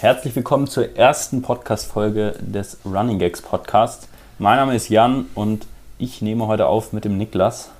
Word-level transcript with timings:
Herzlich 0.00 0.36
willkommen 0.36 0.68
zur 0.68 0.96
ersten 0.96 1.42
Podcast-Folge 1.42 2.34
des 2.38 2.76
Running 2.84 3.18
Gags 3.18 3.42
Podcast. 3.42 4.06
Mein 4.38 4.58
Name 4.58 4.76
ist 4.76 4.90
Jan 4.90 5.24
und 5.34 5.66
ich 5.98 6.22
nehme 6.22 6.46
heute 6.46 6.66
auf 6.66 6.92
mit 6.92 7.04
dem 7.04 7.18
Niklas. 7.18 7.70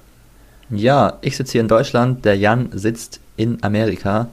Ja, 0.69 1.19
ich 1.21 1.37
sitze 1.37 1.53
hier 1.53 1.61
in 1.61 1.69
Deutschland, 1.69 2.25
der 2.25 2.37
Jan 2.37 2.71
sitzt 2.73 3.21
in 3.37 3.63
Amerika. 3.63 4.27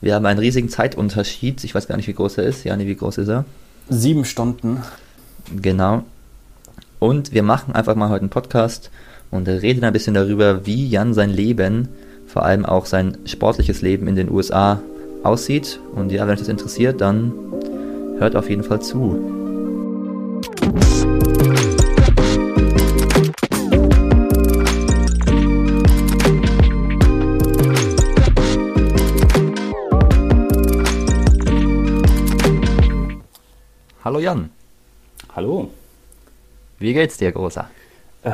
Wir 0.00 0.14
haben 0.14 0.24
einen 0.26 0.38
riesigen 0.38 0.68
Zeitunterschied. 0.68 1.64
Ich 1.64 1.74
weiß 1.74 1.88
gar 1.88 1.96
nicht, 1.96 2.06
wie 2.06 2.14
groß 2.14 2.38
er 2.38 2.44
ist. 2.44 2.62
Jani, 2.62 2.86
wie 2.86 2.94
groß 2.94 3.18
ist 3.18 3.28
er? 3.28 3.44
Sieben 3.88 4.24
Stunden. 4.24 4.84
Genau. 5.60 6.04
Und 7.00 7.32
wir 7.32 7.42
machen 7.42 7.74
einfach 7.74 7.96
mal 7.96 8.10
heute 8.10 8.20
einen 8.20 8.30
Podcast 8.30 8.92
und 9.32 9.48
reden 9.48 9.82
ein 9.82 9.92
bisschen 9.92 10.14
darüber, 10.14 10.66
wie 10.66 10.88
Jan 10.88 11.14
sein 11.14 11.30
Leben, 11.30 11.88
vor 12.28 12.44
allem 12.44 12.64
auch 12.64 12.86
sein 12.86 13.18
sportliches 13.24 13.82
Leben 13.82 14.06
in 14.06 14.14
den 14.14 14.30
USA 14.30 14.80
aussieht. 15.24 15.80
Und 15.94 16.12
ja, 16.12 16.22
wenn 16.22 16.34
euch 16.34 16.38
das 16.38 16.48
interessiert, 16.48 17.00
dann 17.00 17.32
hört 18.18 18.36
auf 18.36 18.48
jeden 18.48 18.62
Fall 18.62 18.80
zu. 18.80 19.18
Hallo 34.04 34.18
Jan. 34.18 34.50
Hallo. 35.34 35.70
Wie 36.78 36.92
geht's 36.92 37.16
dir, 37.16 37.32
Großer? 37.32 37.70
Äh, 38.22 38.32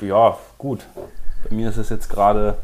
ja, 0.00 0.38
gut. 0.56 0.86
Bei 1.44 1.54
mir 1.54 1.68
ist 1.68 1.76
es 1.76 1.90
jetzt 1.90 2.08
gerade 2.08 2.56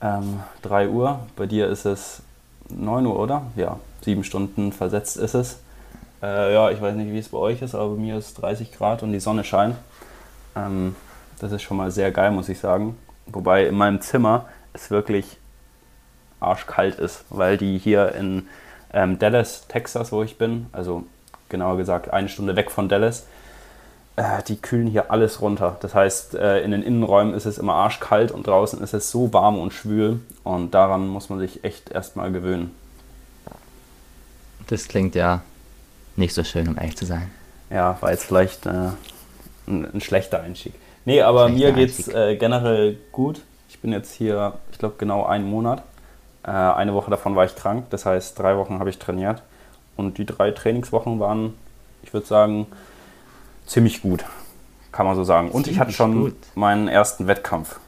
ähm, 0.00 0.40
3 0.62 0.88
Uhr. 0.88 1.20
Bei 1.36 1.46
dir 1.46 1.68
ist 1.68 1.84
es 1.84 2.22
9 2.70 3.06
Uhr, 3.06 3.18
oder? 3.18 3.42
Ja, 3.56 3.78
sieben 4.02 4.24
Stunden 4.24 4.72
versetzt 4.72 5.16
ist 5.16 5.34
es. 5.34 5.60
Äh, 6.22 6.52
ja, 6.52 6.70
ich 6.70 6.80
weiß 6.80 6.94
nicht, 6.96 7.12
wie 7.12 7.18
es 7.18 7.28
bei 7.30 7.38
euch 7.38 7.62
ist, 7.62 7.74
aber 7.74 7.90
bei 7.90 8.00
mir 8.00 8.18
ist 8.18 8.34
30 8.34 8.72
Grad 8.72 9.02
und 9.02 9.12
die 9.12 9.20
Sonne 9.20 9.44
scheint. 9.44 9.76
Ähm, 10.56 10.94
das 11.38 11.52
ist 11.52 11.62
schon 11.62 11.76
mal 11.76 11.90
sehr 11.90 12.10
geil, 12.10 12.30
muss 12.30 12.48
ich 12.48 12.58
sagen. 12.58 12.96
Wobei 13.26 13.66
in 13.66 13.74
meinem 13.74 14.00
Zimmer 14.00 14.46
es 14.72 14.90
wirklich 14.90 15.38
arschkalt 16.40 16.98
ist, 16.98 17.24
weil 17.30 17.56
die 17.56 17.78
hier 17.78 18.14
in 18.14 18.48
ähm, 18.92 19.18
Dallas, 19.18 19.66
Texas, 19.68 20.12
wo 20.12 20.22
ich 20.22 20.38
bin, 20.38 20.66
also 20.72 21.04
genauer 21.48 21.76
gesagt 21.76 22.12
eine 22.12 22.28
Stunde 22.28 22.56
weg 22.56 22.70
von 22.70 22.88
Dallas, 22.88 23.26
die 24.46 24.56
kühlen 24.56 24.86
hier 24.86 25.10
alles 25.10 25.40
runter. 25.40 25.76
Das 25.80 25.94
heißt, 25.94 26.34
äh, 26.34 26.60
in 26.62 26.70
den 26.70 26.82
Innenräumen 26.82 27.34
ist 27.34 27.46
es 27.46 27.58
immer 27.58 27.74
arschkalt 27.74 28.30
und 28.32 28.46
draußen 28.46 28.80
ist 28.82 28.94
es 28.94 29.10
so 29.10 29.32
warm 29.32 29.58
und 29.58 29.72
schwül 29.72 30.20
und 30.44 30.74
daran 30.74 31.08
muss 31.08 31.28
man 31.28 31.38
sich 31.38 31.64
echt 31.64 31.90
erstmal 31.90 32.32
gewöhnen. 32.32 32.74
Das 34.66 34.88
klingt 34.88 35.14
ja 35.14 35.42
nicht 36.16 36.34
so 36.34 36.44
schön, 36.44 36.68
um 36.68 36.76
ehrlich 36.76 36.96
zu 36.96 37.06
sein. 37.06 37.30
Ja, 37.70 37.96
war 38.00 38.10
jetzt 38.10 38.24
vielleicht 38.24 38.66
äh, 38.66 38.90
ein, 39.66 39.94
ein, 39.94 40.00
schlechter 40.00 40.40
Einstieg. 40.40 40.74
Nee, 41.04 41.22
aber 41.22 41.48
schlechter 41.48 41.66
mir 41.66 41.72
geht 41.72 41.90
es 41.90 42.08
äh, 42.08 42.36
generell 42.36 42.98
gut. 43.12 43.40
Ich 43.68 43.80
bin 43.80 43.92
jetzt 43.92 44.12
hier, 44.12 44.54
ich 44.70 44.78
glaube, 44.78 44.96
genau 44.98 45.24
einen 45.24 45.48
Monat. 45.48 45.82
Äh, 46.42 46.50
eine 46.50 46.94
Woche 46.94 47.10
davon 47.10 47.36
war 47.36 47.44
ich 47.44 47.54
krank, 47.54 47.86
das 47.90 48.06
heißt, 48.06 48.38
drei 48.38 48.56
Wochen 48.56 48.78
habe 48.78 48.90
ich 48.90 48.98
trainiert. 48.98 49.42
Und 49.96 50.18
die 50.18 50.26
drei 50.26 50.50
Trainingswochen 50.50 51.20
waren, 51.20 51.54
ich 52.02 52.12
würde 52.12 52.26
sagen, 52.26 52.66
ziemlich 53.70 54.02
gut, 54.02 54.24
kann 54.90 55.06
man 55.06 55.14
so 55.14 55.24
sagen. 55.24 55.50
Und 55.50 55.64
ziemlich 55.64 55.76
ich 55.76 55.80
hatte 55.80 55.92
schon 55.92 56.20
gut. 56.24 56.34
meinen 56.54 56.88
ersten 56.88 57.26
Wettkampf, 57.28 57.78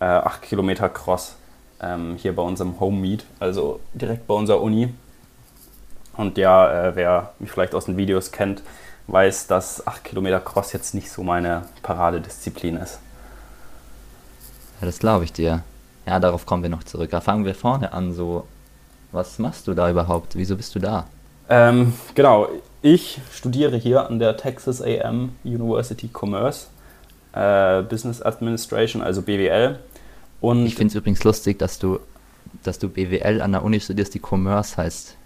äh, 0.00 0.04
8 0.04 0.42
Kilometer 0.42 0.88
Cross, 0.88 1.34
ähm, 1.80 2.16
hier 2.16 2.34
bei 2.34 2.42
unserem 2.42 2.78
Home 2.80 2.98
Meet, 3.00 3.24
also 3.40 3.80
direkt 3.94 4.26
bei 4.26 4.34
unserer 4.34 4.62
Uni. 4.62 4.94
Und 6.16 6.38
ja, 6.38 6.88
äh, 6.88 6.96
wer 6.96 7.32
mich 7.40 7.50
vielleicht 7.50 7.74
aus 7.74 7.86
den 7.86 7.96
Videos 7.96 8.30
kennt, 8.30 8.62
weiß, 9.08 9.48
dass 9.48 9.86
8 9.86 10.04
Kilometer 10.04 10.40
Cross 10.40 10.72
jetzt 10.72 10.94
nicht 10.94 11.10
so 11.10 11.22
meine 11.22 11.64
Paradedisziplin 11.82 12.76
ist. 12.76 13.00
Ja, 14.80 14.86
das 14.86 15.00
glaube 15.00 15.24
ich 15.24 15.32
dir. 15.32 15.62
Ja, 16.06 16.20
darauf 16.20 16.46
kommen 16.46 16.62
wir 16.62 16.70
noch 16.70 16.84
zurück. 16.84 17.10
Da 17.10 17.20
fangen 17.20 17.44
wir 17.44 17.54
vorne 17.54 17.92
an. 17.92 18.14
So, 18.14 18.46
was 19.10 19.38
machst 19.38 19.66
du 19.66 19.74
da 19.74 19.90
überhaupt? 19.90 20.36
Wieso 20.36 20.56
bist 20.56 20.74
du 20.74 20.78
da? 20.78 21.06
Ähm, 21.48 21.94
genau, 22.14 22.48
ich 22.82 23.20
studiere 23.32 23.76
hier 23.76 24.06
an 24.06 24.18
der 24.18 24.36
Texas 24.36 24.82
AM 24.82 25.32
University 25.44 26.08
Commerce 26.12 26.66
äh, 27.32 27.82
Business 27.82 28.22
Administration, 28.22 29.02
also 29.02 29.22
BWL. 29.22 29.78
Und 30.40 30.66
ich 30.66 30.74
finde 30.74 30.92
es 30.92 30.94
übrigens 30.94 31.24
lustig, 31.24 31.58
dass 31.58 31.78
du, 31.78 32.00
dass 32.62 32.78
du 32.78 32.88
BWL 32.88 33.42
an 33.42 33.52
der 33.52 33.64
Uni 33.64 33.80
studierst, 33.80 34.14
die 34.14 34.20
Commerce 34.20 34.76
heißt. 34.76 35.16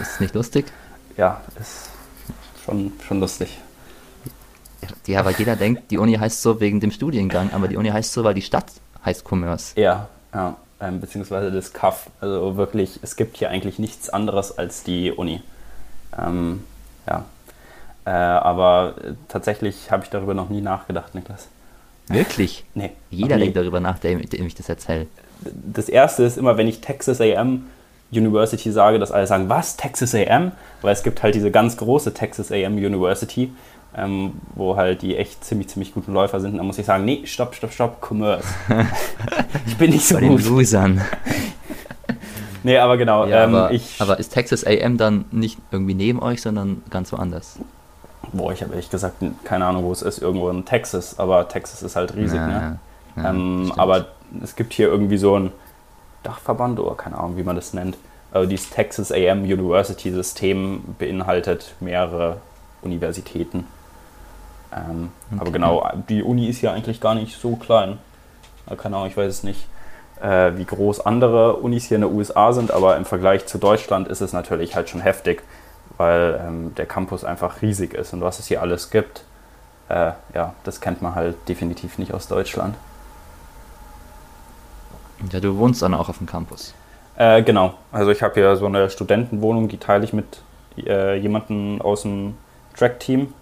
Ist 0.00 0.12
es 0.12 0.20
nicht 0.20 0.34
lustig? 0.34 0.66
Ja, 1.16 1.40
ist 1.60 1.90
schon, 2.64 2.92
schon 3.06 3.20
lustig. 3.20 3.58
Ja, 5.06 5.20
aber 5.20 5.30
jeder 5.30 5.56
denkt, 5.56 5.90
die 5.90 5.98
Uni 5.98 6.14
heißt 6.14 6.42
so 6.42 6.60
wegen 6.60 6.80
dem 6.80 6.90
Studiengang, 6.90 7.52
aber 7.52 7.68
die 7.68 7.76
Uni 7.76 7.88
heißt 7.88 8.12
so, 8.12 8.22
weil 8.22 8.34
die 8.34 8.42
Stadt 8.42 8.66
heißt 9.04 9.24
Commerce. 9.26 9.78
Ja, 9.80 10.08
ja 10.34 10.56
ähm, 10.80 11.00
beziehungsweise 11.00 11.50
das 11.50 11.72
CAF. 11.72 12.10
Also 12.20 12.56
wirklich, 12.56 12.98
es 13.02 13.16
gibt 13.16 13.38
hier 13.38 13.48
eigentlich 13.48 13.78
nichts 13.78 14.10
anderes 14.10 14.56
als 14.58 14.82
die 14.82 15.10
Uni. 15.10 15.42
Ähm, 16.18 16.64
ja. 17.08 17.24
Äh, 18.06 18.10
aber 18.10 18.94
tatsächlich 19.28 19.90
habe 19.90 20.04
ich 20.04 20.10
darüber 20.10 20.34
noch 20.34 20.50
nie 20.50 20.60
nachgedacht, 20.60 21.14
Niklas. 21.14 21.48
Wirklich? 22.08 22.64
Nee. 22.74 22.90
Jeder 23.10 23.38
denkt 23.38 23.56
darüber 23.56 23.80
nach, 23.80 23.98
dem, 23.98 24.28
dem 24.28 24.46
ich 24.46 24.54
das 24.54 24.68
erzähle. 24.68 25.06
Das 25.42 25.88
erste 25.88 26.24
ist 26.24 26.36
immer, 26.36 26.56
wenn 26.56 26.66
ich 26.66 26.80
Texas 26.80 27.20
AM 27.20 27.66
University 28.10 28.70
sage, 28.72 28.98
dass 28.98 29.12
alle 29.12 29.26
sagen, 29.26 29.48
was, 29.48 29.76
Texas 29.76 30.14
AM? 30.14 30.52
Weil 30.82 30.92
es 30.92 31.02
gibt 31.02 31.22
halt 31.22 31.34
diese 31.34 31.50
ganz 31.50 31.76
große 31.76 32.12
Texas 32.12 32.52
AM 32.52 32.74
University 32.76 33.50
ähm, 33.96 34.32
wo 34.54 34.76
halt 34.76 35.02
die 35.02 35.16
echt 35.16 35.44
ziemlich, 35.44 35.68
ziemlich 35.68 35.94
guten 35.94 36.12
Läufer 36.12 36.40
sind. 36.40 36.56
Da 36.56 36.62
muss 36.62 36.78
ich 36.78 36.86
sagen, 36.86 37.04
nee, 37.04 37.22
stopp, 37.24 37.54
stopp, 37.54 37.72
stopp, 37.72 38.00
Commerce. 38.00 38.46
ich 39.66 39.76
bin 39.76 39.90
nicht 39.90 40.06
so 40.06 40.16
Bei 40.16 40.26
gut. 40.26 40.40
Den 40.40 40.48
Losern. 40.48 41.00
nee, 42.64 42.78
aber 42.78 42.96
genau. 42.96 43.26
Ja, 43.26 43.44
ähm, 43.44 43.54
aber, 43.54 43.72
ich, 43.72 44.00
aber 44.00 44.18
ist 44.18 44.30
Texas 44.30 44.64
AM 44.66 44.98
dann 44.98 45.26
nicht 45.30 45.58
irgendwie 45.70 45.94
neben 45.94 46.20
euch, 46.20 46.42
sondern 46.42 46.82
ganz 46.90 47.12
woanders? 47.12 47.58
Boah, 48.32 48.52
ich 48.52 48.62
habe 48.62 48.72
ehrlich 48.72 48.90
gesagt 48.90 49.22
keine 49.44 49.66
Ahnung, 49.66 49.84
wo 49.84 49.92
es 49.92 50.02
ist. 50.02 50.18
Irgendwo 50.18 50.48
in 50.50 50.64
Texas, 50.64 51.18
aber 51.18 51.48
Texas 51.48 51.82
ist 51.82 51.94
halt 51.94 52.16
riesig, 52.16 52.38
ja, 52.38 52.46
ne? 52.46 52.78
Ja, 53.16 53.30
ähm, 53.30 53.72
aber 53.76 54.06
es 54.42 54.56
gibt 54.56 54.72
hier 54.72 54.88
irgendwie 54.88 55.18
so 55.18 55.38
ein 55.38 55.52
Dachverband 56.24 56.80
oder 56.80 56.96
keine 56.96 57.18
Ahnung, 57.18 57.36
wie 57.36 57.44
man 57.44 57.54
das 57.54 57.74
nennt. 57.74 57.96
Also 58.32 58.48
dieses 58.48 58.70
Texas 58.70 59.12
AM 59.12 59.44
University 59.44 60.10
System 60.10 60.82
beinhaltet 60.98 61.74
mehrere 61.78 62.38
Universitäten. 62.82 63.66
Ähm, 64.74 65.10
okay. 65.30 65.40
Aber 65.40 65.50
genau, 65.52 65.88
die 66.08 66.22
Uni 66.22 66.48
ist 66.48 66.60
ja 66.60 66.72
eigentlich 66.72 67.00
gar 67.00 67.14
nicht 67.14 67.38
so 67.40 67.54
klein. 67.56 67.98
Keine 68.76 68.96
Ahnung, 68.96 69.08
ich 69.08 69.16
weiß 69.16 69.30
es 69.30 69.42
nicht, 69.44 69.66
äh, 70.22 70.52
wie 70.56 70.64
groß 70.64 71.04
andere 71.06 71.56
Unis 71.56 71.84
hier 71.84 71.96
in 71.96 72.02
den 72.02 72.12
USA 72.14 72.52
sind, 72.52 72.70
aber 72.70 72.96
im 72.96 73.04
Vergleich 73.04 73.46
zu 73.46 73.58
Deutschland 73.58 74.08
ist 74.08 74.20
es 74.20 74.32
natürlich 74.32 74.74
halt 74.76 74.88
schon 74.88 75.00
heftig, 75.00 75.42
weil 75.96 76.40
ähm, 76.46 76.74
der 76.76 76.86
Campus 76.86 77.24
einfach 77.24 77.62
riesig 77.62 77.94
ist 77.94 78.12
und 78.12 78.20
was 78.20 78.38
es 78.38 78.46
hier 78.46 78.62
alles 78.62 78.90
gibt, 78.90 79.24
äh, 79.88 80.12
ja, 80.34 80.54
das 80.64 80.80
kennt 80.80 81.02
man 81.02 81.14
halt 81.14 81.36
definitiv 81.48 81.98
nicht 81.98 82.12
aus 82.14 82.26
Deutschland. 82.28 82.74
Ja, 85.32 85.40
du 85.40 85.56
wohnst 85.56 85.82
dann 85.82 85.94
auch 85.94 86.08
auf 86.08 86.18
dem 86.18 86.26
Campus. 86.26 86.74
Äh, 87.16 87.42
genau, 87.42 87.74
also 87.92 88.10
ich 88.10 88.22
habe 88.22 88.34
hier 88.34 88.56
so 88.56 88.66
eine 88.66 88.90
Studentenwohnung, 88.90 89.68
die 89.68 89.78
teile 89.78 90.04
ich 90.04 90.12
mit 90.12 90.42
äh, 90.78 91.16
jemandem 91.16 91.80
aus 91.80 92.02
dem 92.02 92.36
Track-Team 92.76 93.32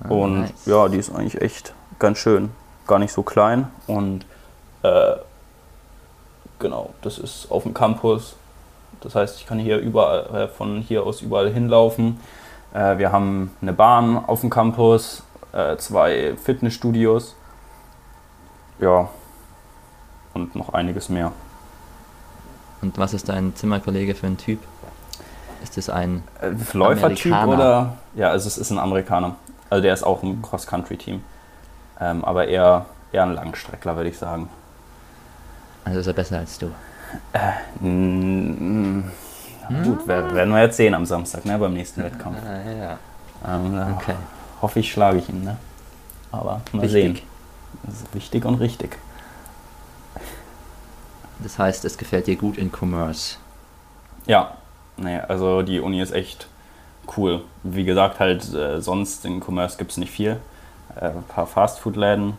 Ah, 0.00 0.08
und 0.10 0.40
nice. 0.42 0.66
ja, 0.66 0.88
die 0.88 0.96
ist 0.98 1.10
eigentlich 1.14 1.40
echt 1.40 1.74
ganz 1.98 2.18
schön. 2.18 2.50
Gar 2.86 3.00
nicht 3.00 3.12
so 3.12 3.22
klein. 3.22 3.68
Und 3.86 4.24
äh, 4.82 5.16
genau, 6.58 6.90
das 7.02 7.18
ist 7.18 7.50
auf 7.50 7.62
dem 7.62 7.74
Campus. 7.74 8.36
Das 9.00 9.14
heißt, 9.14 9.38
ich 9.38 9.46
kann 9.46 9.58
hier 9.58 9.78
überall, 9.78 10.34
äh, 10.34 10.48
von 10.48 10.80
hier 10.80 11.04
aus 11.04 11.20
überall 11.20 11.50
hinlaufen. 11.50 12.20
Äh, 12.74 12.98
wir 12.98 13.12
haben 13.12 13.50
eine 13.62 13.72
Bahn 13.72 14.24
auf 14.24 14.40
dem 14.40 14.50
Campus, 14.50 15.22
äh, 15.52 15.76
zwei 15.76 16.34
Fitnessstudios. 16.36 17.34
Ja, 18.80 19.08
und 20.34 20.54
noch 20.54 20.72
einiges 20.72 21.08
mehr. 21.08 21.32
Und 22.80 22.96
was 22.98 23.12
ist 23.12 23.28
dein 23.28 23.54
Zimmerkollege 23.56 24.14
für 24.14 24.26
ein 24.26 24.36
Typ? 24.36 24.60
Ist 25.62 25.76
es 25.76 25.90
ein 25.90 26.22
äh, 26.40 26.50
Läufertyp 26.72 27.46
oder? 27.46 27.96
Ja, 28.14 28.30
also 28.30 28.46
es 28.46 28.58
ist 28.58 28.70
ein 28.70 28.78
Amerikaner. 28.78 29.34
Also 29.70 29.82
der 29.82 29.92
ist 29.92 30.04
auch 30.04 30.22
im 30.22 30.40
Cross-Country-Team. 30.40 31.22
Ähm, 32.00 32.24
aber 32.24 32.46
eher, 32.46 32.86
eher 33.12 33.24
ein 33.24 33.34
Langstreckler, 33.34 33.96
würde 33.96 34.10
ich 34.10 34.18
sagen. 34.18 34.48
Also 35.84 36.00
ist 36.00 36.06
er 36.06 36.12
besser 36.12 36.38
als 36.38 36.58
du? 36.58 36.66
Äh, 37.32 37.38
hm? 37.80 39.04
Gut, 39.84 40.06
werden 40.06 40.50
wir 40.50 40.62
jetzt 40.62 40.76
sehen 40.76 40.94
am 40.94 41.04
Samstag, 41.06 41.44
ne, 41.44 41.58
beim 41.58 41.74
nächsten 41.74 42.02
Wettkampf. 42.02 42.38
Ja, 42.44 42.72
ja. 42.72 42.98
Ähm, 43.46 43.94
okay. 43.96 44.14
Hoffe 44.62 44.80
ich, 44.80 44.90
schlage 44.90 45.18
ich 45.18 45.28
ihn, 45.28 45.44
ne? 45.44 45.56
Aber 46.32 46.60
mal 46.72 46.82
wichtig. 46.82 47.18
sehen. 47.18 47.18
Das 47.84 47.94
ist 47.96 48.14
wichtig 48.14 48.44
und 48.44 48.56
richtig. 48.56 48.98
Das 51.40 51.58
heißt, 51.58 51.84
es 51.84 51.96
gefällt 51.96 52.26
dir 52.26 52.36
gut 52.36 52.58
in 52.58 52.70
Commerce. 52.72 53.36
Ja, 54.26 54.58
Nee, 54.98 55.20
also 55.20 55.62
die 55.62 55.80
Uni 55.80 56.00
ist 56.00 56.12
echt 56.12 56.48
cool. 57.16 57.42
Wie 57.62 57.84
gesagt, 57.84 58.18
halt 58.20 58.52
äh, 58.52 58.80
sonst 58.80 59.24
in 59.24 59.40
Commerce 59.40 59.78
gibt 59.78 59.92
es 59.92 59.96
nicht 59.96 60.10
viel. 60.10 60.40
Äh, 60.96 61.06
ein 61.10 61.22
paar 61.22 61.46
Fastfood-Läden. 61.46 62.36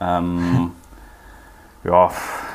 Ähm, 0.00 0.72
ja, 1.84 2.10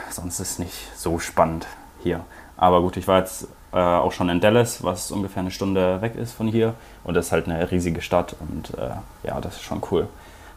sonst 0.10 0.40
ist 0.40 0.60
nicht 0.60 0.90
so 0.96 1.20
spannend 1.20 1.68
hier. 2.04 2.22
Aber 2.56 2.82
gut, 2.82 2.98
ich 2.98 3.08
war 3.08 3.20
jetzt 3.20 3.48
äh, 3.74 3.78
auch 3.78 4.12
schon 4.12 4.30
in 4.30 4.40
Dallas, 4.40 4.84
was 4.84 5.12
ungefähr 5.12 5.42
eine 5.42 5.52
Stunde 5.52 6.02
weg 6.02 6.16
ist 6.16 6.34
von 6.34 6.48
hier. 6.48 6.74
Und 7.04 7.14
das 7.16 7.28
ist 7.28 7.32
halt 7.32 7.48
eine 7.48 7.70
riesige 7.70 8.02
Stadt 8.02 8.36
und 8.40 8.78
äh, 8.78 8.90
ja, 9.28 9.40
das 9.42 9.56
ist 9.56 9.64
schon 9.64 9.82
cool. 9.92 10.08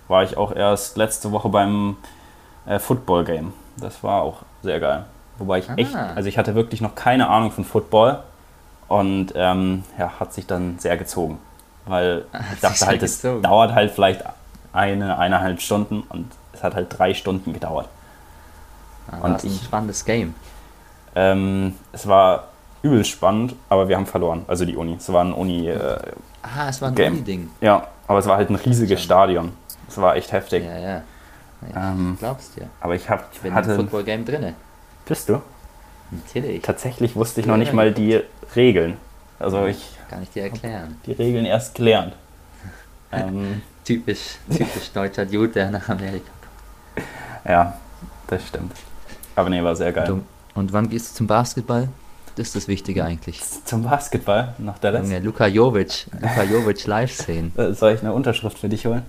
War 0.09 0.23
ich 0.25 0.37
auch 0.37 0.53
erst 0.53 0.97
letzte 0.97 1.31
Woche 1.33 1.49
beim 1.49 1.97
äh, 2.67 2.79
Football-Game. 2.79 3.53
Das 3.77 4.03
war 4.03 4.23
auch 4.23 4.39
sehr 4.63 4.81
geil. 4.81 5.05
Wobei 5.39 5.59
ich 5.59 5.69
echt, 5.77 5.95
Ah. 5.95 6.13
also 6.15 6.29
ich 6.29 6.37
hatte 6.39 6.55
wirklich 6.55 6.81
noch 6.81 6.95
keine 6.95 7.29
Ahnung 7.29 7.51
von 7.51 7.65
Football 7.65 8.23
und 8.89 9.33
ähm, 9.35 9.85
ja, 9.99 10.13
hat 10.21 10.33
sich 10.33 10.47
dann 10.47 10.79
sehr 10.79 10.97
gezogen. 10.97 11.39
Weil 11.87 12.25
ich 12.55 12.61
dachte 12.61 12.87
halt, 12.87 13.03
es 13.03 13.23
dauert 13.23 13.73
halt 13.73 13.91
vielleicht 13.91 14.23
eine, 14.73 15.19
eineinhalb 15.19 15.61
Stunden 15.61 16.03
und 16.09 16.31
es 16.53 16.63
hat 16.63 16.75
halt 16.75 16.97
drei 16.97 17.15
Stunden 17.15 17.53
gedauert. 17.53 17.89
Ah, 19.11 19.19
Und 19.23 19.33
das 19.35 19.45
ist 19.45 19.51
ein 19.51 19.57
ich- 19.57 19.65
spannendes 19.65 20.05
Game. 20.05 20.35
Ähm, 21.15 21.75
es 21.93 22.07
war 22.07 22.45
übel 22.83 23.05
spannend, 23.05 23.55
aber 23.69 23.89
wir 23.89 23.97
haben 23.97 24.07
verloren. 24.07 24.45
Also 24.47 24.65
die 24.65 24.77
Uni. 24.77 24.95
Es 24.99 25.13
war 25.13 25.25
ein 25.25 25.33
Uni. 25.33 25.69
Äh, 25.69 25.99
Ah, 26.43 26.69
es 26.69 26.81
war 26.81 26.89
ein 26.89 26.95
Game. 26.95 27.13
Uni-Ding. 27.15 27.51
ja, 27.61 27.87
aber 28.07 28.19
es 28.21 28.27
war 28.27 28.37
halt 28.37 28.49
ein 28.51 28.55
riesiges 28.57 29.03
Stadion. 29.03 29.53
Es 29.89 29.99
war 29.99 30.17
echt 30.17 30.33
heftig. 30.33 30.65
Ja, 30.65 30.79
ja. 30.79 31.03
Ich 31.69 31.77
Ähm, 31.77 32.17
glaub's 32.19 32.53
dir. 32.53 32.69
aber 32.81 32.95
ich 32.95 33.11
hab, 33.11 33.29
Ich 33.33 33.41
bin 33.41 33.51
im 33.51 33.55
hatte. 33.57 33.77
Football-Game 33.77 34.25
drinne. 34.25 34.55
Bist 35.05 35.29
du? 35.29 35.43
Natürlich. 36.11 36.63
Tatsächlich 36.63 37.15
wusste 37.17 37.41
ich 37.41 37.47
Ja, 37.47 37.53
noch 37.53 37.59
nicht 37.59 37.69
ja. 37.69 37.75
mal 37.75 37.93
die 37.93 38.21
Regeln. 38.57 38.97
Also 39.39 39.67
ich 39.67 39.97
Kann 40.09 40.23
ich 40.23 40.31
dir 40.31 40.45
erklären. 40.45 40.99
die 41.05 41.13
Regeln 41.13 41.45
erst 41.45 41.75
gelernt. 41.75 42.15
ähm, 43.13 43.63
Typisch, 43.85 44.37
typisch 44.51 44.93
deutscher 44.93 45.27
Dude, 45.27 45.49
der 45.49 45.71
nach 45.71 45.89
Amerika 45.89 46.31
ja, 47.49 47.75
das 48.29 48.47
stimmt. 48.47 48.73
Aber 49.41 49.49
nee, 49.49 49.63
war 49.63 49.75
sehr 49.75 49.91
geil. 49.93 50.21
Und 50.55 50.73
wann 50.75 50.91
gehst 50.91 51.13
du 51.13 51.17
zum 51.17 51.27
Basketball? 51.27 51.89
Das 52.37 52.49
ist 52.49 52.57
das 52.57 52.69
Wichtige 52.69 53.05
eigentlich. 53.05 53.41
Zum 53.65 53.83
Basketball 53.85 54.55
nach 54.59 54.79
Dallas. 54.79 55.03
Junge, 55.03 55.21
Luka 55.21 55.47
Jovic, 55.47 56.07
Luka 56.21 56.43
Jovic 56.43 56.87
live 56.87 57.13
sehen. 57.13 57.53
Äh, 57.57 57.73
Soll 57.73 57.93
ich 57.95 58.01
eine 58.03 58.13
Unterschrift 58.13 58.59
für 58.59 58.69
dich 58.69 58.85
holen? 58.85 59.03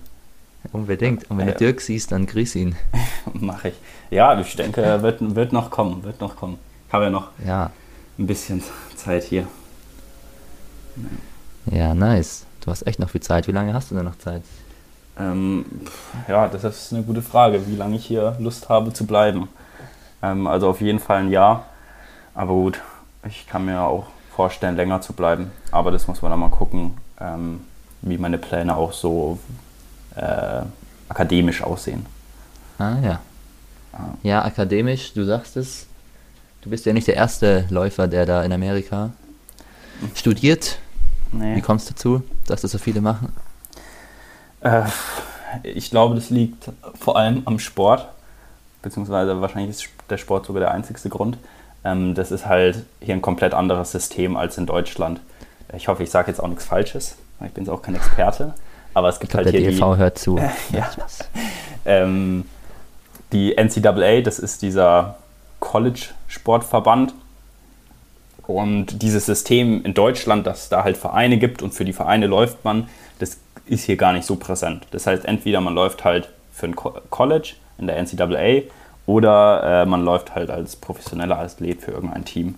Unbedingt. 0.72 1.30
Und 1.30 1.36
wenn 1.38 1.48
Ja. 1.48 1.52
du 1.52 1.58
Dirk 1.58 1.82
siehst, 1.82 2.12
dann 2.12 2.24
grüß 2.26 2.54
ihn. 2.56 2.76
Mache 3.34 3.68
ich. 3.68 3.74
Ja, 4.10 4.38
ich 4.40 4.56
denke, 4.56 5.02
wird, 5.02 5.34
wird 5.34 5.52
noch 5.52 5.70
kommen, 5.70 6.02
wird 6.04 6.20
noch 6.22 6.34
kommen. 6.36 6.58
Ich 6.88 6.94
habe 6.94 7.04
ja 7.04 7.10
noch 7.10 7.28
Ja, 7.46 7.70
ein 8.18 8.26
bisschen 8.26 8.62
Zeit 8.96 9.24
hier. 9.24 9.46
ja, 11.66 11.94
nice. 11.94 12.44
Du 12.64 12.70
hast 12.70 12.86
echt 12.86 12.98
noch 13.00 13.10
viel 13.10 13.20
Zeit. 13.20 13.46
Wie 13.48 13.52
lange 13.52 13.74
hast 13.74 13.90
du 13.90 13.94
denn 13.96 14.04
noch 14.04 14.18
Zeit? 14.18 14.42
Ähm, 15.18 15.64
ja, 16.28 16.48
das 16.48 16.64
ist 16.64 16.92
eine 16.92 17.02
gute 17.02 17.22
Frage, 17.22 17.66
wie 17.66 17.76
lange 17.76 17.96
ich 17.96 18.06
hier 18.06 18.36
Lust 18.38 18.68
habe 18.68 18.92
zu 18.92 19.04
bleiben. 19.06 19.48
Ähm, 20.22 20.46
also 20.46 20.68
auf 20.68 20.80
jeden 20.80 20.98
Fall 20.98 21.18
ein 21.18 21.30
Jahr. 21.30 21.66
Aber 22.34 22.54
gut, 22.54 22.80
ich 23.26 23.46
kann 23.46 23.64
mir 23.64 23.82
auch 23.82 24.06
vorstellen, 24.34 24.76
länger 24.76 25.00
zu 25.00 25.12
bleiben. 25.12 25.50
Aber 25.70 25.90
das 25.90 26.08
muss 26.08 26.22
man 26.22 26.30
dann 26.30 26.40
mal 26.40 26.50
gucken, 26.50 26.96
ähm, 27.20 27.60
wie 28.00 28.18
meine 28.18 28.38
Pläne 28.38 28.76
auch 28.76 28.92
so 28.92 29.38
äh, 30.16 30.62
akademisch 31.08 31.62
aussehen. 31.62 32.06
Ah, 32.78 32.96
ja. 33.02 33.20
Ah. 33.92 34.14
Ja, 34.22 34.44
akademisch, 34.44 35.12
du 35.12 35.24
sagst 35.24 35.56
es. 35.56 35.86
Du 36.62 36.70
bist 36.70 36.86
ja 36.86 36.92
nicht 36.92 37.06
der 37.08 37.16
erste 37.16 37.66
Läufer, 37.70 38.08
der 38.08 38.24
da 38.24 38.42
in 38.42 38.52
Amerika 38.52 39.10
studiert. 40.14 40.78
Nee. 41.32 41.56
Wie 41.56 41.60
kommst 41.60 41.88
du 41.88 41.94
dazu, 41.94 42.22
dass 42.46 42.62
das 42.62 42.70
so 42.72 42.78
viele 42.78 43.00
machen? 43.00 43.32
Äh, 44.60 44.84
ich 45.62 45.90
glaube, 45.90 46.14
das 46.14 46.30
liegt 46.30 46.70
vor 46.94 47.16
allem 47.16 47.42
am 47.46 47.58
Sport, 47.58 48.08
beziehungsweise 48.82 49.40
wahrscheinlich 49.40 49.70
ist 49.70 49.88
der 50.10 50.18
Sport 50.18 50.46
sogar 50.46 50.60
der 50.60 50.70
einzigste 50.72 51.08
Grund. 51.08 51.38
Ähm, 51.84 52.14
das 52.14 52.30
ist 52.30 52.46
halt 52.46 52.84
hier 53.00 53.14
ein 53.14 53.22
komplett 53.22 53.54
anderes 53.54 53.92
System 53.92 54.36
als 54.36 54.58
in 54.58 54.66
Deutschland. 54.66 55.20
Ich 55.74 55.88
hoffe, 55.88 56.02
ich 56.02 56.10
sage 56.10 56.30
jetzt 56.30 56.40
auch 56.40 56.48
nichts 56.48 56.64
Falsches. 56.64 57.16
Ich 57.44 57.52
bin 57.52 57.64
jetzt 57.64 57.72
auch 57.72 57.82
kein 57.82 57.94
Experte, 57.94 58.54
aber 58.94 59.08
es 59.08 59.16
Ich 59.16 59.20
gibt 59.22 59.32
glaube, 59.32 59.44
halt 59.46 59.54
der 59.54 59.60
hier 59.62 59.70
DLV 59.72 59.96
hört 59.96 60.18
zu. 60.18 60.38
Ja. 60.72 60.90
ähm, 61.84 62.44
die 63.32 63.56
NCAA, 63.56 64.20
das 64.20 64.38
ist 64.38 64.62
dieser 64.62 65.16
College-Sportverband. 65.60 67.14
Und 68.46 69.02
dieses 69.02 69.26
System 69.26 69.84
in 69.84 69.94
Deutschland, 69.94 70.46
dass 70.46 70.64
es 70.64 70.68
da 70.68 70.82
halt 70.84 70.96
Vereine 70.96 71.38
gibt 71.38 71.62
und 71.62 71.72
für 71.74 71.84
die 71.84 71.92
Vereine 71.92 72.26
läuft 72.26 72.64
man, 72.64 72.88
das 73.20 73.38
ist 73.66 73.84
hier 73.84 73.96
gar 73.96 74.12
nicht 74.12 74.26
so 74.26 74.34
präsent. 74.36 74.84
Das 74.90 75.06
heißt, 75.06 75.24
entweder 75.24 75.60
man 75.60 75.74
läuft 75.74 76.04
halt 76.04 76.28
für 76.52 76.66
ein 76.66 76.74
Co- 76.76 77.00
College 77.10 77.54
in 77.82 77.88
der 77.88 78.02
NCAA 78.02 78.68
oder 79.06 79.82
äh, 79.82 79.86
man 79.86 80.04
läuft 80.04 80.34
halt 80.34 80.50
als 80.50 80.76
professioneller 80.76 81.38
Athlet 81.38 81.82
für 81.82 81.90
irgendein 81.90 82.24
Team. 82.24 82.54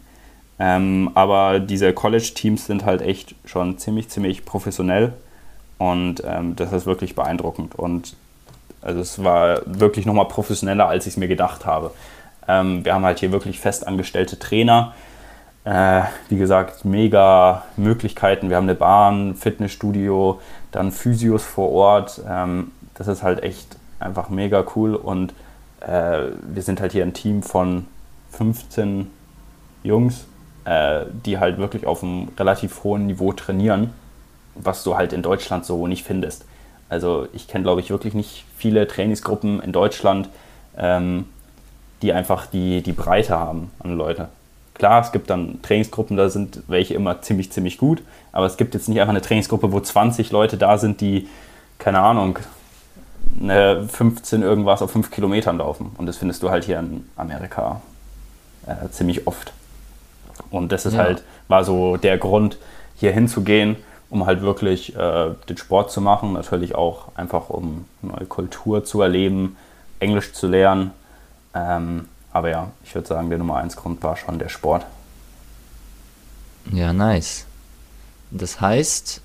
Ähm, 0.59 1.11
aber 1.15 1.59
diese 1.59 1.93
College-Teams 1.93 2.67
sind 2.67 2.85
halt 2.85 3.03
echt 3.03 3.35
schon 3.45 3.79
ziemlich, 3.79 4.09
ziemlich 4.09 4.45
professionell 4.45 5.13
und 5.79 6.23
ähm, 6.25 6.55
das 6.55 6.73
ist 6.73 6.87
wirklich 6.87 7.15
beeindruckend. 7.17 7.75
Und 7.75 8.15
also 8.83 9.01
es 9.01 9.25
war 9.25 9.63
wirklich 9.67 10.07
nochmal 10.07 10.29
professioneller, 10.29 10.87
als 10.87 11.07
ich 11.07 11.15
es 11.15 11.17
mir 11.17 11.29
gedacht 11.29 11.67
habe. 11.67 11.91
Ähm, 12.47 12.85
wir 12.85 12.95
haben 12.95 13.05
halt 13.05 13.19
hier 13.19 13.33
wirklich 13.33 13.59
festangestellte 13.59 14.39
Trainer. 14.39 14.95
Äh, 15.65 16.03
wie 16.29 16.37
gesagt, 16.37 16.85
mega 16.85 17.65
Möglichkeiten. 17.77 18.51
Wir 18.51 18.57
haben 18.57 18.65
eine 18.65 18.75
Bahn, 18.75 19.35
Fitnessstudio, 19.35 20.41
dann 20.71 20.93
Physios 20.93 21.43
vor 21.43 21.73
Ort. 21.73 22.21
Ähm, 22.29 22.71
das 22.95 23.09
ist 23.09 23.23
halt 23.23 23.43
echt 23.43 23.77
einfach 24.05 24.29
mega 24.29 24.65
cool. 24.77 24.95
Und 24.95 25.33
äh, 25.81 26.29
wir 26.43 26.63
sind 26.63 26.81
halt 26.81 26.93
hier 26.93 27.03
ein 27.03 27.15
Team 27.15 27.43
von 27.43 27.87
15 28.33 29.11
Jungs, 29.83 30.27
äh, 30.65 31.05
die 31.25 31.39
halt 31.39 31.59
wirklich 31.59 31.87
auf 31.87 32.03
einem 32.03 32.29
relativ 32.39 32.85
hohen 32.85 33.07
Niveau 33.07 33.33
trainieren, 33.33 33.91
was 34.55 34.85
du 34.85 34.97
halt 34.97 35.13
in 35.13 35.23
Deutschland 35.23 35.65
so 35.65 35.87
nicht 35.87 36.05
findest. 36.05 36.45
Also 36.89 37.27
ich 37.33 37.49
kenne, 37.49 37.65
glaube 37.65 37.81
ich, 37.81 37.91
wirklich 37.91 38.15
nicht 38.15 38.45
viele 38.57 38.87
Trainingsgruppen 38.87 39.61
in 39.61 39.73
Deutschland, 39.73 40.29
ähm, 40.77 41.27
die 42.03 42.13
einfach 42.13 42.47
die, 42.47 42.83
die 42.83 42.93
Breite 42.93 43.39
haben 43.39 43.71
an 43.81 43.97
Leute. 43.97 44.29
Klar, 44.75 45.01
es 45.01 45.13
gibt 45.13 45.31
dann 45.31 45.63
Trainingsgruppen, 45.63 46.17
da 46.17 46.29
sind 46.29 46.63
welche 46.67 46.95
immer 46.95 47.23
ziemlich, 47.23 47.53
ziemlich 47.53 47.79
gut, 47.79 48.03
aber 48.33 48.47
es 48.47 48.57
gibt 48.57 48.75
jetzt 48.75 48.89
nicht 48.89 49.01
einfach 49.01 49.13
eine 49.13 49.23
Trainingsgruppe, 49.23 49.73
wo 49.73 49.81
20 49.81 50.33
Leute 50.33 50.57
da 50.57 50.79
sind, 50.79 51.01
die, 51.01 51.29
keine 51.79 52.01
Ahnung, 52.01 52.39
eine 53.41 53.87
15 53.89 54.43
irgendwas 54.43 54.83
auf 54.83 54.91
5 54.93 55.11
Kilometern 55.11 55.59
laufen. 55.59 55.93
Und 55.99 56.07
das 56.07 56.17
findest 56.17 56.43
du 56.43 56.51
halt 56.51 56.65
hier 56.65 56.79
in 56.79 57.09
Amerika 57.17 57.81
äh, 58.67 58.89
ziemlich 58.91 59.27
oft. 59.27 59.53
Und 60.51 60.73
das 60.73 60.87
ist 60.87 60.95
Ja. 60.95 61.01
halt, 61.01 61.23
war 61.49 61.65
so 61.65 61.97
der 61.97 62.19
Grund, 62.19 62.59
hier 62.97 63.13
hinzugehen, 63.13 63.77
um 64.11 64.27
halt 64.27 64.43
wirklich 64.43 64.95
äh, 64.97 65.31
den 65.49 65.57
Sport 65.57 65.91
zu 65.91 66.01
machen. 66.01 66.33
Natürlich 66.35 66.75
auch 66.75 67.09
einfach, 67.17 67.51
um 67.51 67.87
neue 68.03 68.27
Kultur 68.27 68.85
zu 68.85 69.01
erleben, 69.03 69.57
Englisch 70.01 70.33
zu 70.33 70.47
lernen. 70.47 70.93
Ähm, 71.55 72.09
aber 72.33 72.51
ja, 72.51 72.71
ich 72.85 72.95
würde 72.95 73.07
sagen, 73.09 73.29
der 73.31 73.39
Nummer 73.39 73.57
1 73.57 73.77
Grund 73.77 74.03
war 74.03 74.17
schon 74.17 74.39
der 74.39 74.49
Sport. 74.49 74.85
Ja, 76.73 76.93
nice. 76.93 77.47
Das 78.31 78.61
heißt, 78.61 79.21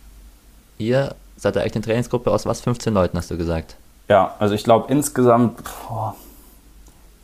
ihr 0.77 1.15
seid 1.37 1.55
da 1.55 1.61
echt 1.61 1.75
eine 1.75 1.83
Trainingsgruppe 1.85 2.29
aus 2.31 2.45
was? 2.45 2.61
15 2.61 2.93
Leuten, 2.93 3.17
hast 3.17 3.31
du 3.31 3.37
gesagt. 3.37 3.75
Ja, 4.09 4.35
also 4.39 4.55
ich 4.55 4.63
glaube 4.63 4.91
insgesamt 4.91 5.61
boah, 5.87 6.15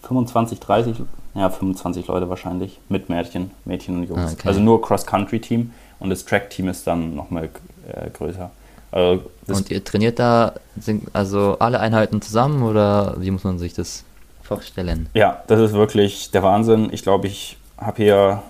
25, 0.04 0.60
30, 0.60 0.98
ja 1.34 1.50
25 1.50 2.08
Leute 2.08 2.30
wahrscheinlich 2.30 2.80
mit 2.90 3.10
Mädchen, 3.10 3.52
Mädchen 3.66 3.98
und 3.98 4.04
Jungs. 4.08 4.32
Ah, 4.32 4.34
okay. 4.34 4.48
Also 4.48 4.60
nur 4.60 4.82
Cross-Country-Team 4.82 5.72
und 6.00 6.10
das 6.10 6.26
Track-Team 6.26 6.70
ist 6.70 6.86
dann 6.86 7.16
nochmal 7.16 7.50
äh, 7.92 8.10
größer. 8.12 8.52
Also 8.92 9.24
Und 9.48 9.72
ihr 9.72 9.84
trainiert 9.84 10.20
da 10.20 10.54
sind 10.80 11.10
also 11.14 11.58
alle 11.60 11.80
Einheiten 11.80 12.22
zusammen 12.22 12.64
oder 12.64 13.16
wie 13.20 13.32
muss 13.32 13.44
man 13.44 13.60
sich 13.60 13.74
das 13.74 14.04
vorstellen? 14.44 15.10
ja, 15.14 15.44
das 15.48 15.60
ist 15.60 15.74
wirklich 15.74 16.32
der 16.32 16.44
Wahnsinn. 16.44 16.90
Ich 16.92 17.02
glaube, 17.02 17.28
ich 17.28 17.58
habe 17.78 18.04
hier 18.04 18.44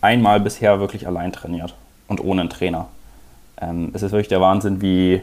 einmal 0.00 0.40
bisher 0.40 0.78
wirklich 0.78 1.06
allein 1.06 1.32
trainiert 1.32 1.74
und 2.06 2.22
ohne 2.22 2.42
einen 2.42 2.50
Trainer. 2.50 2.86
Ähm, 3.60 3.90
es 3.92 4.02
ist 4.02 4.12
wirklich 4.12 4.28
der 4.28 4.40
Wahnsinn, 4.40 4.80
wie, 4.80 5.22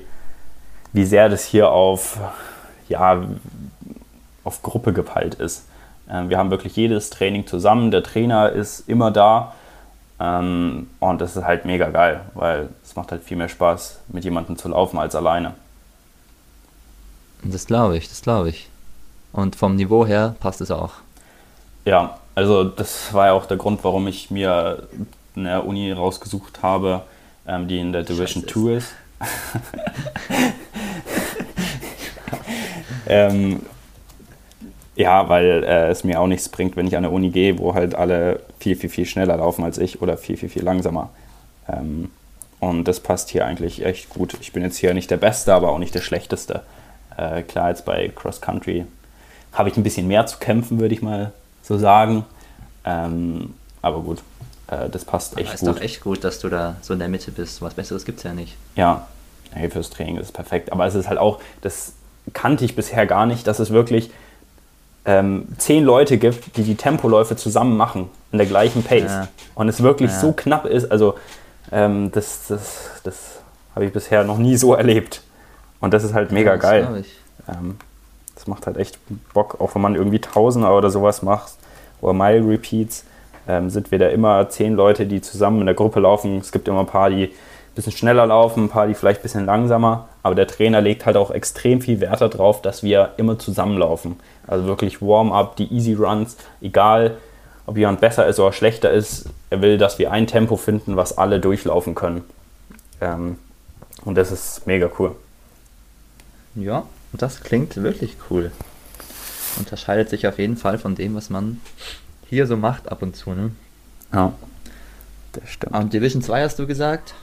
wie 0.93 1.05
sehr 1.05 1.29
das 1.29 1.43
hier 1.43 1.71
auf, 1.71 2.19
ja, 2.87 3.23
auf 4.43 4.61
Gruppe 4.61 4.93
gepeilt 4.93 5.35
ist. 5.35 5.65
Ähm, 6.09 6.29
wir 6.29 6.37
haben 6.37 6.51
wirklich 6.51 6.75
jedes 6.75 7.09
Training 7.09 7.47
zusammen, 7.47 7.91
der 7.91 8.03
Trainer 8.03 8.51
ist 8.51 8.87
immer 8.87 9.11
da 9.11 9.53
ähm, 10.19 10.87
und 10.99 11.21
das 11.21 11.35
ist 11.35 11.43
halt 11.43 11.65
mega 11.65 11.89
geil, 11.89 12.21
weil 12.33 12.69
es 12.83 12.95
macht 12.95 13.11
halt 13.11 13.23
viel 13.23 13.37
mehr 13.37 13.49
Spaß, 13.49 13.99
mit 14.09 14.23
jemandem 14.23 14.57
zu 14.57 14.69
laufen 14.69 14.97
als 14.99 15.15
alleine. 15.15 15.53
Das 17.43 17.65
glaube 17.65 17.97
ich, 17.97 18.07
das 18.07 18.21
glaube 18.21 18.49
ich. 18.49 18.69
Und 19.33 19.55
vom 19.55 19.75
Niveau 19.75 20.05
her 20.05 20.35
passt 20.39 20.61
es 20.61 20.71
auch. 20.71 20.93
Ja, 21.85 22.19
also 22.35 22.63
das 22.63 23.13
war 23.13 23.27
ja 23.27 23.33
auch 23.33 23.45
der 23.45 23.57
Grund, 23.57 23.83
warum 23.83 24.07
ich 24.07 24.31
mir 24.31 24.87
eine 25.35 25.61
Uni 25.63 25.91
rausgesucht 25.91 26.61
habe, 26.61 27.01
ähm, 27.47 27.67
die 27.67 27.79
in 27.79 27.91
der 27.91 28.03
Division 28.03 28.43
Scheiße 28.43 28.53
2 28.53 28.71
ist. 28.73 28.93
ähm, 33.13 33.61
ja, 34.95 35.27
weil 35.29 35.63
äh, 35.63 35.89
es 35.89 36.03
mir 36.03 36.19
auch 36.19 36.27
nichts 36.27 36.49
bringt, 36.49 36.75
wenn 36.75 36.87
ich 36.87 36.95
an 36.95 37.05
eine 37.05 37.13
Uni 37.13 37.29
gehe, 37.29 37.57
wo 37.57 37.73
halt 37.73 37.95
alle 37.95 38.41
viel, 38.59 38.75
viel, 38.75 38.89
viel 38.89 39.05
schneller 39.05 39.37
laufen 39.37 39.63
als 39.63 39.77
ich 39.77 40.01
oder 40.01 40.17
viel, 40.17 40.37
viel, 40.37 40.49
viel 40.49 40.63
langsamer. 40.63 41.09
Ähm, 41.67 42.11
und 42.59 42.87
das 42.87 42.99
passt 42.99 43.29
hier 43.29 43.45
eigentlich 43.45 43.83
echt 43.85 44.09
gut. 44.09 44.37
Ich 44.39 44.53
bin 44.53 44.63
jetzt 44.63 44.77
hier 44.77 44.93
nicht 44.93 45.11
der 45.11 45.17
Beste, 45.17 45.53
aber 45.53 45.69
auch 45.69 45.79
nicht 45.79 45.95
der 45.95 46.01
Schlechteste. 46.01 46.61
Äh, 47.17 47.41
klar, 47.43 47.69
jetzt 47.69 47.85
bei 47.85 48.09
Cross 48.09 48.41
Country 48.41 48.85
habe 49.51 49.69
ich 49.69 49.77
ein 49.77 49.83
bisschen 49.83 50.07
mehr 50.07 50.25
zu 50.25 50.37
kämpfen, 50.37 50.79
würde 50.79 50.93
ich 50.93 51.01
mal 51.01 51.31
so 51.61 51.77
sagen. 51.77 52.25
Ähm, 52.85 53.53
aber 53.81 54.01
gut, 54.01 54.23
äh, 54.67 54.89
das 54.89 55.05
passt 55.05 55.37
echt 55.37 55.53
ist 55.53 55.59
gut. 55.61 55.69
doch 55.69 55.81
echt 55.81 56.01
gut, 56.01 56.23
dass 56.23 56.39
du 56.39 56.49
da 56.49 56.77
so 56.81 56.93
in 56.93 56.99
der 56.99 57.09
Mitte 57.09 57.31
bist. 57.31 57.61
Was 57.61 57.73
Besseres 57.73 58.05
gibt 58.05 58.19
es 58.19 58.23
ja 58.23 58.33
nicht. 58.33 58.55
Ja, 58.75 59.07
hey, 59.51 59.69
fürs 59.69 59.89
Training 59.89 60.17
ist 60.17 60.27
es 60.27 60.31
perfekt. 60.31 60.71
Aber 60.71 60.85
es 60.85 60.95
ist 60.95 61.09
halt 61.09 61.19
auch, 61.19 61.39
das 61.61 61.93
kannte 62.31 62.63
ich 62.65 62.75
bisher 62.75 63.05
gar 63.05 63.25
nicht, 63.25 63.47
dass 63.47 63.59
es 63.59 63.71
wirklich 63.71 64.11
ähm, 65.05 65.47
zehn 65.57 65.83
Leute 65.83 66.17
gibt, 66.17 66.55
die 66.55 66.63
die 66.63 66.75
Tempoläufe 66.75 67.35
zusammen 67.35 67.75
machen, 67.75 68.09
in 68.31 68.37
der 68.37 68.47
gleichen 68.47 68.83
Pace. 68.83 69.11
Ja. 69.11 69.27
Und 69.55 69.67
es 69.67 69.83
wirklich 69.83 70.11
Ja. 70.11 70.19
so 70.19 70.31
knapp 70.31 70.65
ist, 70.65 70.89
also 70.91 71.15
ähm, 71.71 72.11
das, 72.11 72.47
das, 72.47 72.89
das 73.03 73.39
habe 73.75 73.85
ich 73.85 73.91
bisher 73.93 74.23
noch 74.23 74.37
nie 74.37 74.55
so 74.55 74.73
erlebt. 74.73 75.21
Und 75.81 75.93
das 75.93 76.03
ist 76.05 76.13
halt 76.13 76.31
mega 76.31 76.51
Ja, 76.51 76.55
das 76.57 76.61
geil. 76.63 77.05
Ähm, 77.49 77.77
das 78.35 78.47
macht 78.47 78.65
halt 78.65 78.77
echt 78.77 78.97
Bock, 79.33 79.59
auch 79.59 79.75
wenn 79.75 79.81
man 79.81 79.95
irgendwie 79.95 80.19
Tausender 80.19 80.75
oder 80.77 80.89
sowas 80.89 81.21
macht 81.21 81.53
oder 82.01 82.13
Mile 82.13 82.47
Repeats, 82.47 83.03
ähm, 83.47 83.69
sind 83.69 83.91
wir 83.91 83.99
da 83.99 84.07
immer 84.07 84.49
zehn 84.49 84.73
Leute, 84.73 85.05
die 85.05 85.21
zusammen 85.21 85.59
in 85.59 85.65
der 85.65 85.75
Gruppe 85.75 85.99
laufen. 85.99 86.37
Es 86.37 86.53
gibt 86.53 86.67
immer 86.69 86.79
ein 86.79 86.85
paar, 86.87 87.09
die 87.09 87.25
ein 87.25 87.31
bisschen 87.75 87.91
schneller 87.91 88.25
laufen, 88.25 88.65
ein 88.65 88.69
paar, 88.69 88.87
die 88.87 88.93
vielleicht 88.93 89.19
ein 89.19 89.23
bisschen 89.23 89.45
langsamer. 89.45 90.07
Aber 90.23 90.35
der 90.35 90.47
Trainer 90.47 90.81
legt 90.81 91.05
halt 91.05 91.17
auch 91.17 91.31
extrem 91.31 91.81
viel 91.81 91.99
Wert 91.99 92.21
darauf, 92.21 92.61
dass 92.61 92.81
wir 92.81 93.11
immer 93.17 93.37
zusammenlaufen. 93.37 94.15
Also 94.47 94.65
wirklich 94.65 95.01
Warm-up, 95.01 95.57
die 95.57 95.71
Easy 95.73 95.93
Runs, 95.93 96.37
egal 96.61 97.17
ob 97.65 97.77
jemand 97.77 98.01
besser 98.01 98.25
ist 98.27 98.39
oder 98.39 98.51
schlechter 98.53 98.91
ist, 98.91 99.27
er 99.49 99.61
will, 99.61 99.77
dass 99.77 99.99
wir 99.99 100.11
ein 100.11 100.27
Tempo 100.27 100.57
finden, 100.57 100.95
was 100.97 101.17
alle 101.17 101.39
durchlaufen 101.39 101.93
können. 101.95 102.23
Ähm, 102.99 103.37
und 104.03 104.15
das 104.15 104.31
ist 104.31 104.65
mega 104.65 104.89
cool. 104.99 105.15
Ja, 106.55 106.83
das 107.13 107.41
klingt 107.41 107.75
wirklich 107.81 108.15
cool. 108.29 108.51
Unterscheidet 109.57 110.09
sich 110.09 110.27
auf 110.27 110.39
jeden 110.39 110.57
Fall 110.57 110.77
von 110.77 110.95
dem, 110.95 111.15
was 111.15 111.29
man 111.29 111.61
hier 112.29 112.47
so 112.47 112.57
macht 112.57 112.91
ab 112.91 113.01
und 113.01 113.15
zu. 113.15 113.31
Ne? 113.31 113.51
Ja, 114.11 114.33
das 115.33 115.49
stimmt. 115.49 115.73
Und 115.75 115.93
Division 115.93 116.21
2 116.21 116.43
hast 116.43 116.59
du 116.59 116.67
gesagt. 116.67 117.13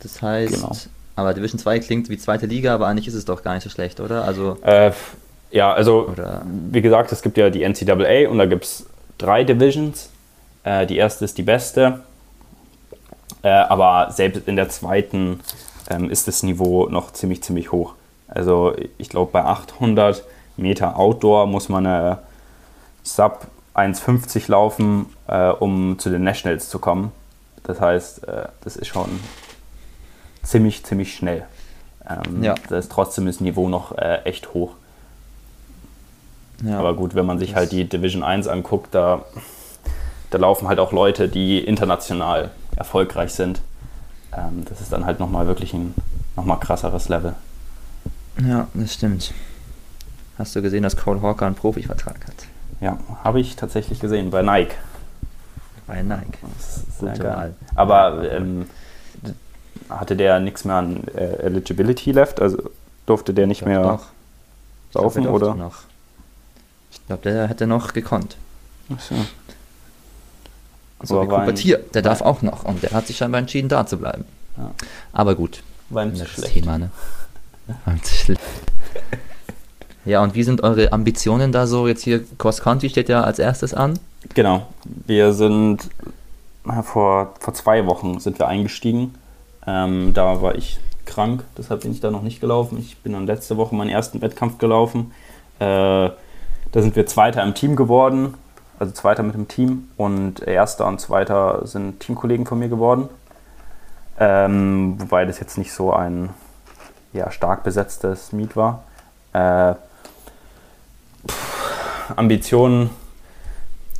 Das 0.00 0.20
heißt, 0.20 0.54
Genau. 0.54 0.76
Aber 1.16 1.34
Division 1.34 1.58
2 1.58 1.78
klingt 1.80 2.08
wie 2.08 2.18
zweite 2.18 2.46
Liga, 2.46 2.74
aber 2.74 2.86
eigentlich 2.86 3.08
ist 3.08 3.14
es 3.14 3.24
doch 3.24 3.42
gar 3.42 3.54
nicht 3.54 3.64
so 3.64 3.70
schlecht, 3.70 4.00
oder? 4.00 4.24
Also, 4.24 4.56
Äh, 4.62 4.92
ja, 5.50 5.72
also 5.72 6.08
Oder- 6.08 6.42
wie 6.70 6.80
gesagt, 6.80 7.12
es 7.12 7.22
gibt 7.22 7.36
ja 7.36 7.50
die 7.50 7.62
NCAA 7.62 8.28
und 8.30 8.38
da 8.38 8.46
gibt 8.46 8.64
es 8.64 8.86
drei 9.18 9.44
Divisions. 9.44 10.08
Äh, 10.64 10.86
die 10.86 10.96
erste 10.96 11.24
ist 11.24 11.36
die 11.36 11.42
beste, 11.42 12.00
äh, 13.42 13.48
aber 13.48 14.10
selbst 14.12 14.46
in 14.48 14.56
der 14.56 14.68
zweiten 14.68 15.40
ähm, 15.90 16.08
ist 16.10 16.28
das 16.28 16.42
Niveau 16.42 16.88
noch 16.88 17.12
ziemlich, 17.12 17.42
ziemlich 17.42 17.72
hoch. 17.72 17.94
Also 18.28 18.74
ich 18.98 19.08
glaube, 19.08 19.30
bei 19.32 19.44
800 19.44 20.22
Meter 20.56 20.96
Outdoor 20.98 21.46
muss 21.46 21.68
man 21.68 21.86
eine 21.86 22.18
Sub 23.02 23.46
1,50 23.74 24.48
laufen, 24.50 25.06
äh, 25.28 25.48
um 25.48 25.98
zu 25.98 26.08
den 26.10 26.22
Nationals 26.24 26.68
zu 26.68 26.78
kommen. 26.78 27.10
Das 27.64 27.80
heißt, 27.80 28.26
äh, 28.28 28.44
das 28.62 28.76
ist 28.76 28.86
schon 28.86 29.08
ziemlich, 30.42 30.84
ziemlich 30.84 31.14
schnell. 31.14 31.44
Ähm, 32.08 32.42
Ja. 32.42 32.54
Da 32.68 32.78
ist 32.78 32.90
trotzdem 32.90 33.26
das 33.26 33.40
Niveau 33.40 33.68
noch 33.68 33.96
äh, 33.98 34.22
echt 34.24 34.54
hoch. 34.54 34.72
ja. 36.64 36.78
Aber 36.78 36.94
gut, 36.94 37.14
wenn 37.14 37.26
man 37.26 37.38
sich 37.38 37.50
Das- 37.50 37.56
halt 37.56 37.72
die 37.72 37.84
Division 37.88 38.22
1 38.22 38.48
anguckt, 38.48 38.94
da, 38.94 39.24
da 40.30 40.38
laufen 40.38 40.68
halt 40.68 40.78
auch 40.78 40.92
Leute, 40.92 41.28
die 41.28 41.58
international 41.60 42.50
erfolgreich 42.76 43.32
sind. 43.32 43.60
Ähm, 44.36 44.64
das 44.68 44.80
ist 44.80 44.92
dann 44.92 45.04
halt 45.04 45.20
nochmal 45.20 45.46
wirklich 45.46 45.74
ein 45.74 45.94
nochmal 46.36 46.58
krasseres 46.58 47.08
Level. 47.08 47.34
ja, 48.46 48.66
das 48.74 48.94
stimmt. 48.94 49.32
Hast 50.38 50.56
du 50.56 50.62
gesehen, 50.62 50.82
dass 50.82 50.96
Cole 50.96 51.20
Hawker 51.20 51.46
einen 51.46 51.54
Profivertrag 51.54 52.26
hat? 52.26 52.34
Ja, 52.80 52.98
habe 53.22 53.40
ich 53.40 53.54
tatsächlich 53.54 54.00
gesehen 54.00 54.30
bei 54.30 54.42
Nike. 54.42 54.74
Bei 55.86 56.02
Nike. 56.02 56.38
Das 56.56 56.78
ist 56.78 56.98
sehr 57.00 57.10
Gute 57.10 57.22
geil. 57.24 57.36
Wahl. 57.36 57.54
Aber 57.74 58.32
ähm, 58.32 58.66
hatte 59.88 60.16
der 60.16 60.40
nichts 60.40 60.64
mehr 60.64 60.76
an 60.76 61.04
äh, 61.16 61.36
Eligibility 61.42 62.12
left? 62.12 62.40
Also 62.40 62.70
durfte 63.06 63.34
der 63.34 63.46
nicht 63.46 63.62
Ich 63.62 63.66
glaub 63.66 63.74
mehr 63.74 63.82
glaub, 63.82 64.00
laufen, 65.04 65.24
durfte 65.24 65.46
oder? 65.46 65.54
Noch. 65.54 65.76
Ich 66.90 67.06
glaube, 67.06 67.22
der 67.22 67.48
hätte 67.48 67.66
noch 67.66 67.92
gekonnt. 67.92 68.36
Ach 68.94 69.00
so. 69.00 69.14
So 71.04 71.16
Aber 71.16 71.26
wie 71.26 71.30
war 71.30 71.38
Cooper 71.40 71.48
ein- 71.50 71.56
Tier, 71.56 71.78
der 71.94 72.02
darf 72.02 72.20
auch 72.20 72.42
noch 72.42 72.64
und 72.64 72.82
der 72.82 72.90
hat 72.92 73.06
sich 73.06 73.16
scheinbar 73.16 73.40
entschieden, 73.40 73.68
da 73.68 73.86
zu 73.86 73.96
bleiben. 73.96 74.24
Ja. 74.56 74.70
Aber 75.12 75.34
gut, 75.34 75.62
War 75.90 76.04
ihm 76.04 76.14
zu 76.14 76.26
schlecht. 76.26 76.52
Thema, 76.54 76.78
ne? 76.78 76.90
War 77.84 77.94
ihm 77.94 78.02
zu 78.02 78.14
schlecht. 78.14 78.40
Ja, 80.04 80.20
und 80.20 80.34
wie 80.34 80.42
sind 80.42 80.64
eure 80.64 80.92
Ambitionen 80.92 81.52
da 81.52 81.68
so? 81.68 81.86
Jetzt 81.86 82.02
hier 82.02 82.24
Cross 82.36 82.60
Country 82.60 82.90
steht 82.90 83.08
ja 83.08 83.22
als 83.22 83.38
erstes 83.38 83.72
an. 83.72 84.00
Genau. 84.34 84.66
Wir 84.84 85.32
sind 85.32 85.88
vor, 86.82 87.34
vor 87.38 87.54
zwei 87.54 87.86
Wochen 87.86 88.18
sind 88.18 88.40
wir 88.40 88.48
eingestiegen. 88.48 89.14
Ähm, 89.66 90.12
da 90.14 90.42
war 90.42 90.54
ich 90.54 90.78
krank, 91.04 91.44
deshalb 91.56 91.82
bin 91.82 91.92
ich 91.92 92.00
da 92.00 92.10
noch 92.10 92.22
nicht 92.22 92.40
gelaufen. 92.40 92.78
Ich 92.78 92.98
bin 92.98 93.12
dann 93.12 93.26
letzte 93.26 93.56
Woche 93.56 93.74
meinen 93.74 93.90
ersten 93.90 94.20
Wettkampf 94.22 94.58
gelaufen. 94.58 95.12
Äh, 95.58 96.10
da 96.72 96.80
sind 96.80 96.96
wir 96.96 97.06
Zweiter 97.06 97.42
im 97.42 97.54
Team 97.54 97.76
geworden, 97.76 98.34
also 98.78 98.92
Zweiter 98.92 99.22
mit 99.22 99.34
dem 99.34 99.48
Team. 99.48 99.88
Und 99.96 100.40
Erster 100.40 100.86
und 100.86 101.00
Zweiter 101.00 101.66
sind 101.66 102.00
Teamkollegen 102.00 102.46
von 102.46 102.58
mir 102.58 102.68
geworden. 102.68 103.08
Ähm, 104.18 104.96
wobei 104.98 105.24
das 105.24 105.40
jetzt 105.40 105.58
nicht 105.58 105.72
so 105.72 105.92
ein 105.92 106.30
ja, 107.12 107.30
stark 107.30 107.62
besetztes 107.62 108.32
Meet 108.32 108.56
war. 108.56 108.84
Äh, 109.32 109.74
Ambitionen 112.16 112.90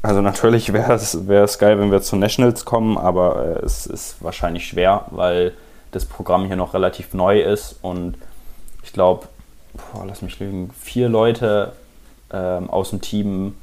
also 0.03 0.21
natürlich 0.21 0.73
wäre 0.73 0.95
es, 0.95 1.59
geil, 1.59 1.79
wenn 1.79 1.91
wir 1.91 2.03
zu 2.03 2.17
Nationals 2.17 2.65
kommen, 2.65 2.99
aber 2.99 3.59
äh, 3.63 3.65
es 3.65 3.87
ist 3.87 4.17
wahrscheinlich 4.21 4.67
schwer, 4.67 5.07
weil 5.11 5.53
das 5.93 6.05
Programm 6.05 6.47
hier 6.47 6.57
noch 6.57 6.75
relativ 6.75 7.15
neu 7.15 7.41
ist 7.41 7.77
und 7.83 8.17
ich 8.83 8.93
glaube, 8.93 9.29
lass 10.07 10.23
mich 10.23 10.39
lügen, 10.41 10.71
vier 10.81 11.09
Leute 11.09 11.73
ähm, 12.33 12.69
aus 12.71 12.91
dem 12.91 13.01
Team 13.01 13.55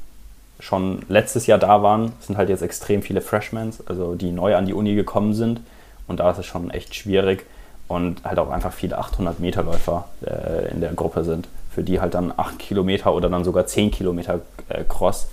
schon 0.59 1.03
letztes 1.07 1.47
Jahr 1.47 1.57
da 1.57 1.81
waren. 1.83 2.13
Es 2.19 2.27
sind 2.27 2.37
halt 2.37 2.49
jetzt 2.49 2.61
extrem 2.61 3.01
viele 3.01 3.21
Freshmen, 3.21 3.73
also 3.85 4.15
die 4.15 4.31
neu 4.31 4.55
an 4.55 4.65
die 4.65 4.73
Uni 4.73 4.95
gekommen 4.95 5.33
sind 5.33 5.61
und 6.07 6.19
da 6.19 6.31
ist 6.31 6.39
es 6.39 6.45
schon 6.45 6.69
echt 6.69 6.95
schwierig 6.95 7.45
und 7.87 8.23
halt 8.23 8.39
auch 8.39 8.49
einfach 8.49 8.73
viele 8.73 8.97
800 8.97 9.39
Meter 9.39 9.63
Läufer 9.63 10.05
äh, 10.25 10.71
in 10.71 10.81
der 10.81 10.93
Gruppe 10.93 11.23
sind, 11.23 11.47
für 11.71 11.83
die 11.83 11.99
halt 11.99 12.13
dann 12.13 12.33
8 12.35 12.59
Kilometer 12.59 13.13
oder 13.13 13.29
dann 13.29 13.43
sogar 13.43 13.65
10 13.65 13.91
Kilometer 13.91 14.41
äh, 14.69 14.83
Cross 14.87 15.27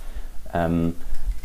ähm, 0.53 0.95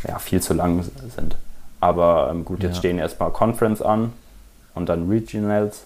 ja, 0.06 0.18
viel 0.18 0.40
zu 0.42 0.54
lang 0.54 0.84
sind. 1.14 1.36
Aber 1.80 2.28
ähm, 2.30 2.44
gut, 2.44 2.62
jetzt 2.62 2.74
Ja. 2.74 2.78
stehen 2.78 2.98
erstmal 2.98 3.30
Conference 3.30 3.82
an 3.82 4.12
und 4.74 4.88
dann 4.88 5.08
Regionals 5.08 5.82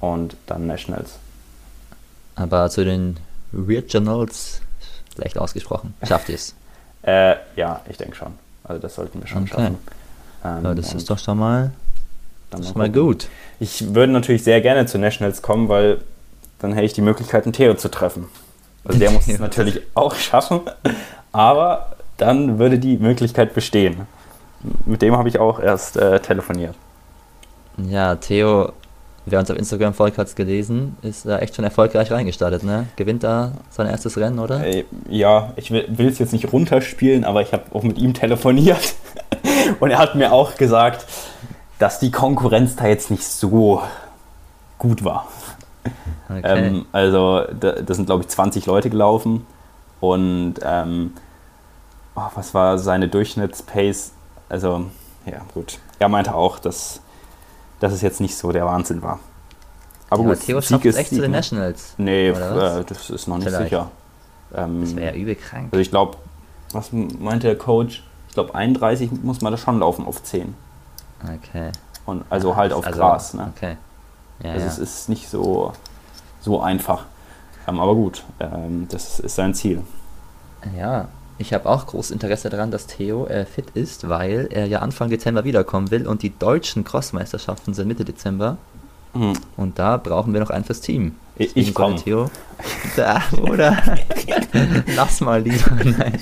und 0.00 0.36
dann 0.46 0.66
Nationals. 0.66 1.12
Aber 2.34 2.68
zu 2.70 2.84
den 2.84 3.16
Regionals, 3.52 4.60
schlecht 5.14 5.38
ausgesprochen, 5.38 5.94
schafft 6.06 6.28
ihr 6.28 6.34
es. 6.36 6.54
Äh, 7.02 7.36
ja, 7.54 7.82
ich 7.88 7.96
denke 7.98 8.16
schon. 8.16 8.32
Also 8.64 8.82
das 8.82 8.96
sollten 8.96 9.20
wir 9.20 9.28
schon 9.28 9.42
Okay. 9.44 9.50
schaffen. 9.52 9.78
Ähm, 10.44 10.64
Ja, 10.64 10.74
das 10.74 10.92
ist 10.92 11.08
doch 11.08 11.20
schon 11.20 11.38
mal, 11.38 11.70
dann 12.50 12.62
ist 12.62 12.74
mal 12.74 12.90
gut. 12.90 13.28
Ich 13.60 13.94
würde 13.94 14.12
natürlich 14.12 14.42
sehr 14.42 14.60
gerne 14.60 14.86
zu 14.86 14.98
Nationals 14.98 15.40
kommen, 15.40 15.68
weil 15.68 15.98
dann 16.58 16.72
hätte 16.72 16.84
ich 16.86 16.94
die 16.94 17.02
Möglichkeit, 17.02 17.44
einen 17.44 17.52
Theo 17.52 17.74
zu 17.74 17.92
treffen. 17.92 18.26
Also 18.84 18.98
der 18.98 19.12
muss 19.12 19.28
es 19.28 19.38
natürlich 19.38 19.82
auch 19.94 20.16
schaffen, 20.16 20.62
aber 21.30 21.94
dann 22.16 22.58
würde 22.58 22.78
die 22.78 22.96
Möglichkeit 22.96 23.54
bestehen. 23.54 24.06
Mit 24.84 25.02
dem 25.02 25.16
habe 25.16 25.28
ich 25.28 25.38
auch 25.38 25.60
erst 25.60 25.96
äh, 25.96 26.18
telefoniert. 26.20 26.74
Ja, 27.76 28.16
Theo, 28.16 28.72
wer 29.26 29.38
uns 29.38 29.50
auf 29.50 29.56
Instagram 29.58 29.92
folgt, 29.92 30.18
hat 30.18 30.28
es 30.28 30.34
gelesen, 30.34 30.96
ist 31.02 31.26
da 31.26 31.38
echt 31.38 31.54
schon 31.54 31.64
erfolgreich 31.64 32.10
reingestartet, 32.10 32.62
ne? 32.62 32.86
Gewinnt 32.96 33.22
da 33.22 33.52
sein 33.70 33.86
erstes 33.86 34.16
Rennen, 34.16 34.38
oder? 34.38 34.64
Ja, 35.10 35.52
ich 35.56 35.70
will 35.70 36.08
es 36.08 36.18
jetzt 36.18 36.32
nicht 36.32 36.52
runterspielen, 36.52 37.24
aber 37.24 37.42
ich 37.42 37.52
habe 37.52 37.64
auch 37.74 37.82
mit 37.82 37.98
ihm 37.98 38.14
telefoniert 38.14 38.94
und 39.80 39.90
er 39.90 39.98
hat 39.98 40.14
mir 40.14 40.32
auch 40.32 40.56
gesagt, 40.56 41.06
dass 41.78 42.00
die 42.00 42.10
Konkurrenz 42.10 42.76
da 42.76 42.86
jetzt 42.86 43.10
nicht 43.10 43.24
so 43.24 43.82
gut 44.78 45.04
war. 45.04 45.28
Okay. 46.28 46.40
Ähm, 46.42 46.86
also 46.92 47.44
da, 47.60 47.72
da 47.72 47.94
sind, 47.94 48.06
glaube 48.06 48.22
ich, 48.22 48.28
20 48.28 48.66
Leute 48.66 48.90
gelaufen 48.90 49.46
und 50.00 50.54
ähm, 50.64 51.12
oh, 52.16 52.30
was 52.34 52.54
war 52.54 52.78
seine 52.78 53.08
Durchschnittspace? 53.08 54.12
Also 54.48 54.86
ja, 55.26 55.40
gut. 55.54 55.78
Er 55.98 56.08
meinte 56.08 56.34
auch, 56.34 56.58
dass, 56.58 57.00
dass 57.80 57.92
es 57.92 58.00
jetzt 58.00 58.20
nicht 58.20 58.36
so 58.36 58.52
der 58.52 58.64
Wahnsinn 58.66 59.02
war. 59.02 59.20
Aber 60.08 60.22
ja, 60.22 60.28
gut, 60.30 60.40
Theo 60.40 60.60
Sieg 60.60 60.68
schafft 60.68 60.86
es 60.86 60.96
echt 60.96 61.10
Sieg, 61.10 61.18
zu 61.18 61.22
den? 61.22 61.32
Nationals. 61.32 61.94
Nee, 61.98 62.28
äh, 62.28 62.84
das 62.84 63.10
ist 63.10 63.26
noch 63.26 63.38
nicht 63.38 63.48
Vielleicht. 63.48 63.64
sicher. 63.70 63.90
Ähm, 64.54 64.80
das 64.82 64.96
wäre 64.96 65.14
ja 65.14 65.20
übel 65.20 65.34
krank. 65.34 65.68
Also 65.72 65.80
ich 65.80 65.90
glaube, 65.90 66.16
was 66.72 66.92
meinte 66.92 67.48
der 67.48 67.58
Coach? 67.58 68.04
Ich 68.28 68.34
glaube, 68.34 68.54
31 68.54 69.10
muss 69.22 69.40
man 69.40 69.52
da 69.52 69.58
schon 69.58 69.80
laufen 69.80 70.06
auf 70.06 70.22
10. 70.22 70.54
Okay. 71.22 71.72
Und 72.04 72.24
also 72.30 72.50
ja, 72.50 72.56
halt 72.56 72.72
auf 72.72 72.86
also, 72.86 72.98
Gras. 72.98 73.34
Ne? 73.34 73.52
Okay. 73.56 73.76
Ja, 74.44 74.52
also 74.52 74.66
es 74.66 74.78
ist 74.78 75.08
nicht 75.08 75.28
so, 75.28 75.72
so 76.40 76.60
einfach. 76.60 77.06
Ähm, 77.66 77.80
aber 77.80 77.94
gut, 77.94 78.22
ähm, 78.38 78.86
das 78.88 79.18
ist 79.18 79.34
sein 79.34 79.54
Ziel. 79.54 79.82
Ja, 80.78 81.08
ich 81.38 81.52
habe 81.52 81.68
auch 81.68 81.86
großes 81.86 82.10
Interesse 82.10 82.48
daran, 82.48 82.70
dass 82.70 82.86
Theo 82.86 83.26
äh, 83.26 83.44
fit 83.44 83.70
ist, 83.74 84.08
weil 84.08 84.48
er 84.50 84.66
ja 84.66 84.80
Anfang 84.80 85.10
Dezember 85.10 85.44
wiederkommen 85.44 85.90
will 85.90 86.06
und 86.06 86.22
die 86.22 86.36
deutschen 86.36 86.84
Crossmeisterschaften 86.84 87.74
sind 87.74 87.88
Mitte 87.88 88.04
Dezember. 88.04 88.56
Mhm. 89.14 89.34
Und 89.56 89.78
da 89.78 89.96
brauchen 89.96 90.32
wir 90.32 90.40
noch 90.40 90.50
einen 90.50 90.64
fürs 90.64 90.80
Team. 90.80 91.14
Ich, 91.36 91.56
ich 91.56 91.74
komme. 91.74 91.96
Theo. 91.96 92.30
Da, 92.96 93.22
oder? 93.42 93.76
Lass 94.96 95.20
mal 95.20 95.42
lieber. 95.42 95.70
Nein, 95.84 96.18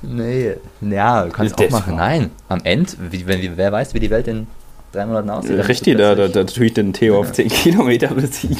nee. 0.00 0.52
Ja, 0.80 1.24
du 1.24 1.32
kannst 1.32 1.58
auch 1.58 1.70
machen. 1.70 1.96
Nein, 1.96 2.30
am 2.48 2.60
Ende, 2.62 2.92
wie, 3.10 3.26
wenn, 3.26 3.56
wer 3.56 3.72
weiß, 3.72 3.94
wie 3.94 3.98
die 3.98 4.10
Welt 4.10 4.28
in 4.28 4.46
drei 4.92 5.06
Monaten 5.06 5.30
aussieht. 5.30 5.66
Richtig, 5.66 5.98
da, 5.98 6.14
da, 6.14 6.28
da 6.28 6.44
tue 6.44 6.66
ich 6.66 6.74
den 6.74 6.92
Theo 6.92 7.18
auf 7.18 7.32
10 7.32 7.48
Kilometer 7.48 8.14
besiegen. 8.14 8.58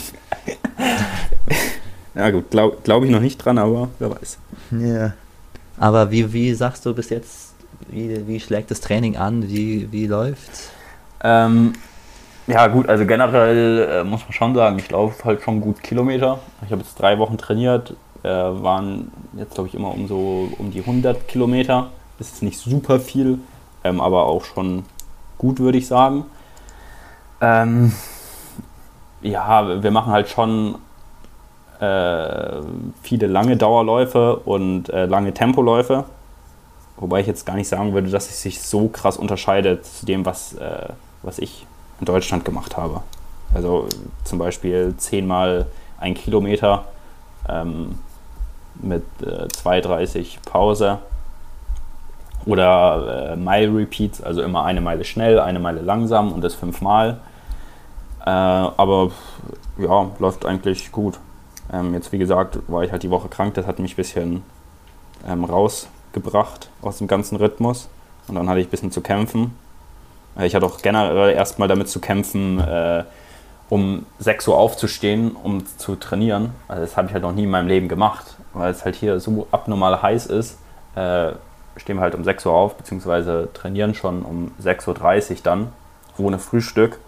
Ja 2.15 2.31
gut, 2.31 2.51
glaube 2.51 2.79
glaub 2.83 3.05
ich 3.05 3.11
noch 3.11 3.21
nicht 3.21 3.39
dran, 3.39 3.59
aber 3.59 3.89
wer 3.99 4.11
weiß. 4.11 4.39
Ja. 4.73 5.13
Aber 5.79 6.11
wie, 6.11 6.33
wie 6.33 6.55
sagst 6.55 6.85
du 6.87 6.95
bis 6.95 7.11
jetzt, 7.11 7.55
wie, 7.89 8.27
wie 8.27 8.41
schlägt 8.41 8.71
das 8.71 8.81
Training 8.81 9.17
an? 9.17 9.49
Wie, 9.49 9.91
wie 9.91 10.07
läuft's? 10.07 10.71
Ähm, 11.23 11.73
ja, 12.47 12.67
gut, 12.67 12.89
also 12.89 13.07
generell 13.07 13.89
äh, 13.91 14.05
muss 14.05 14.23
man 14.23 14.33
schon 14.33 14.55
sagen, 14.55 14.79
ich 14.79 14.91
laufe 14.91 15.25
halt 15.25 15.43
schon 15.43 15.61
gut 15.61 15.83
Kilometer. 15.83 16.41
Ich 16.65 16.73
habe 16.73 16.83
jetzt 16.83 16.99
drei 16.99 17.19
Wochen 17.19 17.39
trainiert, 17.39 17.95
äh, 18.23 18.29
waren 18.29 19.11
jetzt 19.37 19.55
glaube 19.55 19.69
ich 19.69 19.75
immer 19.75 19.93
um 19.93 20.09
so 20.09 20.49
um 20.59 20.71
die 20.71 20.81
100 20.81 21.29
Kilometer. 21.29 21.91
Das 22.19 22.33
ist 22.33 22.43
nicht 22.43 22.59
super 22.59 23.01
viel, 23.01 23.39
ähm, 23.85 24.01
aber 24.01 24.27
auch 24.27 24.45
schon 24.45 24.85
gut, 25.39 25.61
würde 25.61 25.79
ich 25.79 25.87
sagen. 25.87 26.25
Ähm, 27.41 27.93
ja, 29.23 29.83
wir 29.83 29.91
machen 29.91 30.13
halt 30.13 30.29
schon 30.29 30.77
viele 33.03 33.27
lange 33.27 33.57
Dauerläufe 33.57 34.37
und 34.37 34.89
äh, 34.91 35.07
lange 35.07 35.35
Tempoläufe. 35.35 36.05
Wobei 36.97 37.21
ich 37.21 37.27
jetzt 37.27 37.45
gar 37.45 37.57
nicht 37.57 37.69
sagen 37.69 37.93
würde, 37.95 38.11
dass 38.11 38.31
es 38.31 38.41
sich 38.41 38.63
so 38.63 38.89
krass 38.89 39.17
unterscheidet 39.17 39.85
zu 39.85 40.07
dem, 40.07 40.25
was, 40.25 40.55
äh, 40.55 40.89
was 41.23 41.39
ich 41.39 41.67
in 41.99 42.07
Deutschland 42.07 42.45
gemacht 42.45 42.77
habe. 42.77 43.01
Also 43.55 43.89
zum 44.25 44.39
Beispiel 44.39 44.95
zehnmal 44.97 45.67
ein 45.99 46.15
Kilometer 46.15 46.85
ähm, 47.49 47.99
mit 48.75 49.05
äh, 49.21 49.47
2,30 49.47 50.39
Pause 50.45 50.99
oder 52.45 53.33
äh, 53.33 53.37
Mile 53.37 53.77
Repeats, 53.77 54.23
also 54.23 54.43
immer 54.43 54.65
eine 54.65 54.81
Meile 54.81 55.05
schnell, 55.05 55.39
eine 55.39 55.59
Meile 55.59 55.81
langsam 55.81 56.33
und 56.33 56.43
das 56.43 56.55
fünfmal. 56.55 57.21
Äh, 58.25 58.31
aber 58.31 59.11
ja, 59.79 60.11
läuft 60.19 60.47
eigentlich 60.47 60.93
gut. 60.93 61.19
Ähm, 61.73 61.95
jetzt 61.95 62.13
wie 62.13 62.19
gesagt 62.19 62.59
war 62.69 62.83
ich 62.85 62.93
halt 62.93 63.03
die 63.03 63.11
Woche 63.11 63.29
krank, 63.29 63.55
das 63.55 63.67
hat 63.67 63.79
mich 63.79 63.95
ein 63.95 63.97
bisschen 63.97 64.43
ähm, 65.27 65.45
rausgebracht 65.45 66.71
aus 66.83 66.99
dem 66.99 67.07
ganzen 67.07 67.37
Rhythmus 67.37 67.89
und 68.29 68.35
dann 68.35 68.49
hatte 68.49 68.61
ich 68.61 68.67
ein 68.67 68.71
bisschen 68.71 68.93
zu 68.93 69.01
kämpfen 69.01 69.53
äh, 70.37 70.47
ich 70.47 70.55
hatte 70.55 70.67
auch 70.67 70.79
generell 70.81 71.35
erstmal 71.35 71.69
damit 71.69 71.89
zu 71.89 72.01
kämpfen, 72.01 72.61
äh, 72.61 73.05
um 73.69 74.07
6 74.19 74.49
Uhr 74.49 74.59
aufzustehen, 74.59 75.33
um 75.33 75.65
zu 75.79 75.97
trainieren. 75.97 76.51
Also 76.69 76.83
das 76.83 76.97
habe 76.97 77.09
ich 77.09 77.15
halt 77.15 77.23
noch 77.23 77.33
nie 77.33 77.45
in 77.45 77.51
meinem 77.51 77.69
Leben 77.69 77.89
gemacht, 77.89 78.37
weil 78.53 78.71
es 78.71 78.85
halt 78.85 78.97
hier 78.97 79.19
so 79.21 79.47
abnormal 79.51 80.03
heiß 80.03 80.27
ist. 80.27 80.59
Äh, 80.95 81.33
stehen 81.77 81.97
wir 81.97 82.03
halt 82.03 82.15
um 82.15 82.25
6 82.25 82.45
Uhr 82.47 82.53
auf, 82.53 82.75
beziehungsweise 82.75 83.49
trainieren 83.55 83.95
schon 83.95 84.23
um 84.23 84.53
6.30 84.63 85.31
Uhr 85.31 85.37
dann, 85.43 85.73
ohne 86.19 86.39
Frühstück. 86.39 86.99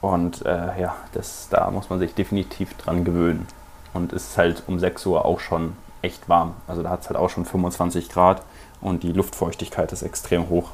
Und 0.00 0.46
äh, 0.46 0.80
ja, 0.80 0.94
das, 1.12 1.48
da 1.50 1.68
muss 1.72 1.90
man 1.90 1.98
sich 1.98 2.14
definitiv 2.14 2.74
dran 2.74 3.04
gewöhnen. 3.04 3.48
Und 3.92 4.12
es 4.12 4.30
ist 4.30 4.38
halt 4.38 4.62
um 4.66 4.78
6 4.78 5.06
Uhr 5.06 5.24
auch 5.24 5.40
schon 5.40 5.74
echt 6.02 6.28
warm. 6.28 6.54
Also 6.66 6.82
da 6.82 6.90
hat 6.90 7.02
es 7.02 7.08
halt 7.08 7.18
auch 7.18 7.30
schon 7.30 7.44
25 7.44 8.08
Grad 8.08 8.42
und 8.80 9.02
die 9.02 9.12
Luftfeuchtigkeit 9.12 9.92
ist 9.92 10.02
extrem 10.02 10.48
hoch. 10.48 10.70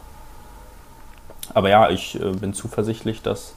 Aber 1.53 1.69
ja, 1.69 1.91
ich 1.91 2.21
äh, 2.21 2.33
bin 2.33 2.55
zuversichtlich, 2.55 3.23
dass 3.23 3.55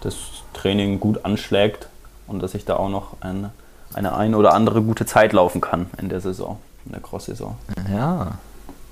das 0.00 0.16
Training 0.52 1.00
gut 1.00 1.24
anschlägt 1.24 1.88
und 2.26 2.42
dass 2.42 2.54
ich 2.54 2.64
da 2.64 2.76
auch 2.76 2.88
noch 2.88 3.16
eine, 3.20 3.52
eine 3.94 4.14
ein 4.14 4.34
oder 4.34 4.54
andere 4.54 4.82
gute 4.82 5.06
Zeit 5.06 5.32
laufen 5.32 5.60
kann 5.60 5.90
in 5.98 6.08
der 6.08 6.20
Saison, 6.20 6.58
in 6.84 6.92
der 6.92 7.00
Cross-Saison. 7.00 7.56
Ja, 7.92 8.38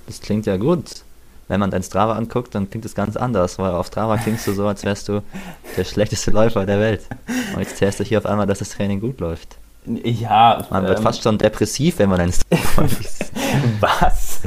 das 0.07 0.21
klingt 0.21 0.47
ja 0.47 0.57
gut. 0.57 1.03
Wenn 1.47 1.61
man 1.61 1.71
dein 1.71 1.83
Strava 1.83 2.15
anguckt, 2.15 2.55
dann 2.55 2.71
klingt 2.71 2.87
es 2.87 2.95
ganz 2.95 3.17
anders, 3.17 3.59
weil 3.59 3.73
auf 3.73 3.89
Strava 3.89 4.17
klingst 4.17 4.47
du 4.47 4.53
so, 4.53 4.67
als 4.67 4.83
wärst 4.83 5.09
du 5.09 5.23
der 5.77 5.85
schlechteste 5.85 6.31
Läufer 6.31 6.65
der 6.65 6.81
Welt. 6.81 7.03
Und 7.55 7.61
jetzt 7.61 7.77
zählst 7.77 8.01
du 8.01 8.05
hier 8.05 8.19
auf 8.19 8.27
einmal, 8.27 8.47
dass 8.47 8.61
das 8.61 8.71
Training 8.71 9.01
gut 9.01 9.21
läuft. 9.21 9.59
Ja. 9.87 10.65
Man 10.71 10.87
wird 10.87 10.99
ähm, 10.99 11.05
fast 11.05 11.23
schon 11.23 11.39
depressiv, 11.39 11.99
wenn 11.99 12.09
man 12.09 12.19
dein 12.19 12.33
Strava 12.33 12.83
liest. 12.99 13.33
Was? 13.81 14.41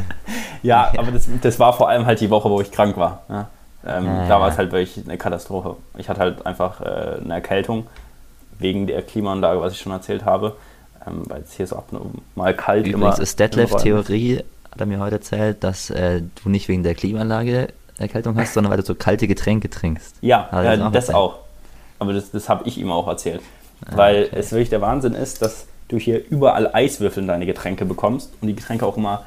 Ja, 0.63 0.91
ja, 0.93 0.99
aber 0.99 1.11
das, 1.11 1.27
das 1.41 1.59
war 1.59 1.73
vor 1.73 1.89
allem 1.89 2.05
halt 2.05 2.19
die 2.19 2.29
Woche, 2.29 2.49
wo 2.49 2.59
ich 2.61 2.71
krank 2.71 2.97
war. 2.97 3.21
Ja. 3.29 3.47
Ähm, 3.85 4.05
ja, 4.05 4.27
da 4.27 4.39
war 4.41 4.49
es 4.49 4.57
halt 4.57 4.71
wirklich 4.71 5.05
eine 5.05 5.17
Katastrophe. 5.17 5.77
Ich 5.97 6.09
hatte 6.09 6.19
halt 6.19 6.45
einfach 6.45 6.81
äh, 6.81 7.19
eine 7.23 7.35
Erkältung 7.35 7.87
wegen 8.59 8.87
der 8.87 9.01
Klimaanlage, 9.03 9.61
was 9.61 9.73
ich 9.73 9.79
schon 9.79 9.91
erzählt 9.91 10.25
habe, 10.25 10.55
ähm, 11.05 11.23
weil 11.27 11.41
es 11.41 11.53
hier 11.53 11.67
so 11.67 11.75
abnormal 11.75 12.53
kalt 12.55 12.87
Übrigens 12.87 13.15
immer, 13.15 13.23
ist 13.23 13.39
Detlef 13.39 13.75
Theorie, 13.75 14.43
hat 14.71 14.79
er 14.79 14.85
mir 14.87 14.99
heute 14.99 15.15
erzählt, 15.15 15.63
dass 15.63 15.89
äh, 15.89 16.23
du 16.43 16.49
nicht 16.49 16.67
wegen 16.67 16.83
der 16.83 16.95
Klimaanlage 16.95 17.69
Erkältung 17.97 18.37
hast, 18.37 18.53
sondern 18.53 18.71
weil 18.71 18.79
du 18.79 18.85
so 18.85 18.95
kalte 18.95 19.27
Getränke 19.27 19.69
trinkst. 19.69 20.17
Ja, 20.21 20.49
ja 20.51 20.75
das, 20.75 20.81
auch, 20.81 20.91
das 20.91 21.09
auch. 21.09 21.35
Aber 21.99 22.13
das, 22.13 22.31
das 22.31 22.47
habe 22.49 22.67
ich 22.67 22.77
ihm 22.77 22.91
auch 22.91 23.07
erzählt. 23.07 23.41
Ah, 23.85 23.97
weil 23.97 24.25
okay. 24.25 24.35
es 24.39 24.51
wirklich 24.51 24.69
der 24.69 24.81
Wahnsinn 24.81 25.13
ist, 25.13 25.41
dass 25.41 25.67
du 25.87 25.97
hier 25.97 26.25
überall 26.29 26.73
Eiswürfel 26.73 27.23
in 27.23 27.27
deine 27.27 27.45
Getränke 27.45 27.85
bekommst 27.85 28.31
und 28.41 28.47
die 28.47 28.55
Getränke 28.55 28.85
auch 28.85 28.97
immer 28.97 29.23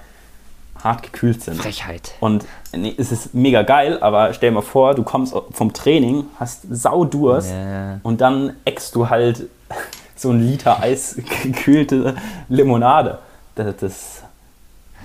hart 0.82 1.02
gekühlt 1.02 1.42
sind. 1.42 1.56
Frechheit. 1.56 2.12
Und 2.20 2.46
nee, 2.72 2.94
es 2.96 3.12
ist 3.12 3.34
mega 3.34 3.62
geil, 3.62 3.98
aber 4.00 4.32
stell 4.32 4.50
dir 4.50 4.54
mal 4.54 4.62
vor, 4.62 4.94
du 4.94 5.02
kommst 5.02 5.34
vom 5.52 5.72
Training, 5.72 6.24
hast 6.38 6.62
Saudurst 6.70 7.50
yeah. 7.50 8.00
und 8.02 8.20
dann 8.20 8.56
eckst 8.64 8.94
du 8.94 9.08
halt 9.08 9.48
so 10.16 10.30
ein 10.30 10.40
Liter 10.40 10.80
eisgekühlte 10.80 12.16
Limonade. 12.48 13.18
Das, 13.54 13.76
das, 13.76 14.22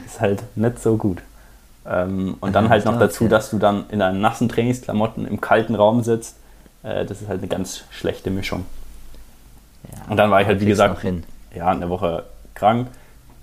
ist 0.06 0.22
halt 0.22 0.44
nicht 0.56 0.82
so 0.82 0.98
gut. 0.98 1.20
Ähm, 1.86 2.38
und 2.40 2.54
dann 2.54 2.70
halt 2.70 2.86
noch 2.86 3.00
dazu, 3.00 3.28
dass 3.28 3.50
du 3.50 3.58
dann 3.58 3.86
in 3.90 4.00
deinen 4.00 4.22
nassen 4.22 4.50
Trainingsklamotten 4.50 5.28
im 5.28 5.42
kalten 5.42 5.76
Raum 5.76 6.04
sitzt. 6.04 6.38
Äh, 6.84 7.06
das 7.06 7.22
ist 7.22 7.28
halt 7.28 7.40
eine 7.40 7.48
ganz 7.48 7.84
schlechte 7.92 8.30
Mischung. 8.30 8.66
Und 10.08 10.18
dann 10.18 10.32
war 10.32 10.42
ich 10.42 10.48
halt, 10.48 10.60
wie 10.62 10.66
gesagt, 10.66 11.04
ja, 11.54 11.68
eine 11.68 11.90
Woche 11.90 12.24
krank. 12.54 12.88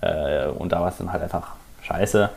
Äh, 0.01 0.47
und 0.49 0.73
da 0.73 0.81
war 0.81 0.89
es 0.89 0.99
dann 0.99 1.13
halt 1.13 1.23
einfach 1.23 1.53
scheiße. 1.83 2.31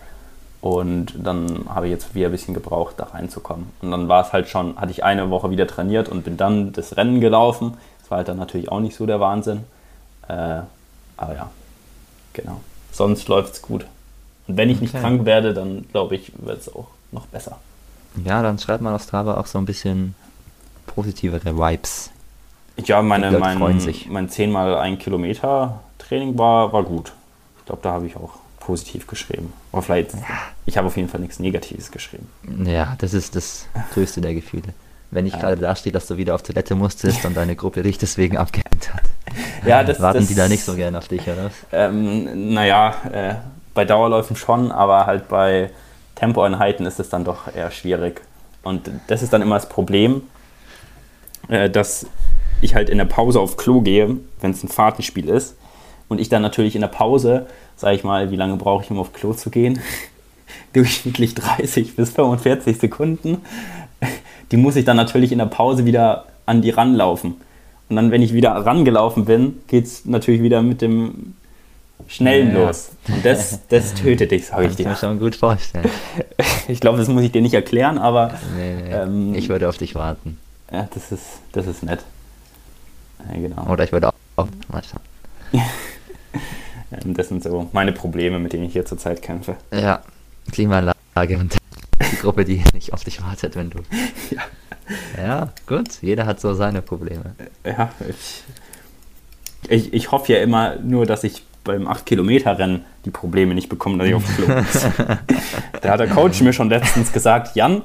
Und 0.62 1.14
dann 1.24 1.66
habe 1.70 1.86
ich 1.88 1.92
jetzt 1.92 2.16
wieder 2.16 2.30
ein 2.30 2.32
bisschen 2.32 2.54
gebraucht, 2.54 2.96
da 2.98 3.06
reinzukommen. 3.06 3.68
Und 3.82 3.92
dann 3.92 4.08
war 4.08 4.26
es 4.26 4.34
halt 4.34 4.50
schon, 4.50 4.78
hatte 4.78 4.92
ich 4.92 5.04
eine 5.04 5.30
Woche 5.30 5.52
wieder 5.52 5.68
trainiert 5.68 6.10
und 6.10 6.24
bin 6.24 6.38
dann 6.38 6.74
das 6.74 6.98
Rennen 6.98 7.22
gelaufen. 7.22 7.78
Das 8.00 8.10
war 8.10 8.18
halt 8.18 8.28
dann 8.28 8.38
natürlich 8.38 8.72
auch 8.72 8.80
nicht 8.80 8.96
so 8.96 9.06
der 9.06 9.20
Wahnsinn. 9.20 9.64
Äh, 10.28 10.62
aber 11.18 11.36
ja, 11.36 11.50
genau. 12.34 12.62
Sonst 12.92 13.28
läuft 13.28 13.54
es 13.54 13.62
gut. 13.62 13.86
Und 14.48 14.58
wenn 14.58 14.70
ich 14.70 14.78
okay. 14.78 14.86
nicht 14.86 15.00
krank 15.00 15.26
werde, 15.26 15.54
dann 15.54 15.86
glaube 15.92 16.16
ich, 16.16 16.32
wird 16.38 16.62
es 16.62 16.74
auch 16.74 16.88
noch 17.12 17.28
besser. 17.28 17.60
Ja, 18.24 18.42
dann 18.42 18.58
schreibt 18.58 18.82
man 18.82 18.94
auf 18.96 19.04
Strava 19.04 19.36
auch 19.38 19.48
so 19.48 19.58
ein 19.58 19.66
bisschen 19.66 20.16
positivere 20.88 21.58
Vibes. 21.58 22.12
Ja, 22.84 23.02
meine, 23.02 23.32
mein, 23.32 23.58
mein 24.10 24.30
10 24.30 24.52
mal 24.52 24.76
1 24.76 25.02
Kilometer 25.02 25.80
Training 25.98 26.38
war, 26.38 26.72
war 26.74 26.84
gut. 26.84 27.14
Ich 27.60 27.66
glaube, 27.66 27.82
da 27.82 27.94
habe 27.94 28.06
ich 28.06 28.16
auch 28.16 28.32
positiv 28.60 29.08
geschrieben. 29.08 29.54
Oder 29.72 29.82
vielleicht, 29.82 30.14
ja. 30.14 30.20
ich 30.66 30.78
habe 30.78 30.88
auf 30.88 30.98
jeden 30.98 31.08
Fall 31.08 31.22
nichts 31.22 31.40
Negatives 31.40 31.92
geschrieben. 31.92 32.28
Ja, 32.66 32.96
das 32.98 33.14
ist 33.14 33.36
das 33.36 33.68
größte 33.94 34.22
der 34.22 34.34
Gefühle. 34.34 34.74
Wenn 35.12 35.24
nicht 35.24 35.36
ja. 35.36 35.42
gerade 35.42 35.58
da 35.58 35.76
steht, 35.76 35.96
dass 35.96 36.08
du 36.08 36.18
wieder 36.18 36.36
auf 36.36 36.44
Toilette 36.44 36.76
musstest 36.76 37.24
und 37.26 37.38
deine 37.38 37.56
Gruppe 37.56 37.84
dich 37.84 37.98
deswegen 37.98 38.38
abgehängt 38.38 38.94
hat. 38.94 39.04
Ja, 39.66 39.84
das, 39.84 40.00
Warten 40.00 40.20
das, 40.20 40.28
die 40.28 40.36
da 40.36 40.48
nicht 40.48 40.64
so 40.64 40.76
gerne 40.76 41.00
auf 41.00 41.08
dich, 41.08 41.24
oder? 41.24 41.50
Ähm, 41.72 42.54
naja, 42.54 42.94
äh, 43.12 43.34
bei 43.74 43.84
Dauerläufen 43.84 44.36
schon, 44.36 44.72
aber 44.72 45.08
halt 45.08 45.28
bei 45.28 45.72
Tempoeinheiten 46.14 46.86
ist 46.86 47.00
es 47.00 47.10
dann 47.10 47.26
doch 47.26 47.54
eher 47.54 47.72
schwierig. 47.72 48.22
Und 48.64 48.90
das 49.08 49.24
ist 49.24 49.34
dann 49.34 49.42
immer 49.42 49.56
das 49.56 49.68
Problem, 49.68 50.22
äh, 51.48 51.70
dass 51.70 52.06
ich 52.62 52.76
halt 52.76 52.90
in 52.90 52.98
der 52.98 53.06
Pause 53.06 53.40
auf 53.40 53.58
Klo 53.58 53.82
gehe, 53.82 54.18
wenn 54.42 54.52
es 54.52 54.64
ein 54.64 54.70
Fahrtenspiel 54.70 55.30
ist. 55.30 55.56
Und 56.08 56.20
ich 56.22 56.30
dann 56.30 56.42
natürlich 56.42 56.76
in 56.76 56.82
der 56.82 56.88
Pause 56.88 57.48
sage 57.78 57.96
ich 57.96 58.04
mal, 58.04 58.32
wie 58.32 58.36
lange 58.38 58.56
brauche 58.56 58.84
ich, 58.84 58.92
um 58.92 58.98
auf 59.00 59.12
Klo 59.14 59.34
zu 59.34 59.50
gehen? 59.50 59.80
durchschnittlich 60.74 61.36
30 61.36 61.96
bis 61.96 62.12
45 62.12 62.78
Sekunden. 62.80 63.40
Die 64.52 64.58
muss 64.58 64.76
ich 64.76 64.86
dann 64.86 64.98
natürlich 64.98 65.32
in 65.32 65.40
der 65.40 65.46
Pause 65.46 65.86
wieder 65.86 66.26
an 66.46 66.62
die 66.62 66.70
ranlaufen. 66.70 67.36
Und 67.90 67.96
dann, 67.96 68.12
wenn 68.12 68.22
ich 68.22 68.34
wieder 68.34 68.52
rangelaufen 68.52 69.26
bin, 69.26 69.58
geht 69.68 69.86
es 69.86 70.06
natürlich 70.06 70.42
wieder 70.42 70.62
mit 70.62 70.82
dem 70.82 71.34
Schnellen 72.08 72.54
Ja. 72.56 72.66
los. 72.68 72.92
Und 73.08 73.26
das, 73.26 73.60
das 73.70 73.94
tötet 73.94 74.32
dich, 74.32 74.46
sage 74.48 74.64
ich 74.64 74.70
Kann 74.70 74.80
ich 74.80 74.86
mir 74.86 74.92
dir. 74.94 74.96
schon 75.00 75.20
gut 75.20 75.36
vorstellen. 75.36 75.90
Ich 76.68 76.80
glaube, 76.80 76.98
das 76.98 77.08
muss 77.10 77.22
ich 77.22 77.32
dir 77.32 77.44
nicht 77.44 77.54
erklären, 77.54 78.00
aber 78.00 78.34
Nee, 78.58 78.74
nee. 78.76 78.92
Ähm, 78.92 79.36
ich 79.36 79.50
würde 79.50 79.70
auf 79.70 79.78
dich 79.78 79.94
warten. 79.94 80.40
ja, 80.72 80.88
das, 80.96 81.12
ist, 81.12 81.24
das 81.52 81.68
ist 81.68 81.84
nett. 81.84 82.00
Ja, 83.34 83.40
genau. 83.40 83.68
Oder 83.68 83.84
ich 83.84 83.92
würde 83.92 84.10
auch. 84.10 84.14
auch 84.36 84.48
mal 84.72 84.82
schauen. 84.84 85.62
Ähm, 87.04 87.14
Das 87.14 87.30
sind 87.30 87.44
so 87.44 87.70
meine 87.74 87.92
Probleme, 87.92 88.40
mit 88.40 88.54
denen 88.54 88.66
ich 88.66 88.74
hier 88.74 88.86
zurzeit 88.86 89.22
kämpfe. 89.22 89.56
Ja, 89.72 90.02
Klimaanlage 90.52 91.38
und 91.38 91.56
die 92.12 92.16
Gruppe, 92.18 92.46
die 92.46 92.64
nicht 92.74 92.94
auf 92.94 93.04
dich 93.04 93.22
wartet, 93.22 93.56
wenn 93.56 93.70
du. 93.70 93.80
Ja. 94.32 94.42
Ja, 95.18 95.50
gut. 95.66 96.00
Jeder 96.04 96.28
hat 96.28 96.40
so 96.40 96.54
seine 96.54 96.84
Probleme. 96.84 97.34
Ja, 97.66 97.90
ich, 98.08 98.44
ich, 99.68 99.94
ich 99.94 100.12
hoffe 100.12 100.34
ja 100.34 100.40
immer 100.40 100.76
nur, 100.76 101.08
dass 101.08 101.24
ich 101.24 101.44
beim 101.64 101.88
8-Kilometer-Rennen 101.88 102.86
die 103.04 103.10
Probleme 103.10 103.56
nicht 103.56 103.68
bekomme, 103.68 103.98
dass 103.98 104.08
ich 104.08 104.14
auf 104.14 104.24
Klo 104.36 104.48
muss. 104.48 104.84
da 105.82 105.90
hat 105.90 106.00
der 106.00 106.08
Coach 106.08 106.42
mir 106.42 106.54
schon 106.54 106.70
letztens 106.70 107.12
gesagt, 107.12 107.56
Jan, 107.56 107.82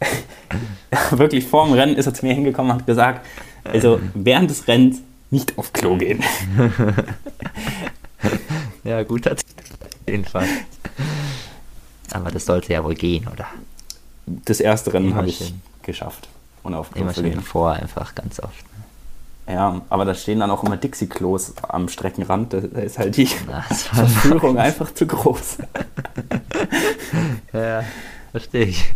wirklich 1.12 1.46
vor 1.46 1.64
dem 1.64 1.72
Rennen 1.72 1.96
ist 1.96 2.04
er 2.06 2.12
zu 2.12 2.26
mir 2.26 2.34
hingekommen 2.34 2.72
und 2.72 2.78
hat 2.80 2.86
gesagt, 2.86 3.26
also 3.64 4.00
während 4.14 4.50
des 4.50 4.66
Rennens 4.68 5.00
nicht 5.30 5.56
auf 5.58 5.72
Klo 5.72 5.96
gehen. 5.96 6.22
Ja, 8.84 9.02
gut, 9.04 9.28
auf 9.28 9.38
jeden 10.08 10.24
Fall. 10.24 10.46
Aber 12.12 12.30
das 12.30 12.46
sollte 12.46 12.72
ja 12.72 12.82
wohl 12.84 12.94
gehen, 12.94 13.28
oder? 13.28 13.46
Das 14.26 14.60
erste 14.60 14.92
Rennen 14.92 15.14
habe 15.14 15.28
ich 15.28 15.54
geschafft, 15.82 16.28
ohne 16.64 16.78
auf 16.78 16.90
Klo 16.90 17.02
Immer 17.02 17.14
schön 17.14 17.24
gehen. 17.24 17.34
davor, 17.36 17.72
einfach 17.72 18.14
ganz 18.14 18.40
oft. 18.40 18.64
Ja, 19.48 19.80
aber 19.88 20.04
da 20.04 20.14
stehen 20.14 20.40
dann 20.40 20.50
auch 20.50 20.62
immer 20.62 20.76
Dixie-Klos 20.76 21.54
am 21.62 21.88
Streckenrand. 21.88 22.52
Da 22.52 22.58
ist 22.58 22.98
halt 22.98 23.16
die 23.16 23.28
Na, 23.46 23.62
Verführung 23.62 24.58
einfach 24.58 24.92
zu 24.94 25.06
groß. 25.06 25.58
Ja, 27.52 27.84
verstehe 28.30 28.64
ich. 28.64 28.94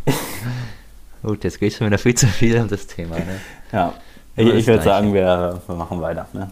Gut, 1.23 1.45
jetzt 1.45 1.61
geht 1.61 1.75
schon 1.75 1.87
wieder 1.89 1.99
viel 1.99 2.15
zu 2.15 2.27
viel 2.27 2.59
um 2.59 2.69
das 2.69 2.87
Thema. 2.87 3.17
Ne? 3.17 3.41
Ja, 3.71 3.93
ich, 4.37 4.49
ich 4.55 4.67
würde 4.67 4.83
sagen, 4.83 5.15
wir, 5.15 5.61
wir 5.67 5.75
machen 5.75 6.01
weiter. 6.01 6.27
Ne? 6.33 6.51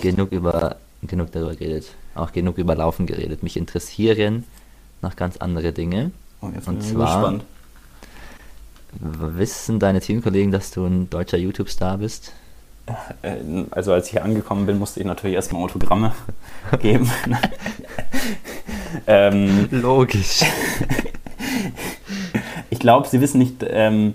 Genug 0.00 0.32
über 0.32 0.76
genug 1.02 1.32
darüber 1.32 1.54
geredet. 1.54 1.86
Auch 2.14 2.32
genug 2.32 2.58
über 2.58 2.74
Laufen 2.74 3.06
geredet. 3.06 3.42
Mich 3.42 3.56
interessieren 3.56 4.44
noch 5.02 5.16
ganz 5.16 5.36
andere 5.38 5.72
Dinge. 5.72 6.10
Oh, 6.42 6.48
jetzt 6.54 6.68
Und 6.68 6.78
bin 6.78 6.86
ich 6.86 6.92
zwar- 6.92 7.06
gespannt. 7.16 7.44
Wissen 8.98 9.78
deine 9.78 10.00
Teamkollegen, 10.00 10.50
dass 10.50 10.72
du 10.72 10.84
ein 10.84 11.08
deutscher 11.08 11.38
YouTube-Star 11.38 11.98
bist? 11.98 12.32
Äh, 13.22 13.36
Also 13.70 13.92
als 13.92 14.06
ich 14.06 14.12
hier 14.12 14.24
angekommen 14.24 14.66
bin, 14.66 14.78
musste 14.78 15.00
ich 15.00 15.06
natürlich 15.06 15.36
erstmal 15.36 15.62
Autogramme 15.62 16.12
geben. 16.82 17.08
ähm, 19.06 19.68
Logisch. 19.70 20.40
ich 22.70 22.78
glaube, 22.80 23.06
sie 23.08 23.20
wissen 23.20 23.38
nicht, 23.38 23.64
ähm, 23.66 24.14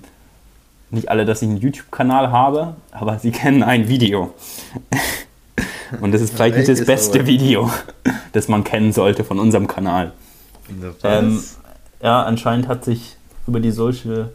nicht 0.96 1.10
alle, 1.10 1.26
dass 1.26 1.42
ich 1.42 1.50
einen 1.50 1.58
YouTube-Kanal 1.58 2.32
habe, 2.32 2.76
aber 2.92 3.20
sie 3.20 3.32
kennen 3.32 3.64
ein 3.64 3.88
Video. 3.88 4.34
Und 6.02 6.14
das 6.14 6.22
ist 6.22 6.34
vielleicht 6.34 6.58
nicht 6.58 6.68
das 6.68 6.86
beste 6.86 7.20
aber? 7.20 7.28
Video, 7.28 7.70
das 8.34 8.48
man 8.48 8.64
kennen 8.64 8.92
sollte 8.92 9.24
von 9.24 9.40
unserem 9.40 9.68
Kanal. 9.68 10.14
Ähm, 11.04 11.44
ja, 12.02 12.24
anscheinend 12.24 12.68
hat 12.68 12.84
sich 12.84 13.18
über 13.48 13.60
die 13.60 13.72
Social 13.72 14.32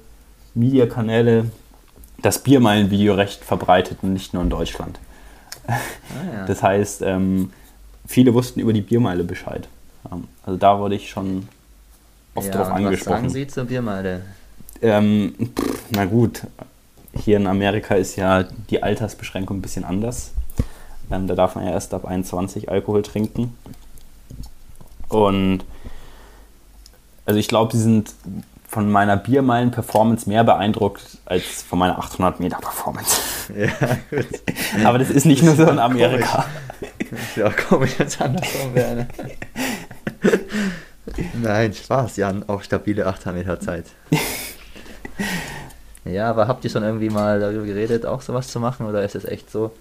Media 0.54 0.86
Kanäle 0.86 1.46
das 2.22 2.38
Biermeilen-Video 2.42 3.14
recht 3.14 3.44
verbreitet 3.44 3.98
und 4.02 4.12
nicht 4.12 4.34
nur 4.34 4.42
in 4.42 4.50
Deutschland. 4.50 4.98
ah, 5.66 5.74
ja. 6.32 6.46
Das 6.46 6.62
heißt, 6.62 7.02
ähm, 7.02 7.52
viele 8.06 8.34
wussten 8.34 8.60
über 8.60 8.72
die 8.72 8.82
Biermeile 8.82 9.24
Bescheid. 9.24 9.68
Ähm, 10.10 10.28
also 10.44 10.58
da 10.58 10.78
wurde 10.78 10.94
ich 10.94 11.10
schon 11.10 11.48
oft 12.34 12.46
ja, 12.48 12.52
drauf 12.52 12.66
und 12.68 12.72
Was 12.72 12.74
sagen 12.74 12.86
angesprochen. 12.86 13.30
Sie 13.30 13.46
zur 13.46 13.64
Biermeile? 13.64 14.22
Ähm, 14.82 15.34
pff, 15.56 15.82
na 15.90 16.04
gut, 16.04 16.42
hier 17.14 17.36
in 17.36 17.46
Amerika 17.46 17.94
ist 17.94 18.16
ja 18.16 18.44
die 18.70 18.82
Altersbeschränkung 18.82 19.58
ein 19.58 19.62
bisschen 19.62 19.84
anders. 19.84 20.32
Ähm, 21.10 21.26
da 21.26 21.34
darf 21.34 21.54
man 21.54 21.66
ja 21.66 21.72
erst 21.72 21.92
ab 21.92 22.04
21 22.04 22.70
Alkohol 22.70 23.02
trinken. 23.02 23.56
Und 25.08 25.64
also 27.26 27.38
ich 27.38 27.48
glaube, 27.48 27.76
sie 27.76 27.82
sind 27.82 28.14
von 28.66 28.90
meiner 28.90 29.16
Biermeilen-Performance 29.16 30.28
mehr 30.28 30.44
beeindruckt 30.44 31.18
als 31.24 31.62
von 31.62 31.80
meiner 31.80 32.00
800-Meter-Performance. 32.00 33.20
Ja. 33.56 33.68
Aber 34.88 34.98
das 34.98 35.10
ist 35.10 35.26
nicht 35.26 35.42
nur 35.42 35.56
so 35.56 35.68
in 35.68 35.80
Amerika. 35.80 36.46
Ist 36.98 37.36
ja 37.36 37.48
auch 37.48 37.56
komisch, 37.56 37.98
wenn 37.98 38.06
es 38.06 38.20
andersrum 38.20 38.74
wäre. 38.74 38.94
ne? 38.94 39.08
Nein, 41.42 41.74
Spaß, 41.74 42.16
Jan. 42.16 42.48
Auch 42.48 42.62
stabile 42.62 43.06
8 43.06 43.26
Meter 43.26 43.58
Zeit. 43.58 43.86
ja, 46.04 46.30
aber 46.30 46.48
habt 46.48 46.64
ihr 46.64 46.70
schon 46.70 46.83
irgendwie 46.83 47.11
mal 47.11 47.40
darüber 47.40 47.64
geredet, 47.64 48.06
auch 48.06 48.22
sowas 48.22 48.48
zu 48.48 48.61
machen? 48.61 48.87
Oder 48.87 49.02
ist 49.04 49.14
es 49.14 49.24
echt 49.24 49.50
so, 49.50 49.72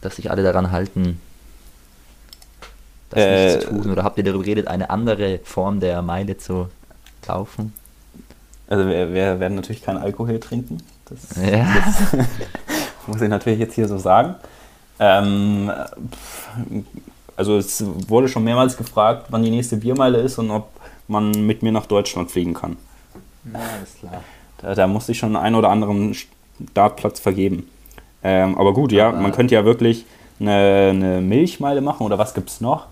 dass 0.00 0.16
sich 0.16 0.30
alle 0.30 0.42
daran 0.42 0.70
halten, 0.70 1.20
das 3.10 3.20
Äh, 3.22 3.46
nicht 3.56 3.62
zu 3.62 3.68
tun? 3.68 3.90
Oder 3.92 4.04
habt 4.04 4.18
ihr 4.18 4.24
darüber 4.24 4.44
geredet, 4.44 4.68
eine 4.68 4.90
andere 4.90 5.38
Form 5.44 5.80
der 5.80 6.02
Meile 6.02 6.36
zu 6.36 6.68
laufen? 7.26 7.72
Also 8.68 8.86
wir, 8.88 9.12
wir 9.12 9.40
werden 9.40 9.54
natürlich 9.54 9.82
keinen 9.82 9.98
Alkohol 9.98 10.40
trinken. 10.40 10.78
Das, 11.06 11.36
Ja. 11.36 11.66
das 11.84 12.12
muss 13.06 13.20
ich 13.20 13.28
natürlich 13.28 13.60
jetzt 13.60 13.74
hier 13.74 13.86
so 13.88 13.98
sagen. 13.98 14.34
Ähm, 14.98 15.70
also 17.36 17.58
es 17.58 17.84
wurde 18.08 18.28
schon 18.28 18.44
mehrmals 18.44 18.76
gefragt, 18.76 19.26
wann 19.28 19.42
die 19.42 19.50
nächste 19.50 19.76
Biermeile 19.76 20.18
ist 20.18 20.38
und 20.38 20.50
ob 20.50 20.70
man 21.06 21.30
mit 21.46 21.62
mir 21.62 21.70
nach 21.70 21.86
Deutschland 21.86 22.30
fliegen 22.30 22.54
kann. 22.54 22.76
Ja, 23.52 23.58
alles 23.78 23.94
klar. 23.98 24.22
Da, 24.58 24.74
da 24.74 24.86
musste 24.86 25.12
ich 25.12 25.18
schon 25.18 25.36
einen 25.36 25.54
oder 25.54 25.70
anderen 25.70 26.14
Startplatz 26.14 27.20
vergeben. 27.20 27.68
Ähm, 28.22 28.56
aber 28.58 28.72
gut, 28.74 28.92
ja, 28.92 29.08
Aber- 29.08 29.18
man 29.20 29.32
könnte 29.32 29.54
ja 29.54 29.64
wirklich 29.64 30.04
eine, 30.40 30.88
eine 30.90 31.20
Milchmeile 31.20 31.80
machen 31.80 32.04
oder 32.04 32.18
was 32.18 32.34
gibt 32.34 32.50
es 32.50 32.60
noch? 32.60 32.86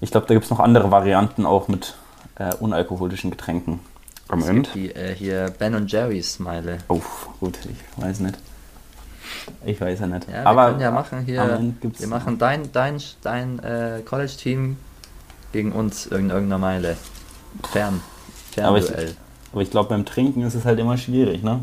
Ich 0.00 0.10
glaube, 0.10 0.26
da 0.26 0.34
gibt 0.34 0.44
es 0.44 0.50
noch 0.50 0.60
andere 0.60 0.90
Varianten 0.90 1.46
auch 1.46 1.68
mit 1.68 1.94
äh, 2.36 2.54
unalkoholischen 2.56 3.30
Getränken. 3.30 3.80
Am 4.28 4.40
Es 4.40 4.48
Ende. 4.48 4.62
gibt 4.62 4.74
die 4.74 4.90
äh, 4.94 5.14
hier 5.14 5.52
Ben 5.58 5.74
und 5.74 5.90
Jerry's 5.90 6.38
Meile. 6.38 6.78
Oh, 6.88 7.00
gut, 7.40 7.58
ich 7.64 8.02
weiß 8.02 8.20
nicht. 8.20 8.36
Ich 9.64 9.80
weiß 9.80 10.00
ja 10.00 10.06
nicht. 10.06 10.26
Ja, 10.28 10.42
wir 10.42 10.46
Aber 10.46 10.66
können 10.70 10.80
ja 10.80 10.90
machen 10.90 11.18
am 11.20 11.24
hier. 11.24 11.42
Ende 11.42 11.74
gibt's- 11.80 12.00
Wir 12.00 12.08
machen 12.08 12.38
dein, 12.38 12.70
dein, 12.72 13.00
dein 13.22 13.58
äh, 13.60 14.00
College-Team 14.04 14.76
gegen 15.52 15.72
uns 15.72 16.06
in 16.06 16.30
irgendeiner 16.30 16.58
Meile. 16.58 16.96
Fern. 17.72 18.00
Aber 18.62 18.78
ich-. 18.78 18.90
Aber 19.52 19.62
ich 19.62 19.70
glaube, 19.70 19.88
beim 19.90 20.04
Trinken 20.04 20.42
ist 20.42 20.54
es 20.54 20.64
halt 20.64 20.78
immer 20.80 20.96
schwierig, 20.98 21.42
ne? 21.42 21.60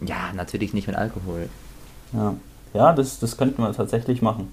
Ja, 0.00 0.32
natürlich 0.34 0.72
nicht 0.72 0.86
mit 0.86 0.96
Alkohol. 0.96 1.48
Ja, 2.12 2.34
ja 2.72 2.92
das, 2.92 3.18
das 3.18 3.36
könnten 3.36 3.62
wir 3.62 3.72
tatsächlich 3.72 4.22
machen. 4.22 4.52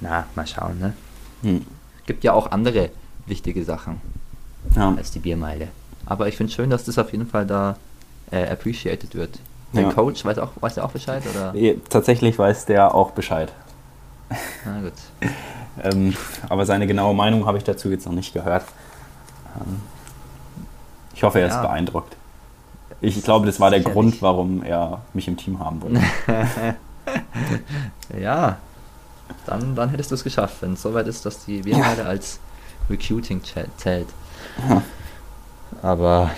Na, 0.00 0.26
mal 0.34 0.46
schauen, 0.46 0.78
ne? 0.78 0.94
Hm. 1.42 1.66
Gibt 2.06 2.24
ja 2.24 2.32
auch 2.32 2.50
andere 2.50 2.90
wichtige 3.26 3.64
Sachen 3.64 4.00
Ja. 4.74 4.94
als 4.96 5.10
die 5.10 5.18
Biermeile. 5.18 5.68
Aber 6.06 6.28
ich 6.28 6.36
finde 6.36 6.52
schön, 6.52 6.70
dass 6.70 6.84
das 6.84 6.98
auf 6.98 7.12
jeden 7.12 7.26
Fall 7.26 7.46
da 7.46 7.76
äh, 8.30 8.46
appreciated 8.48 9.14
wird. 9.14 9.38
Dein 9.72 9.84
Ja. 9.86 9.92
Coach 9.92 10.24
weiß 10.24 10.38
auch, 10.38 10.50
weiß 10.60 10.74
der 10.74 10.84
auch 10.84 10.92
Bescheid 10.92 11.22
oder? 11.34 11.54
Tatsächlich 11.88 12.38
weiß 12.38 12.66
der 12.66 12.94
auch 12.94 13.10
Bescheid. 13.12 13.52
Na 14.64 14.80
gut. 14.80 14.92
Ähm, 15.82 16.14
aber 16.48 16.66
seine 16.66 16.86
genaue 16.86 17.16
Meinung 17.16 17.46
habe 17.46 17.58
ich 17.58 17.64
dazu 17.64 17.90
jetzt 17.90 18.06
noch 18.06 18.12
nicht 18.12 18.32
gehört. 18.32 18.62
Ähm, 19.56 19.80
ich 21.14 21.22
hoffe, 21.22 21.40
er 21.40 21.46
ist 21.48 21.54
Ja. 21.54 21.62
beeindruckt. 21.62 22.16
Ich 23.00 23.22
glaube, 23.22 23.46
das 23.46 23.60
war 23.60 23.70
der 23.70 23.80
Sicherlich. 23.80 23.94
Grund, 23.94 24.22
warum 24.22 24.62
er 24.62 25.00
mich 25.12 25.28
im 25.28 25.36
Team 25.36 25.58
haben 25.58 25.82
wollte. 25.82 26.00
Ja, 28.18 28.56
dann, 29.46 29.74
dann 29.74 29.90
hättest 29.90 30.10
du 30.10 30.14
es 30.14 30.24
geschafft, 30.24 30.56
wenn 30.60 30.74
es 30.74 30.82
soweit 30.82 31.06
ist, 31.06 31.24
dass 31.26 31.44
die 31.44 31.62
Biermeile 31.62 32.04
als 32.06 32.38
Recruiting 32.88 33.40
zäh- 33.40 33.66
zählt. 33.76 34.08
Ja. 34.68 34.82
Aber 35.82 36.30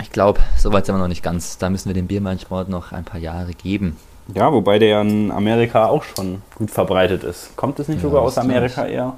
ich 0.00 0.10
glaube, 0.10 0.40
soweit 0.58 0.86
sind 0.86 0.94
wir 0.94 1.00
noch 1.00 1.08
nicht 1.08 1.22
ganz. 1.22 1.58
Da 1.58 1.70
müssen 1.70 1.88
wir 1.88 1.94
dem 1.94 2.06
Biermeilensport 2.06 2.68
noch 2.68 2.92
ein 2.92 3.04
paar 3.04 3.20
Jahre 3.20 3.52
geben. 3.52 3.96
Ja, 4.34 4.52
wobei 4.52 4.78
der 4.78 5.02
in 5.02 5.30
Amerika 5.30 5.86
auch 5.86 6.02
schon 6.02 6.42
gut 6.56 6.70
verbreitet 6.70 7.22
ist. 7.24 7.54
Kommt 7.56 7.78
es 7.78 7.88
nicht 7.88 7.98
Ja, 7.98 8.02
sogar 8.08 8.22
aus 8.22 8.38
Amerika 8.38 8.86
eher? 8.86 9.14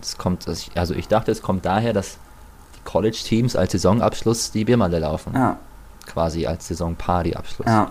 Das 0.00 0.16
kommt, 0.16 0.46
also 0.74 0.94
ich 0.94 1.08
dachte, 1.08 1.32
es 1.32 1.42
kommt 1.42 1.64
daher, 1.64 1.92
dass 1.92 2.18
College-Teams 2.86 3.54
als 3.56 3.72
Saisonabschluss 3.72 4.50
die 4.52 4.64
Biermeile 4.64 4.98
laufen. 5.00 5.32
Ja, 5.34 5.58
Quasi 6.06 6.46
als 6.46 6.66
Saison-Party-Abschluss. 6.68 7.66
ja, 7.66 7.90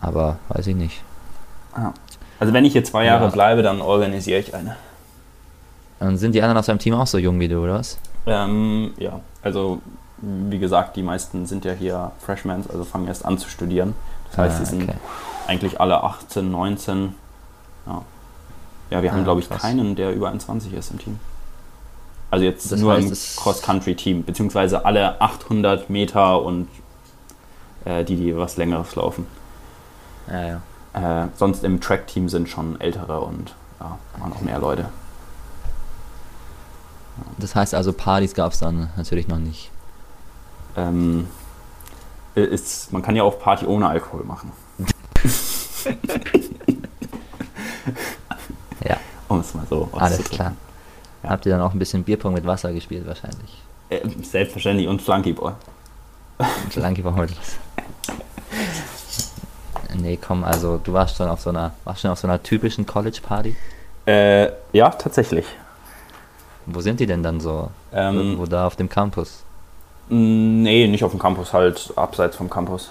Aber 0.00 0.38
weiß 0.50 0.66
ich 0.68 0.76
nicht. 0.76 1.02
ja. 1.76 1.92
Also 2.38 2.52
wenn 2.54 2.64
ich 2.64 2.72
hier 2.72 2.84
zwei 2.84 3.04
Jahre 3.04 3.24
Ja. 3.24 3.30
bleibe, 3.30 3.62
dann 3.62 3.80
organisiere 3.82 4.38
ich 4.40 4.54
eine. 4.54 4.76
Und 5.98 6.16
sind 6.16 6.34
die 6.34 6.40
anderen 6.40 6.56
aus 6.58 6.66
deinem 6.66 6.78
Team 6.78 6.94
auch 6.94 7.06
so 7.06 7.18
jung 7.18 7.38
wie 7.40 7.48
du, 7.48 7.58
oder 7.62 7.74
was? 7.74 7.98
Ähm, 8.26 8.92
ja, 8.96 9.20
also 9.42 9.80
wie 10.22 10.58
gesagt, 10.58 10.96
die 10.96 11.02
meisten 11.02 11.44
sind 11.46 11.64
ja 11.66 11.72
hier 11.72 12.12
Freshmen, 12.24 12.64
also 12.70 12.84
fangen 12.84 13.08
erst 13.08 13.24
an 13.24 13.36
zu 13.38 13.48
studieren. 13.50 13.94
Das 14.30 14.38
heißt, 14.38 14.56
Ah, 14.56 14.64
sie 14.64 14.70
sind 14.70 14.82
okay. 14.88 14.98
eigentlich 15.48 15.80
alle 15.80 16.02
18, 16.02 16.50
19. 16.50 17.14
Ja, 17.86 18.02
ja 18.90 19.02
wir 19.02 19.12
haben, 19.12 19.20
Ah, 19.20 19.24
glaube 19.24 19.40
ich, 19.40 19.48
krass. 19.48 19.60
keinen, 19.60 19.94
der 19.96 20.14
über 20.14 20.28
21 20.28 20.72
ist 20.72 20.90
im 20.92 20.98
Team. 20.98 21.20
Also 22.30 22.44
jetzt 22.44 22.70
Das 22.70 22.80
nur 22.80 22.94
heißt, 22.94 23.08
im 23.08 23.42
Cross-Country-Team, 23.42 24.24
beziehungsweise 24.24 24.84
alle 24.84 25.20
800 25.20 25.90
Meter 25.90 26.40
und 26.42 26.68
äh, 27.84 28.04
die, 28.04 28.16
die 28.16 28.36
was 28.36 28.56
Längeres 28.56 28.94
laufen. 28.94 29.26
Ja, 30.30 30.60
ja. 30.94 31.22
Äh, 31.24 31.28
sonst 31.36 31.64
im 31.64 31.80
Track-Team 31.80 32.28
sind 32.28 32.48
schon 32.48 32.80
ältere 32.80 33.20
und 33.20 33.54
ja, 33.80 33.98
waren 34.18 34.32
auch 34.32 34.40
mehr 34.42 34.58
Leute. 34.58 34.86
Das 37.38 37.54
heißt 37.54 37.74
also, 37.74 37.92
Partys 37.92 38.34
gab 38.34 38.52
es 38.52 38.58
dann 38.60 38.90
natürlich 38.96 39.28
noch 39.28 39.38
nicht. 39.38 39.70
Ähm, 40.76 41.26
ist, 42.34 42.92
man 42.92 43.02
kann 43.02 43.16
ja 43.16 43.24
auch 43.24 43.38
Party 43.40 43.66
ohne 43.66 43.88
Alkohol 43.88 44.24
machen. 44.24 44.52
Ja, 48.84 48.96
Um 49.28 49.40
es 49.40 49.54
mal 49.54 49.66
so 49.68 49.88
alles 49.92 50.18
auszudrücken. 50.18 50.36
klar. 50.36 50.52
Ja. 51.22 51.30
Habt 51.30 51.46
ihr 51.46 51.52
dann 51.52 51.60
auch 51.60 51.72
ein 51.72 51.78
bisschen 51.78 52.04
Bierpong 52.04 52.34
mit 52.34 52.46
Wasser 52.46 52.72
gespielt 52.72 53.06
wahrscheinlich? 53.06 53.62
Äh, 53.90 54.00
selbstverständlich 54.22 54.88
und 54.88 55.02
Flunkyball. 55.02 55.54
Und 56.38 56.76
Lange 56.76 57.04
war 57.04 57.14
heute 57.16 57.34
was. 57.36 57.58
Nee, 60.00 60.16
komm, 60.16 60.44
also 60.44 60.80
du 60.82 60.92
warst 60.92 61.16
schon 61.16 61.28
auf 61.28 61.40
so 61.40 61.50
einer, 61.50 61.72
warst 61.84 62.00
schon 62.00 62.10
auf 62.10 62.18
so 62.18 62.26
einer 62.26 62.42
typischen 62.42 62.86
College-Party. 62.86 63.56
Äh, 64.06 64.50
ja, 64.72 64.90
tatsächlich. 64.90 65.44
Wo 66.66 66.80
sind 66.80 67.00
die 67.00 67.06
denn 67.06 67.22
dann 67.22 67.40
so? 67.40 67.70
Ähm, 67.92 68.16
Irgendwo 68.16 68.46
da 68.46 68.66
auf 68.66 68.76
dem 68.76 68.88
Campus. 68.88 69.42
Nee, 70.08 70.86
nicht 70.88 71.04
auf 71.04 71.10
dem 71.10 71.20
Campus, 71.20 71.52
halt 71.52 71.92
abseits 71.96 72.36
vom 72.36 72.48
Campus. 72.48 72.90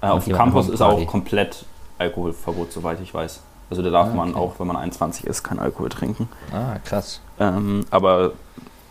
Äh, 0.00 0.06
auf 0.06 0.24
dem 0.24 0.36
Campus 0.36 0.68
ist 0.68 0.80
auch 0.80 1.04
komplett 1.06 1.64
Alkoholverbot, 1.98 2.72
soweit 2.72 3.00
ich 3.00 3.12
weiß. 3.12 3.40
Also 3.70 3.82
da 3.82 3.90
darf 3.90 4.08
Ah, 4.08 4.14
man 4.14 4.30
okay. 4.30 4.38
auch, 4.38 4.58
wenn 4.58 4.66
man 4.66 4.76
21 4.76 5.26
ist, 5.26 5.42
kein 5.42 5.58
Alkohol 5.58 5.88
trinken. 5.90 6.28
Ah, 6.52 6.78
krass. 6.84 7.20
Ähm, 7.38 7.84
aber 7.90 8.32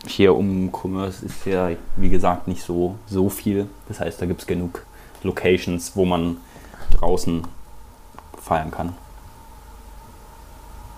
hier 0.06 0.34
um 0.36 0.70
Commerce 0.72 1.26
ist 1.26 1.44
ja, 1.46 1.70
wie 1.96 2.08
gesagt, 2.08 2.46
nicht 2.46 2.62
so, 2.62 2.94
so 3.06 3.28
viel. 3.28 3.68
Das 3.88 3.98
heißt, 4.00 4.20
da 4.22 4.26
gibt 4.26 4.40
es 4.42 4.46
genug 4.46 4.84
Locations, 5.24 5.96
wo 5.96 6.04
man 6.04 6.36
draußen 6.92 7.42
feiern 8.40 8.70
kann. 8.70 8.94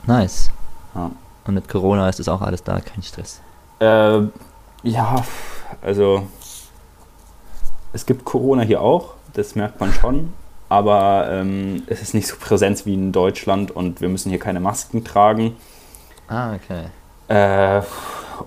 Nice. 0.07 0.51
Ja. 0.95 1.11
Und 1.47 1.55
mit 1.55 1.69
Corona 1.69 2.09
ist 2.09 2.21
es 2.21 2.29
auch 2.29 2.43
alles 2.43 2.63
da, 2.63 2.81
kein 2.81 3.03
Stress. 3.03 3.41
Äh, 3.81 4.21
ja, 4.83 5.25
also 5.83 6.27
es 7.93 8.05
gibt 8.07 8.25
Corona 8.25 8.63
hier 8.63 8.81
auch, 8.83 9.15
das 9.33 9.55
merkt 9.55 9.81
man 9.81 9.93
schon, 9.93 10.33
aber 10.71 11.29
ähm, 11.31 11.83
es 11.89 12.01
ist 12.01 12.15
nicht 12.15 12.27
so 12.27 12.37
präsent 12.37 12.87
wie 12.87 12.95
in 12.95 13.13
Deutschland 13.13 13.71
und 13.71 14.01
wir 14.01 14.09
müssen 14.09 14.31
hier 14.31 14.39
keine 14.39 14.61
Masken 14.61 15.05
tragen. 15.05 15.57
Ah, 16.29 16.55
okay. 16.55 16.85
Äh, 17.29 17.83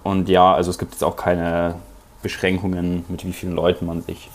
und 0.04 0.28
ja, 0.30 0.54
also 0.56 0.72
es 0.72 0.80
gibt 0.80 0.94
jetzt 0.94 1.04
auch 1.04 1.16
keine 1.16 1.76
Beschränkungen, 2.24 3.06
mit 3.10 3.24
wie 3.26 3.34
vielen 3.34 3.54
Leuten 3.54 3.86
man 3.86 4.02
sich 4.02 4.30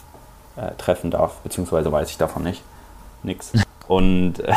äh, 0.56 0.70
treffen 0.78 1.10
darf, 1.10 1.36
beziehungsweise 1.38 1.90
weiß 1.90 2.10
ich 2.10 2.18
davon 2.18 2.44
nicht. 2.44 2.62
Nix. 3.22 3.52
Und 3.88 4.34
äh, 4.40 4.54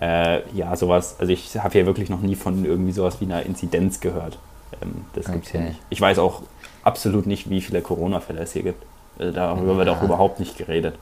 äh, 0.00 0.42
ja, 0.54 0.74
sowas, 0.76 1.16
also 1.20 1.30
ich 1.30 1.56
habe 1.58 1.72
hier 1.72 1.84
wirklich 1.86 2.08
noch 2.08 2.20
nie 2.22 2.34
von 2.34 2.64
irgendwie 2.64 2.92
sowas 2.92 3.20
wie 3.20 3.26
einer 3.26 3.44
Inzidenz 3.44 4.00
gehört. 4.00 4.38
Ähm, 4.82 5.04
das 5.12 5.26
gibt's 5.26 5.50
hier 5.50 5.60
Okay. 5.60 5.68
nicht. 5.70 5.80
Ich 5.90 6.00
weiß 6.00 6.18
auch 6.18 6.42
absolut 6.82 7.26
nicht, 7.26 7.50
wie 7.50 7.60
viele 7.60 7.82
Corona-Fälle 7.82 8.40
es 8.40 8.52
hier 8.54 8.62
gibt. 8.62 8.82
Also 9.18 9.32
darüber 9.32 9.76
wird 9.76 9.90
auch 9.90 9.98
Ja. 9.98 10.04
überhaupt 10.04 10.40
nicht 10.40 10.56
geredet. 10.56 10.94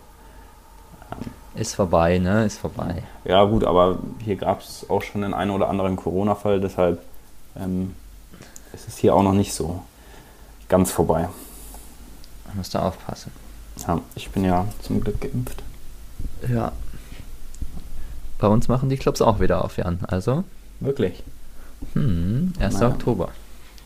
Ist 1.55 1.75
vorbei, 1.75 2.19
ne? 2.19 2.45
Ist 2.45 2.59
vorbei. 2.59 3.03
Ja, 3.25 3.45
gut, 3.45 3.65
aber 3.65 3.99
hier 4.25 4.37
gab 4.37 4.61
es 4.61 4.87
auch 4.89 5.03
schon 5.03 5.23
den 5.23 5.35
einen 5.35 5.51
oder 5.51 5.69
anderen 5.69 5.97
Corona-Fall, 5.97 6.61
deshalb 6.61 7.03
ähm, 7.57 7.95
ist 8.73 8.87
es 8.87 8.97
hier 8.99 9.15
auch 9.15 9.23
noch 9.23 9.33
nicht 9.33 9.53
so 9.53 9.83
ganz 10.69 10.93
vorbei. 10.93 11.29
Man 12.47 12.57
muss 12.59 12.71
da 12.71 12.83
aufpassen. 12.87 13.33
Ja, 13.87 14.01
ich 14.15 14.31
bin 14.31 14.45
ja 14.45 14.67
zum 14.83 15.01
Glück 15.01 15.21
geimpft. 15.21 15.63
Ja. 16.49 16.73
Bei 18.39 18.47
uns 18.49 18.69
machen 18.69 18.89
die 18.89 18.97
Clubs 18.97 19.21
auch 19.21 19.41
wieder 19.41 19.65
auf, 19.65 19.77
Jan. 19.79 19.99
Also, 20.07 20.45
Wirklich? 20.81 21.23
hm, 21.95 22.53
1. 22.61 22.75
Naja. 22.75 22.89
Oktober. 22.89 23.31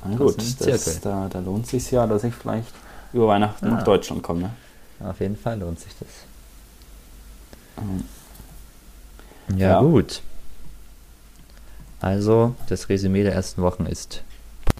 Na 0.04 0.16
gut, 0.16 0.36
Das 0.60 1.00
da, 1.00 1.28
da 1.30 1.38
lohnt 1.38 1.64
es 1.64 1.70
sich 1.70 1.90
ja, 1.90 2.06
dass 2.06 2.24
ich 2.24 2.34
vielleicht 2.34 2.72
über 3.12 3.28
Weihnachten 3.28 3.66
Ah. 3.66 3.70
nach 3.76 3.84
Deutschland 3.84 4.22
komme. 4.22 4.40
Ne? 5.00 5.08
Auf 5.08 5.20
jeden 5.20 5.36
Fall 5.36 5.58
lohnt 5.60 5.80
sich 5.80 5.92
das. 5.98 6.08
Ja, 9.56 9.56
Ja. 9.56 9.80
gut. 9.80 10.22
Also, 12.00 12.54
das 12.68 12.88
Resümee 12.88 13.22
der 13.22 13.32
ersten 13.32 13.62
Wochen 13.62 13.86
ist 13.86 14.22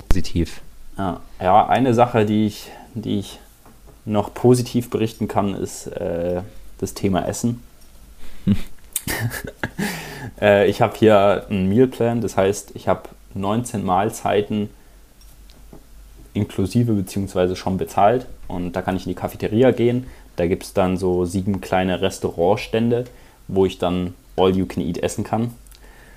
positiv. 0.09 0.61
Ja, 0.99 1.21
ja 1.41 1.67
eine 1.67 1.95
Sache, 1.95 2.27
die 2.27 2.47
ich, 2.47 2.71
die 2.95 3.21
ich 3.21 3.39
noch 4.05 4.35
positiv 4.35 4.91
berichten 4.91 5.29
kann, 5.29 5.55
ist 5.55 5.87
äh, 5.87 6.43
das 6.79 6.95
Thema 6.95 7.27
Essen. 7.27 7.63
äh, 10.41 10.69
ich 10.69 10.81
habe 10.83 10.97
hier 10.97 11.47
einen 11.49 11.69
Mealplan, 11.69 12.21
das 12.21 12.37
heißt, 12.37 12.73
ich 12.75 12.89
habe 12.89 13.09
19 13.35 13.85
Mahlzeiten 13.85 14.69
inklusive 16.35 16.93
beziehungsweise 16.93 17.57
schon 17.57 17.77
bezahlt 17.77 18.27
und 18.49 18.73
da 18.73 18.83
kann 18.83 18.97
ich 18.97 19.05
in 19.07 19.11
die 19.11 19.15
Cafeteria 19.15 19.71
gehen. 19.71 20.07
Da 20.37 20.47
gibt 20.47 20.65
es 20.65 20.73
dann 20.73 20.97
so 20.97 21.25
sieben 21.25 21.61
kleine 21.61 22.01
Restaurantstände, 22.01 23.05
wo 23.49 23.67
ich 23.67 23.79
dann 23.79 24.15
all 24.37 24.57
you 24.57 24.67
can 24.67 24.83
eat 24.83 24.99
essen 24.99 25.25
kann. 25.25 25.55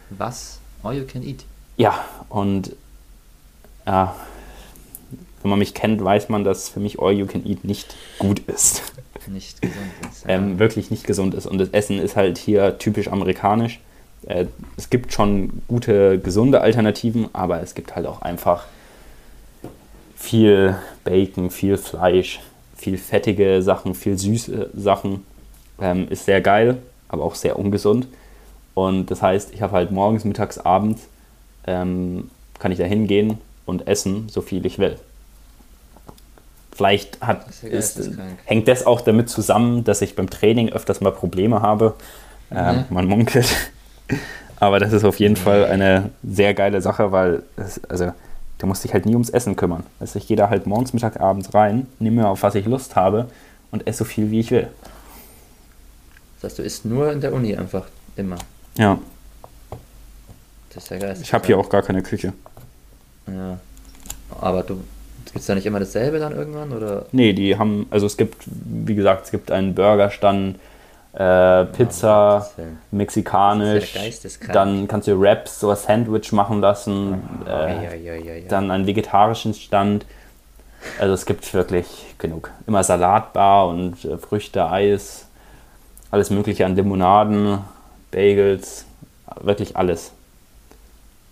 Was? 0.09 0.59
All 0.83 0.95
you 0.95 1.05
can 1.05 1.23
eat. 1.23 1.43
Ja, 1.77 2.05
und 2.29 2.75
ja, 3.85 4.15
wenn 5.45 5.49
man 5.51 5.59
mich 5.59 5.75
kennt, 5.75 6.03
weiß 6.03 6.29
man, 6.29 6.43
dass 6.43 6.69
für 6.69 6.79
mich 6.79 6.99
All 6.99 7.11
You 7.11 7.27
Can 7.27 7.45
Eat 7.45 7.63
nicht 7.63 7.95
gut 8.17 8.39
ist. 8.47 8.81
Nicht 9.27 9.61
gesund 9.61 9.77
ist. 10.11 10.25
Ähm, 10.27 10.57
wirklich 10.57 10.89
nicht 10.89 11.05
gesund 11.05 11.35
ist. 11.35 11.45
Und 11.45 11.59
das 11.59 11.69
Essen 11.69 11.99
ist 11.99 12.15
halt 12.15 12.39
hier 12.39 12.79
typisch 12.79 13.09
amerikanisch. 13.09 13.79
Äh, 14.25 14.45
es 14.75 14.89
gibt 14.89 15.13
schon 15.13 15.61
gute, 15.67 16.17
gesunde 16.19 16.61
Alternativen, 16.61 17.29
aber 17.33 17.61
es 17.61 17.75
gibt 17.75 17.95
halt 17.95 18.07
auch 18.07 18.23
einfach 18.23 18.65
viel 20.15 20.75
Bacon, 21.03 21.51
viel 21.51 21.77
Fleisch, 21.77 22.39
viel 22.75 22.97
fettige 22.97 23.61
Sachen, 23.61 23.95
viel 23.95 24.17
süße 24.17 24.69
Sachen. 24.75 25.25
Ähm, 25.81 26.07
ist 26.09 26.25
sehr 26.25 26.41
geil, 26.41 26.77
aber 27.09 27.23
auch 27.23 27.35
sehr 27.35 27.57
ungesund. 27.59 28.07
Und 28.73 29.11
das 29.11 29.21
heißt, 29.21 29.53
ich 29.53 29.61
habe 29.61 29.73
halt 29.73 29.91
morgens, 29.91 30.25
mittags, 30.25 30.57
abends 30.57 31.07
ähm, 31.67 32.29
kann 32.59 32.71
ich 32.71 32.77
da 32.77 32.83
hingehen 32.85 33.37
und 33.65 33.87
essen, 33.87 34.27
so 34.29 34.41
viel 34.41 34.65
ich 34.65 34.79
will. 34.79 34.97
Vielleicht 36.73 37.21
hat, 37.21 37.47
ist 37.63 37.97
ist, 37.97 38.11
hängt 38.43 38.67
das 38.67 38.85
auch 38.85 38.99
damit 38.99 39.29
zusammen, 39.29 39.85
dass 39.85 40.01
ich 40.01 40.15
beim 40.15 40.29
Training 40.29 40.69
öfters 40.73 40.99
mal 40.99 41.11
Probleme 41.11 41.61
habe. 41.61 41.93
Ähm, 42.51 42.75
Mhm. 42.75 42.83
Man 42.89 43.05
munkelt. 43.07 43.47
Aber 44.59 44.79
das 44.79 44.93
ist 44.93 45.03
auf 45.03 45.19
jeden 45.19 45.35
Fall 45.35 45.65
eine 45.65 46.11
sehr 46.23 46.53
geile 46.53 46.81
Sache, 46.81 47.11
weil 47.11 47.43
es, 47.57 47.83
also, 47.85 48.11
du 48.59 48.67
musst 48.67 48.83
dich 48.83 48.93
halt 48.93 49.05
nie 49.05 49.13
ums 49.13 49.29
Essen 49.29 49.55
kümmern. 49.55 49.83
Also 49.99 50.17
ich 50.19 50.27
gehe 50.27 50.37
da 50.37 50.49
halt 50.49 50.65
morgens, 50.67 50.93
mittags, 50.93 51.17
abends 51.17 51.53
rein, 51.53 51.87
nehme 51.99 52.21
mir 52.21 52.27
auf 52.29 52.43
was 52.43 52.55
ich 52.55 52.65
Lust 52.65 52.95
habe 52.95 53.27
und 53.71 53.87
esse 53.87 53.99
so 53.99 54.05
viel 54.05 54.31
wie 54.31 54.39
ich 54.39 54.51
will. 54.51 54.67
Das 56.41 56.51
heißt, 56.51 56.59
du 56.59 56.63
isst 56.63 56.85
nur 56.85 57.11
in 57.11 57.21
der 57.21 57.33
Uni 57.33 57.55
einfach 57.55 57.85
immer. 58.15 58.37
Ja, 58.77 58.99
Das 60.73 60.83
ist 60.83 60.89
ja 60.89 60.97
geil. 60.97 61.17
ich 61.21 61.33
habe 61.33 61.45
hier 61.45 61.57
auch 61.57 61.69
gar 61.69 61.81
keine 61.81 62.01
Küche. 62.03 62.33
Ja. 63.27 63.59
Aber 64.39 64.63
du 64.63 64.83
gibt 65.25 65.39
es 65.39 65.45
da 65.47 65.55
nicht 65.55 65.65
immer 65.65 65.79
dasselbe 65.79 66.19
dann 66.19 66.33
irgendwann? 66.33 66.71
Oder? 66.71 67.05
Nee, 67.11 67.33
die 67.33 67.57
haben, 67.57 67.87
also 67.89 68.05
es 68.05 68.15
gibt, 68.17 68.43
wie 68.45 68.95
gesagt, 68.95 69.25
es 69.25 69.31
gibt 69.31 69.51
einen 69.51 69.73
Burgerstand, 69.75 70.57
äh, 71.15 71.65
Pizza, 71.65 72.49
mexikanisch, 72.91 73.79
Das 73.81 73.89
ist 73.89 73.95
ja 73.95 74.01
geisteskrank. 74.01 74.53
dann 74.53 74.87
kannst 74.87 75.07
du 75.07 75.19
Wraps, 75.19 75.59
so 75.59 75.69
ein 75.69 75.75
Sandwich 75.77 76.31
machen 76.31 76.61
lassen, 76.61 77.21
äh, 77.47 78.41
dann 78.47 78.69
einen 78.71 78.85
vegetarischen 78.85 79.53
Stand. 79.53 80.05
Also 80.99 81.13
es 81.13 81.25
gibt 81.25 81.51
wirklich 81.53 81.87
genug. 82.17 82.51
Immer 82.67 82.83
Salatbar 82.83 83.67
und 83.69 84.03
äh, 84.05 84.17
Früchte, 84.17 84.69
Eis, 84.69 85.25
alles 86.11 86.29
mögliche 86.29 86.65
an 86.65 86.75
Limonaden, 86.75 87.59
Bagels, 88.11 88.85
wirklich 89.41 89.75
alles. 89.77 90.11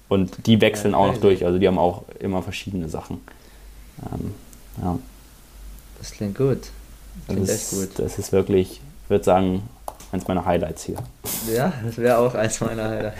Und 0.10 0.48
die 0.48 0.60
wechseln 0.62 0.92
Ja, 0.92 0.98
auch 0.98 1.08
noch 1.08 1.18
durch, 1.18 1.46
also 1.46 1.60
die 1.60 1.68
haben 1.68 1.78
auch 1.78 2.04
immer 2.20 2.42
verschiedene 2.42 2.88
Sachen. 2.90 3.22
Ähm, 4.12 4.34
ja. 4.82 4.98
Das 6.00 6.12
klingt 6.12 6.38
gut. 6.38 6.60
Das 7.28 7.36
Klingt 7.36 7.50
echt 7.50 7.74
ist, 7.74 7.80
gut. 7.96 8.00
das 8.00 8.18
ist 8.20 8.32
wirklich, 8.32 8.82
ich 9.04 9.10
würde 9.10 9.24
sagen, 9.24 9.64
eins 10.14 10.28
meiner 10.28 10.46
Highlights 10.46 10.84
hier. 10.84 10.98
Ja, 11.52 11.74
das 11.84 11.98
wäre 11.98 12.20
auch 12.20 12.36
eins 12.36 12.62
meiner 12.62 12.88
Highlights. 12.90 13.18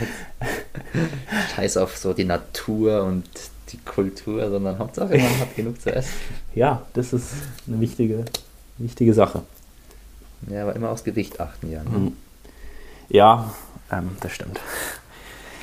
Scheiß 1.56 1.76
auf 1.76 1.96
so 1.96 2.12
die 2.12 2.24
Natur 2.24 3.02
und 3.02 3.24
die 3.70 3.78
Kultur, 3.78 4.48
sondern 4.48 4.78
Hauptsache 4.78 5.16
man 5.18 5.40
hat 5.40 5.56
genug 5.56 5.80
zu 5.80 5.94
essen. 5.94 6.12
Ja, 6.54 6.82
das 6.94 7.12
ist 7.12 7.26
eine 7.66 7.80
wichtige, 7.80 8.24
wichtige 8.78 9.12
Sache. 9.12 9.42
Ja, 10.48 10.62
aber 10.62 10.76
immer 10.76 10.90
aufs 10.90 11.04
Gewicht 11.04 11.40
achten, 11.40 11.70
ja. 11.70 11.82
Ne? 11.82 11.90
Mhm. 11.90 12.16
Ja, 13.08 13.52
ähm, 13.90 14.16
das 14.20 14.32
stimmt. 14.32 14.60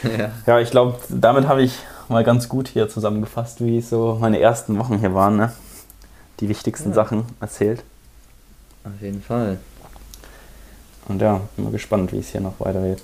Ja. 0.04 0.32
Ja, 0.48 0.60
ich 0.60 0.72
glaube, 0.72 1.00
damit 1.10 1.48
habe 1.48 1.62
ich 1.62 1.78
mal 2.10 2.24
ganz 2.24 2.50
gut 2.50 2.68
hier 2.68 2.90
zusammengefasst, 2.90 3.64
wie 3.64 3.82
so 3.82 4.18
meine 4.20 4.40
ersten 4.40 4.78
Wochen 4.80 4.98
hier 4.98 5.14
waren. 5.14 5.38
Ne? 5.38 5.54
Die 6.40 6.50
wichtigsten 6.50 6.90
Ja. 6.90 6.96
Sachen 6.96 7.26
erzählt. 7.40 7.84
Auf 8.84 9.00
jeden 9.00 9.22
Fall. 9.22 9.60
Und 11.12 11.22
ja, 11.22 11.42
bin 11.56 11.66
mal 11.66 11.72
gespannt, 11.72 12.14
wie 12.14 12.20
es 12.20 12.30
hier 12.30 12.40
noch 12.40 12.60
weitergeht. 12.60 13.04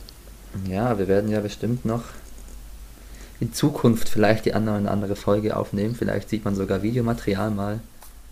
Ja, 0.66 0.98
wir 0.98 1.10
werden 1.10 1.30
ja 1.30 1.42
bestimmt 1.42 1.84
noch 1.84 2.04
in 3.42 3.54
Zukunft 3.54 4.08
vielleicht 4.08 4.46
die 4.46 4.54
andere, 4.54 4.78
eine 4.78 4.90
andere 4.90 5.18
Folge 5.18 5.58
aufnehmen. 5.58 5.94
Vielleicht 5.94 6.30
sieht 6.30 6.46
man 6.46 6.56
sogar 6.56 6.82
Videomaterial 6.82 7.52
mal 7.52 7.82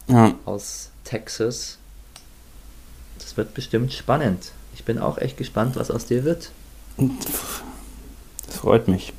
Ja, 0.08 0.34
aus 0.46 0.92
Texas. 1.04 1.78
Das 3.20 3.36
wird 3.36 3.54
bestimmt 3.54 3.92
spannend. 3.92 4.52
Ich 4.74 4.86
bin 4.86 4.98
auch 4.98 5.18
echt 5.18 5.36
gespannt, 5.36 5.76
was 5.76 5.92
aus 5.92 6.06
dir 6.06 6.24
wird. 6.24 6.52
das 6.98 8.56
freut 8.56 8.88
mich. 8.88 9.14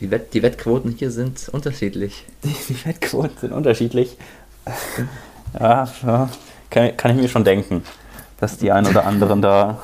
Die, 0.00 0.10
Wett, 0.10 0.34
die 0.34 0.42
Wettquoten 0.42 0.90
hier 0.98 1.12
sind 1.12 1.48
unterschiedlich. 1.48 2.24
Die, 2.42 2.56
die 2.68 2.84
Wettquoten 2.84 3.38
sind 3.40 3.52
unterschiedlich. 3.52 4.16
Ja, 5.56 5.88
ja 6.04 6.28
kann, 6.68 6.96
kann 6.96 7.12
ich 7.12 7.22
mir 7.22 7.28
schon 7.28 7.44
denken, 7.44 7.84
dass 8.44 8.58
die 8.58 8.70
ein 8.70 8.86
oder 8.86 9.06
anderen 9.06 9.40
da 9.40 9.80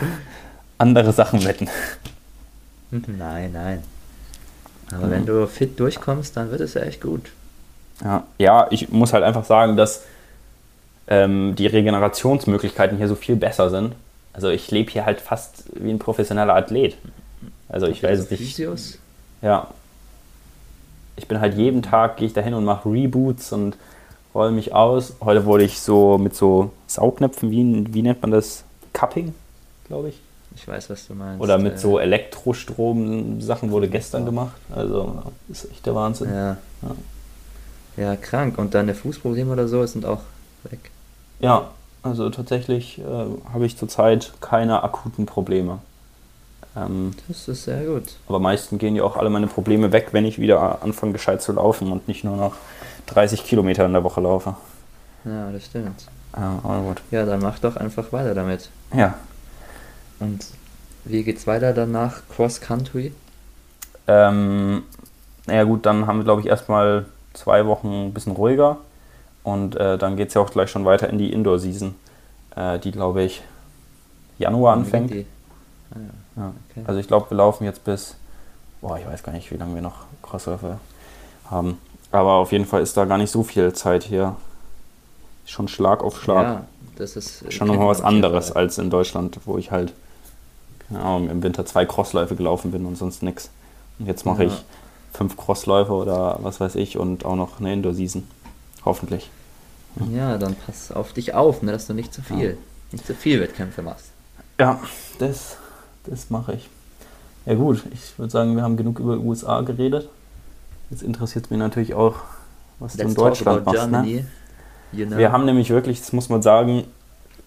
andere 0.76 1.12
Sachen 1.12 1.42
wetten. 1.46 1.68
Nein, 2.90 3.52
nein. 3.52 3.82
Aber 4.92 5.06
Mhm. 5.06 5.10
wenn 5.10 5.26
du 5.26 5.46
fit 5.46 5.80
durchkommst, 5.80 6.36
dann 6.36 6.50
wird 6.50 6.60
es 6.60 6.74
ja 6.74 6.82
echt 6.82 7.00
gut. 7.00 7.30
Ja, 8.04 8.24
ja 8.38 8.66
ich 8.70 8.90
muss 8.90 9.14
halt 9.14 9.24
einfach 9.24 9.44
sagen, 9.46 9.76
dass 9.78 10.02
ähm, 11.08 11.54
die 11.56 11.66
Regenerationsmöglichkeiten 11.68 12.98
hier 12.98 13.08
so 13.08 13.14
viel 13.14 13.36
besser 13.36 13.70
sind. 13.70 13.94
Also 14.34 14.50
ich 14.50 14.70
lebe 14.70 14.90
hier 14.90 15.06
halt 15.06 15.20
fast 15.20 15.64
wie 15.74 15.90
ein 15.90 15.98
professioneller 15.98 16.54
Athlet. 16.54 16.96
Also 17.68 17.86
ich 17.86 18.02
weiß 18.02 18.18
es 18.18 18.30
nicht. 18.30 18.40
Physios? 18.40 18.98
Ja. 19.40 19.68
Ich 21.16 21.26
bin 21.28 21.40
halt 21.40 21.54
jeden 21.54 21.82
Tag, 21.82 22.18
gehe 22.18 22.26
ich 22.26 22.34
da 22.34 22.42
hin 22.42 22.54
und 22.54 22.64
mache 22.64 22.88
Reboots 22.90 23.52
und 23.52 23.76
rolle 24.34 24.50
mich 24.52 24.74
aus. 24.74 25.14
Heute 25.20 25.44
wurde 25.44 25.64
ich 25.64 25.80
so 25.80 26.18
mit 26.18 26.34
so 26.36 26.70
Saugnäpfen, 26.86 27.50
wie, 27.50 27.92
wie 27.94 28.02
nennt 28.02 28.22
man 28.22 28.30
das? 28.30 28.64
Cupping, 28.92 29.34
glaube 29.86 30.08
ich. 30.10 30.20
Ich 30.56 30.66
weiß, 30.66 30.90
was 30.90 31.06
du 31.06 31.14
meinst. 31.14 31.40
Oder 31.40 31.58
mit 31.58 31.74
Äh, 31.74 31.78
so 31.78 31.98
Elektrostrom-Sachen 32.00 33.70
wurde 33.70 33.88
gestern 33.88 34.24
gemacht. 34.24 34.56
Also 34.74 35.22
ist 35.48 35.70
echt 35.70 35.86
der 35.86 35.94
Wahnsinn. 35.94 36.28
Ja. 36.32 36.56
Ja. 36.82 36.96
Ja, 37.96 38.16
krank. 38.16 38.58
Und 38.58 38.74
deine 38.74 38.94
Fußprobleme 38.94 39.52
oder 39.52 39.68
so 39.68 39.84
sind 39.86 40.04
auch 40.06 40.20
weg. 40.64 40.90
Ja, 41.40 41.70
also 42.02 42.30
tatsächlich 42.30 42.98
äh, 42.98 43.02
habe 43.52 43.66
ich 43.66 43.76
zurzeit 43.76 44.32
keine 44.40 44.82
akuten 44.82 45.26
Probleme. 45.26 45.78
Ähm, 46.76 47.12
Das 47.28 47.48
ist 47.48 47.64
sehr 47.64 47.84
gut. 47.84 48.04
aber 48.28 48.38
meistens 48.38 48.78
gehen 48.78 48.94
ja 48.96 49.02
auch 49.02 49.16
alle 49.16 49.28
meine 49.30 49.46
Probleme 49.48 49.92
weg, 49.92 50.08
wenn 50.12 50.24
ich 50.24 50.38
wieder 50.38 50.82
anfange 50.82 51.12
gescheit 51.12 51.42
zu 51.42 51.52
laufen 51.52 51.90
und 51.92 52.06
nicht 52.08 52.22
nur 52.24 52.36
noch 52.36 52.54
30 53.06 53.44
Kilometer 53.44 53.86
in 53.86 53.92
der 53.92 54.04
Woche 54.04 54.20
laufe. 54.20 54.54
Ja, 55.24 55.50
das 55.50 55.66
stimmt. 55.66 56.06
Ja, 56.36 56.60
aber 56.62 56.80
gut. 56.80 57.02
Ja, 57.10 57.26
dann 57.26 57.40
mach 57.40 57.58
doch 57.58 57.76
einfach 57.76 58.12
weiter 58.12 58.34
damit. 58.34 58.70
Ja, 58.94 59.14
Und 60.20 60.46
wie 61.04 61.22
geht's 61.22 61.46
weiter 61.46 61.72
danach? 61.72 62.22
Cross 62.34 62.60
Country? 62.60 63.12
ähm, 64.06 64.82
naja 65.46 65.64
gut, 65.64 65.86
dann 65.86 66.06
haben 66.06 66.18
wir 66.18 66.24
glaube 66.24 66.40
ich 66.42 66.46
erstmal 66.48 67.06
zwei 67.32 67.66
Wochen 67.66 68.06
ein 68.08 68.12
bisschen 68.14 68.32
ruhiger 68.32 68.78
und 69.44 69.76
äh, 69.76 69.96
dann 69.98 70.16
geht 70.16 70.28
es 70.28 70.34
ja 70.34 70.40
auch 70.40 70.50
gleich 70.50 70.70
schon 70.70 70.84
weiter 70.84 71.08
in 71.08 71.18
die 71.18 71.32
Indoor-Season, 71.32 71.94
äh, 72.56 72.78
die 72.78 72.90
glaube 72.92 73.22
ich 73.22 73.42
Januar 74.38 74.74
anfängt. 74.74 75.12
Ah, 75.12 75.14
ja. 75.14 76.42
Ja. 76.42 76.52
Okay. 76.70 76.84
Also 76.86 76.98
ich 77.00 77.06
glaube, 77.08 77.30
wir 77.30 77.36
laufen 77.36 77.64
jetzt 77.64 77.84
bis, 77.84 78.16
boah, 78.80 78.98
ich 78.98 79.06
weiß 79.06 79.22
gar 79.22 79.32
nicht, 79.32 79.50
wie 79.50 79.56
lange 79.56 79.74
wir 79.74 79.82
noch 79.82 80.06
Crossläufe 80.22 80.78
haben. 81.50 81.78
Aber 82.12 82.32
auf 82.34 82.52
jeden 82.52 82.64
Fall 82.66 82.82
ist 82.82 82.96
da 82.96 83.04
gar 83.04 83.18
nicht 83.18 83.30
so 83.30 83.42
viel 83.42 83.72
Zeit 83.72 84.04
hier. 84.04 84.36
Schon 85.46 85.68
Schlag 85.68 86.02
auf 86.02 86.20
Schlag. 86.22 86.44
Ja, 86.44 86.64
das 86.96 87.16
ist 87.16 87.42
äh, 87.42 87.50
Schon 87.50 87.68
nochmal 87.68 87.88
was 87.88 88.02
anderes 88.02 88.52
als 88.52 88.78
in 88.78 88.90
Deutschland, 88.90 89.38
wo 89.44 89.58
ich 89.58 89.70
halt, 89.70 89.92
Ahnung, 90.90 91.28
im 91.30 91.42
Winter 91.42 91.64
zwei 91.66 91.84
Crossläufe 91.86 92.36
gelaufen 92.36 92.70
bin 92.72 92.84
und 92.86 92.96
sonst 92.96 93.22
nix. 93.22 93.50
Und 93.98 94.06
jetzt 94.06 94.26
mache 94.26 94.44
Ja. 94.44 94.50
ich 94.50 94.64
fünf 95.12 95.36
Crossläufe 95.36 95.92
oder 95.92 96.38
was 96.42 96.60
weiß 96.60 96.76
ich 96.76 96.96
und 96.98 97.24
auch 97.24 97.36
noch 97.36 97.58
eine 97.60 97.72
Indoor-Season. 97.72 98.26
Hoffentlich. 98.84 99.30
Ja, 100.12 100.38
dann 100.38 100.54
pass 100.54 100.92
auf 100.92 101.12
dich 101.12 101.34
auf, 101.34 101.62
ne, 101.62 101.72
dass 101.72 101.86
du 101.88 101.94
nicht 101.94 102.14
zu 102.14 102.22
viel, 102.22 102.56
nicht 102.92 103.06
zu 103.06 103.14
viel 103.14 103.40
Wettkämpfe 103.40 103.82
machst. 103.82 104.06
Ja, 104.58 104.80
das, 105.18 105.56
das 106.06 106.30
mache 106.30 106.54
ich. 106.54 106.68
Ja 107.46 107.54
gut, 107.54 107.82
ich 107.92 108.16
würde 108.18 108.30
sagen, 108.30 108.54
wir 108.54 108.62
haben 108.62 108.76
genug 108.76 109.00
über 109.00 109.16
USA 109.16 109.62
geredet. 109.62 110.08
Jetzt 110.90 111.03
interessiert 111.03 111.50
mich 111.50 111.59
natürlich 111.59 111.94
auch, 111.94 112.16
was 112.79 112.94
du 112.94 113.03
in 113.03 113.09
Let's 113.09 113.16
Deutschland 113.16 113.64
machst. 113.64 113.90
Ne? 113.90 114.24
You 114.92 115.07
know. 115.07 115.16
Wir 115.18 115.31
haben 115.33 115.44
nämlich 115.44 115.70
wirklich, 115.70 116.00
das 116.00 116.12
muss 116.12 116.29
man 116.29 116.42
sagen, 116.42 116.85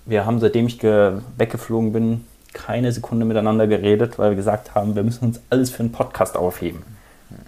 wir 0.05 0.25
haben 0.25 0.39
seitdem 0.39 0.67
ich 0.67 0.79
ge 0.79 1.13
weggeflogen 1.37 1.91
bin, 1.91 2.25
keine 2.53 2.91
Sekunde 2.91 3.25
miteinander 3.25 3.67
geredet, 3.67 4.17
weil 4.17 4.31
wir 4.31 4.35
gesagt 4.37 4.75
haben, 4.75 4.95
wir 4.95 5.03
müssen 5.03 5.25
uns 5.25 5.41
alles 5.49 5.69
für 5.71 5.79
einen 5.81 5.91
Podcast 5.91 6.37
aufheben. 6.37 6.83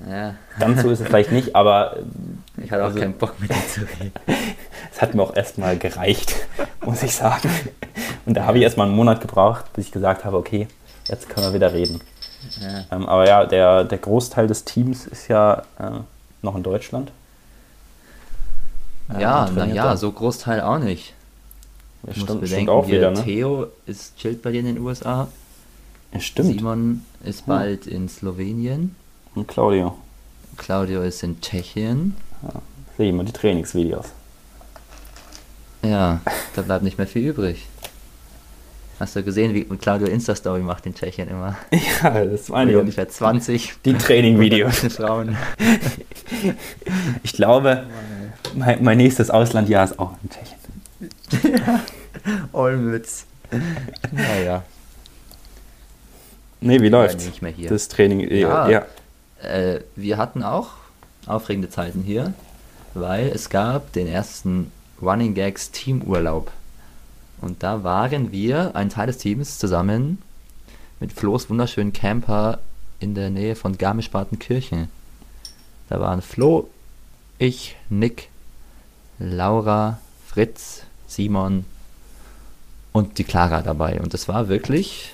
ja, 0.10 0.36
Ganz 0.60 0.82
so 0.82 0.90
ist 0.90 1.00
es 1.00 1.08
vielleicht 1.08 1.32
nicht, 1.32 1.56
aber 1.56 1.98
ich 2.58 2.72
hatte 2.72 2.84
auch 2.84 2.88
Also- 2.88 3.00
keinen 3.00 3.14
Bock 3.14 3.36
mit 3.40 3.50
dir 3.52 3.68
zu 3.70 3.82
reden. 3.82 4.12
es 4.92 5.02
hat 5.02 5.14
mir 5.14 5.22
auch 5.22 5.36
erstmal 5.36 5.78
gereicht, 5.78 6.36
muss 6.86 7.04
ich 7.04 7.16
sagen. 7.16 7.50
Und 8.26 8.36
da 8.36 8.46
habe 8.46 8.58
ich 8.58 8.64
erstmal 8.64 8.88
einen 8.88 8.96
Monat 8.96 9.22
gebraucht, 9.22 9.72
bis 9.74 9.86
ich 9.86 9.92
gesagt 9.92 10.26
habe, 10.26 10.36
okay, 10.38 10.68
jetzt 11.08 11.30
können 11.30 11.46
wir 11.48 11.54
wieder 11.54 11.72
reden. 11.72 12.02
Ja. 12.62 12.86
Ähm, 12.92 13.08
aber 13.08 13.28
ja, 13.28 13.46
der, 13.46 13.84
der 13.84 13.98
Großteil 13.98 14.48
des 14.48 14.64
Teams 14.64 15.06
ist 15.08 15.28
ja 15.28 15.64
äh, 15.80 15.92
noch 16.42 16.56
in 16.56 16.64
Deutschland. 16.64 17.12
Äh, 19.14 19.22
Ja, 19.22 19.50
naja, 19.50 19.96
so 19.98 20.12
Großteil 20.12 20.62
auch 20.62 20.80
nicht. 20.80 21.14
Ja, 22.04 22.12
Ich 22.12 22.18
muss 22.18 22.26
stimmt, 22.26 22.42
bedenken, 22.42 22.64
stimmt 22.66 22.70
auch 22.70 22.88
wieder, 22.88 23.12
ne? 23.12 23.24
Theo 23.24 23.68
ist 23.86 24.18
chillt 24.18 24.42
bei 24.42 24.52
dir 24.52 24.60
in 24.60 24.66
den 24.68 24.80
USA. 24.80 25.28
Ja, 26.14 26.20
stimmt. 26.20 26.58
Simon 26.58 27.06
ist 27.24 27.46
bald 27.46 27.88
in 27.88 28.08
Slowenien. 28.10 28.96
Und 29.34 29.48
Claudio. 29.48 29.98
Claudio 30.58 31.02
ist 31.02 31.22
in 31.24 31.42
Tschechien. 31.42 32.16
Sehe 32.98 33.10
immer 33.10 33.24
die 33.26 33.34
Trainingsvideos. 33.34 34.06
Ja, 35.84 36.22
da 36.56 36.62
bleibt 36.62 36.84
nicht 36.84 36.98
mehr 36.98 37.08
viel 37.08 37.28
übrig. 37.28 37.68
Hast 39.00 39.16
du 39.16 39.24
gesehen, 39.24 39.54
wie 39.54 39.66
Claudio 39.66 40.08
Insta-Story 40.08 40.62
macht 40.62 40.86
in 40.86 40.96
Tschechien 40.96 41.28
immer? 41.30 41.58
Ja, 42.02 42.24
das 42.26 42.48
meine 42.50 42.72
ich. 42.72 42.78
ungefähr 42.78 43.10
20 43.10 43.74
Die 43.84 43.94
Trainingvideos. 43.94 44.80
Frauen. 44.96 45.36
Ich 47.24 47.34
glaube, 47.34 47.86
mein, 48.56 48.82
mein 48.84 48.98
nächstes 48.98 49.30
Auslandjahr 49.30 49.84
ist 49.84 50.00
auch 50.00 50.14
in 50.24 50.30
Tschechien. 50.30 51.82
Olmütz. 52.54 53.26
Naja, 54.12 54.64
Nee, 56.62 56.82
wie 56.82 56.90
läuft's? 56.90 57.26
nicht 57.26 57.42
mehr 57.44 57.52
hier. 57.52 57.70
Das 57.70 57.90
Training. 57.90 58.22
Ja. 58.32 58.68
Ja. 58.70 58.86
Äh, 59.44 59.82
wir 59.96 60.18
hatten 60.18 60.42
auch 60.42 60.70
aufregende 61.28 61.70
Zeiten 61.70 62.02
hier, 62.02 62.34
weil 62.96 63.28
es 63.28 63.50
gab 63.50 63.92
den 63.94 64.08
ersten 64.08 64.72
Running 65.02 65.36
Gags 65.36 65.70
Teamurlaub. 65.72 66.52
Und 67.41 67.63
da 67.63 67.84
waren 67.84 68.32
wir, 68.32 68.76
ein 68.76 68.89
Teil 68.89 69.08
des 69.08 69.17
Teams, 69.17 69.60
zusammen 69.60 70.21
mit 71.00 71.13
Flo's 71.13 71.50
wunderschönen 71.50 71.93
Camper 71.93 72.60
in 73.00 73.15
der 73.15 73.30
Nähe 73.30 73.56
von 73.56 73.78
Garmisch-Partenkirchen. 73.78 74.89
Da 75.89 75.99
waren 75.99 76.22
Flo, 76.22 76.70
ich, 77.38 77.76
Nick, 77.89 78.30
Laura, 79.20 79.99
Fritz, 80.28 80.84
Simon 81.07 81.66
und 82.91 83.18
die 83.18 83.24
Clara 83.24 83.62
dabei. 83.62 83.99
Und 84.01 84.14
es 84.14 84.28
war 84.28 84.47
wirklich 84.47 85.14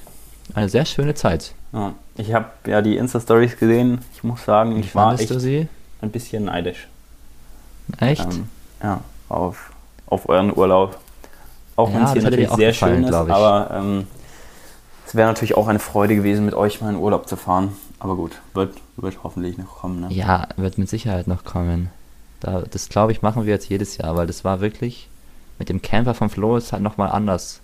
eine 0.54 0.70
sehr 0.70 0.86
schöne 0.86 1.16
Zeit. 1.16 1.54
ja. 1.74 1.94
Ich 2.18 2.34
habe 2.34 2.50
ja 2.68 2.82
die 2.82 2.98
Insta-Stories 2.98 3.58
gesehen. 3.58 4.00
Ich 4.14 4.24
muss 4.24 4.44
sagen, 4.44 4.78
ich 4.78 4.94
war 4.94 5.20
echt 5.20 5.32
ein 5.32 6.12
bisschen 6.12 6.46
neidisch. 6.46 6.88
Echt? 8.00 8.26
Ähm, 8.26 8.50
ja, 8.84 9.02
auf, 9.30 9.72
auf 10.08 10.30
euren 10.30 10.56
Urlaub. 10.56 11.00
Auch 11.76 11.90
Ja, 11.90 11.96
wenn 11.96 12.04
es 12.04 12.14
hier 12.14 12.22
natürlich 12.24 12.50
sehr 12.52 12.74
schön 12.74 13.04
ist, 13.04 13.14
aber 13.14 13.72
ähm, 13.74 14.08
es 15.06 15.16
wäre 15.16 15.28
natürlich 15.28 15.56
auch 15.58 15.68
eine 15.68 15.80
Freude 15.80 16.16
gewesen, 16.16 16.46
mit 16.46 16.54
euch 16.54 16.82
mal 16.82 16.90
in 16.90 16.96
Urlaub 16.96 17.28
zu 17.28 17.36
fahren. 17.36 17.76
Aber 18.00 18.16
gut, 18.16 18.32
wird, 18.54 18.76
wird 18.98 19.20
hoffentlich 19.24 19.58
noch 19.58 19.80
kommen. 19.80 20.02
Ne? 20.02 20.08
Ja, 20.12 20.48
wird 20.58 20.78
mit 20.78 20.90
Sicherheit 20.90 21.28
noch 21.28 21.44
kommen. 21.44 21.90
Da, 22.40 22.64
das 22.70 22.90
glaube 22.90 23.12
ich, 23.12 23.22
machen 23.22 23.46
wir 23.46 23.54
jetzt 23.54 23.70
jedes 23.70 23.98
Jahr, 23.98 24.16
weil 24.16 24.26
das 24.26 24.44
war 24.44 24.62
wirklich 24.62 25.08
mit 25.60 25.70
dem 25.70 25.82
Camper 25.82 26.16
von 26.16 26.32
Flo 26.32 26.58
ist 26.58 26.74
halt 26.74 26.82
nochmal 26.82 27.12
anders. 27.12 27.62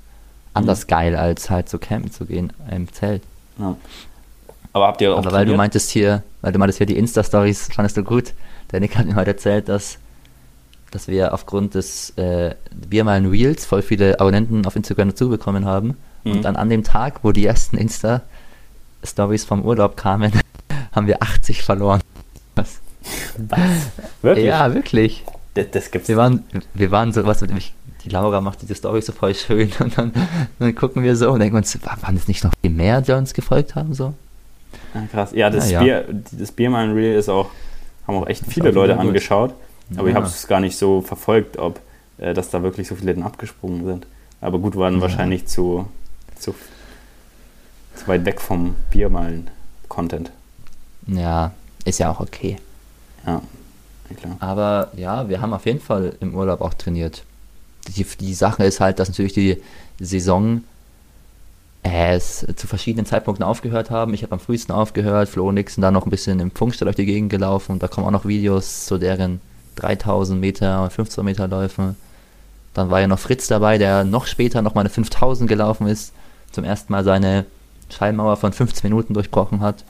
Anders 0.53 0.85
geil, 0.85 1.15
als 1.15 1.49
halt 1.49 1.67
so 1.69 1.79
campen 1.79 2.11
zu 2.11 2.25
gehen 2.25 2.53
im 2.69 2.91
Zelt. 2.93 3.23
Ja. 3.57 3.75
Aber 4.73 4.87
habt 4.87 5.01
ihr 5.01 5.13
auch 5.13 5.17
Aber 5.17 5.31
weil 5.31 5.45
du 5.47 5.55
meintest 5.55 5.89
hier, 5.89 6.21
weil 6.41 6.51
du 6.51 6.59
meintest 6.59 6.77
hier 6.77 6.85
die 6.85 6.97
Insta-Stories, 6.97 7.69
fandest 7.73 7.97
du 7.97 8.03
gut. 8.03 8.33
Der 8.71 8.79
Nick 8.79 8.95
hat 8.97 9.07
mir 9.07 9.15
heute 9.15 9.31
erzählt, 9.31 9.67
dass, 9.69 9.97
dass 10.91 11.07
wir 11.07 11.33
aufgrund 11.33 11.73
des 11.75 12.11
äh, 12.17 12.55
Biermalen 12.89 13.25
Reels 13.27 13.65
voll 13.65 13.81
viele 13.81 14.19
Abonnenten 14.19 14.65
auf 14.65 14.75
Instagram 14.75 15.09
dazu 15.09 15.29
bekommen 15.29 15.65
haben. 15.65 15.97
Mhm. 16.23 16.31
Und 16.31 16.41
dann 16.43 16.55
an 16.55 16.69
dem 16.69 16.83
Tag, 16.83 17.19
wo 17.23 17.31
die 17.31 17.45
ersten 17.45 17.77
Insta-Stories 17.77 19.45
vom 19.45 19.63
Urlaub 19.63 19.97
kamen, 19.97 20.31
haben 20.93 21.07
wir 21.07 21.21
80 21.21 21.63
verloren. 21.63 22.01
Was? 22.55 22.79
Wirklich? 24.21 24.45
Ja, 24.45 24.73
wirklich. 24.73 25.23
Das, 25.53 25.65
das 25.71 25.91
gibt's. 25.91 26.07
Wir 26.07 26.17
waren, 26.17 26.43
wir 26.73 26.91
waren 26.91 27.13
so, 27.13 27.25
was, 27.25 27.41
ich, 27.41 27.73
die 28.03 28.09
Laura 28.09 28.41
macht 28.41 28.61
diese 28.61 28.75
Story 28.75 29.01
so 29.01 29.11
voll 29.11 29.33
schön 29.35 29.71
und 29.79 29.97
dann, 29.97 30.11
dann 30.59 30.75
gucken 30.75 31.03
wir 31.03 31.15
so 31.15 31.31
und 31.31 31.39
denken 31.39 31.55
uns, 31.57 31.77
wa- 31.85 31.97
waren 32.01 32.15
es 32.15 32.27
nicht 32.27 32.43
noch 32.43 32.51
viel 32.61 32.71
mehr, 32.71 33.01
die 33.01 33.11
uns 33.13 33.33
gefolgt 33.33 33.75
haben? 33.75 33.93
So? 33.93 34.13
Ah, 34.93 34.99
krass. 35.11 35.31
Ja, 35.33 35.49
das, 35.49 35.69
Ja, 35.71 35.81
ja. 35.83 36.01
Bier, 36.01 36.21
das 36.31 36.51
Biermalen 36.51 36.93
Reel 36.93 37.15
ist 37.17 37.29
auch, 37.29 37.49
haben 38.07 38.17
auch 38.17 38.27
echt 38.27 38.43
viele 38.47 38.69
auch 38.69 38.73
Leute 38.73 38.93
sehr 38.93 39.03
gut. 39.03 39.13
Aber 39.95 40.07
ich 40.07 40.13
Ja. 40.13 40.15
habe 40.21 40.27
es 40.27 40.47
gar 40.47 40.59
nicht 40.59 40.77
so 40.77 41.01
verfolgt, 41.01 41.57
ob 41.57 41.79
äh, 42.19 42.33
dass 42.33 42.49
da 42.49 42.63
wirklich 42.63 42.87
so 42.87 42.95
viele 42.95 43.13
dann 43.13 43.23
abgesprungen 43.23 43.85
sind. 43.85 44.07
Aber 44.41 44.57
gut, 44.59 44.75
waren 44.75 44.95
Ja. 44.95 45.01
wahrscheinlich 45.01 45.45
zu, 45.47 45.87
zu, 46.39 46.55
zu 47.95 48.07
weit 48.07 48.25
weg 48.25 48.41
vom 48.41 48.75
Biermalen-Content. 48.91 50.31
Ja, 51.07 51.51
ist 51.85 51.99
ja 51.99 52.11
auch 52.11 52.19
okay. 52.19 52.57
Ja, 53.25 53.41
klar. 54.19 54.35
Aber 54.39 54.91
ja, 54.95 55.29
wir 55.29 55.41
haben 55.41 55.53
auf 55.53 55.65
jeden 55.65 55.79
Fall 55.79 56.15
im 56.19 56.33
Urlaub 56.35 56.61
auch 56.61 56.73
trainiert. 56.73 57.23
Die, 57.95 58.03
die 58.03 58.33
Sache 58.33 58.63
ist 58.65 58.79
halt, 58.79 58.99
dass 58.99 59.09
natürlich 59.09 59.33
die 59.33 59.61
Saison 59.99 60.63
es 61.83 62.45
zu 62.55 62.67
verschiedenen 62.67 63.05
Zeitpunkten 63.05 63.45
aufgehört 63.45 63.91
haben. 63.91 64.13
Ich 64.13 64.23
habe 64.23 64.33
am 64.33 64.39
frühesten 64.39 64.73
aufgehört, 64.73 65.29
Flo 65.29 65.47
und 65.47 65.53
Nixon 65.55 65.81
dann 65.81 65.93
noch 65.93 66.05
ein 66.05 66.09
bisschen 66.09 66.39
im 66.39 66.51
Funkstall 66.51 66.87
durch 66.87 66.97
die 66.97 67.05
Gegend 67.05 67.29
gelaufen 67.29 67.73
und 67.73 67.83
da 67.83 67.87
kommen 67.87 68.05
auch 68.07 68.11
noch 68.11 68.25
Videos 68.25 68.85
zu 68.85 68.97
deren 68.97 69.39
3000 69.77 70.39
Meter 70.39 70.83
und 70.83 70.91
15 70.91 71.23
Meter 71.23 71.47
Läufen. 71.47 71.95
Dann 72.73 72.89
war 72.89 72.99
ja 73.01 73.07
noch 73.07 73.19
Fritz 73.19 73.47
dabei, 73.47 73.77
der 73.77 74.03
noch 74.03 74.27
später 74.27 74.61
noch 74.61 74.75
mal 74.75 74.81
eine 74.81 74.89
5000 74.89 75.49
gelaufen 75.49 75.87
ist, 75.87 76.13
zum 76.51 76.63
ersten 76.63 76.91
Mal 76.93 77.03
seine 77.03 77.45
Schallmauer 77.89 78.37
von 78.37 78.53
15 78.53 78.89
Minuten 78.89 79.13
durchbrochen 79.13 79.61
hat. 79.61 79.83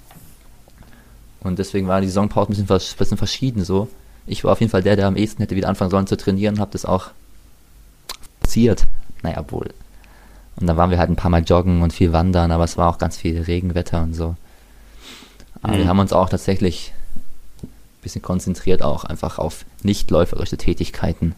Und 1.41 1.59
deswegen 1.59 1.87
war 1.87 2.01
die 2.01 2.07
Saisonpause 2.07 2.47
ein 2.47 2.51
bisschen, 2.51 2.67
vers 2.67 2.93
bisschen 2.95 3.17
verschieden 3.17 3.63
so. 3.63 3.87
Ich 4.25 4.43
war 4.43 4.51
auf 4.51 4.59
jeden 4.59 4.71
Fall 4.71 4.83
der, 4.83 4.95
der 4.95 5.07
am 5.07 5.15
ehesten 5.15 5.41
hätte 5.41 5.55
wieder 5.55 5.69
anfangen 5.69 5.91
sollen 5.91 6.07
zu 6.07 6.17
trainieren, 6.17 6.59
habe 6.59 6.71
das 6.71 6.85
auch 6.85 7.11
forciert. 8.57 8.87
Naja, 9.23 9.43
wohl. 9.49 9.69
Und 10.59 10.67
dann 10.67 10.77
waren 10.77 10.89
wir 10.89 10.97
halt 10.97 11.09
ein 11.09 11.15
paar 11.15 11.29
Mal 11.29 11.43
joggen 11.43 11.81
und 11.81 11.93
viel 11.93 12.11
wandern, 12.13 12.51
aber 12.51 12.63
es 12.63 12.77
war 12.77 12.89
auch 12.89 12.97
ganz 12.97 13.17
viel 13.17 13.41
Regenwetter 13.41 14.01
und 14.01 14.13
so. 14.13 14.35
Aber 15.61 15.73
Mhm. 15.73 15.77
wir 15.77 15.87
haben 15.87 15.99
uns 15.99 16.13
auch 16.13 16.29
tatsächlich 16.29 16.93
bisschen 18.07 18.21
konzentriert 18.21 18.81
auch 18.81 19.03
einfach 19.03 19.37
auf 19.37 19.65
nicht 19.83 20.09
läuferische 20.11 20.55
Tätigkeiten. 20.55 21.35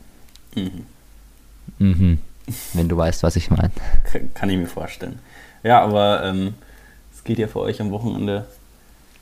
Mhm. 0.56 0.86
Mhm. 1.80 2.18
Wenn 2.74 2.88
du 2.88 2.96
weißt, 2.96 3.24
was 3.24 3.36
ich 3.36 3.50
meine. 3.50 3.72
Kann 4.36 4.50
ich 4.50 4.58
mir 4.58 4.68
vorstellen. 4.68 5.20
Ja, 5.64 5.82
aber 5.82 6.24
ähm, 6.24 6.54
es 7.14 7.24
geht 7.24 7.40
ja 7.40 7.48
für 7.48 7.60
euch 7.60 7.82
am 7.82 7.90
Wochenende. 7.92 8.46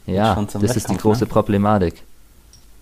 Ja, 0.06 0.36
Schon 0.36 0.50
zum 0.50 0.62
das 0.62 0.72
ist 0.72 0.76
die 0.76 0.82
Wettkampf, 0.90 1.02
große 1.02 1.24
ne? 1.24 1.30
Problematik. 1.30 2.04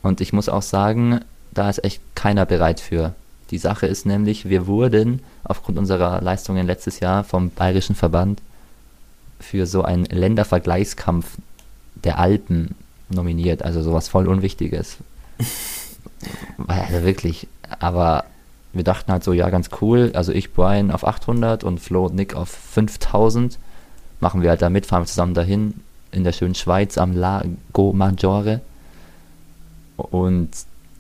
Und 0.02 0.20
ich 0.20 0.34
muss 0.34 0.50
auch 0.50 0.62
sagen, 0.62 1.22
da 1.52 1.70
ist 1.70 1.84
echt 1.84 2.02
keiner 2.16 2.46
bereit 2.46 2.80
für. 2.80 3.14
Die 3.52 3.58
Sache 3.60 3.86
ist 3.86 4.06
nämlich, 4.06 4.50
wir 4.50 4.66
wurden 4.66 5.22
aufgrund 5.44 5.78
unserer 5.78 6.22
Leistungen 6.22 6.66
letztes 6.66 7.00
Jahr 7.00 7.24
vom 7.24 7.52
Bayerischen 7.52 7.96
Verband 7.96 8.42
für 9.40 9.68
so 9.68 9.84
einen 9.84 10.06
Ländervergleichskampf 10.06 11.38
der 11.96 12.18
Alpen 12.18 12.76
nominiert. 13.10 13.64
Also 13.64 13.82
sowas 13.82 14.08
voll 14.08 14.28
Unwichtiges. 14.28 14.98
Also 16.68 17.04
wirklich. 17.04 17.48
Aber 17.80 18.26
wir 18.74 18.84
dachten 18.84 19.12
halt 19.12 19.24
so, 19.24 19.34
ja, 19.34 19.50
ganz 19.50 19.70
cool. 19.82 20.12
Also 20.16 20.32
ich, 20.32 20.54
Brian, 20.54 20.92
auf 20.92 21.06
800 21.06 21.64
und 21.64 21.80
Flo 21.80 22.06
und 22.06 22.16
Nick 22.16 22.36
auf 22.36 22.50
5000. 22.50 23.58
Machen 24.20 24.42
wir 24.42 24.50
halt 24.50 24.62
da 24.62 24.70
mit, 24.70 24.86
fahren 24.86 25.04
wir 25.04 25.08
zusammen 25.08 25.34
dahin 25.34 25.82
in 26.12 26.24
der 26.24 26.32
schönen 26.32 26.56
Schweiz 26.56 26.98
am 26.98 27.14
Lago 27.14 27.94
Maggiore. 27.94 28.62
Und 29.98 30.50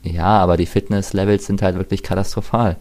ja, 0.03 0.38
aber 0.39 0.58
die 0.58 0.66
Fitnesslevels 0.66 1.45
sind 1.45 1.62
halt 1.62 1.76
wirklich 1.78 2.03
katastrophal. 2.03 2.78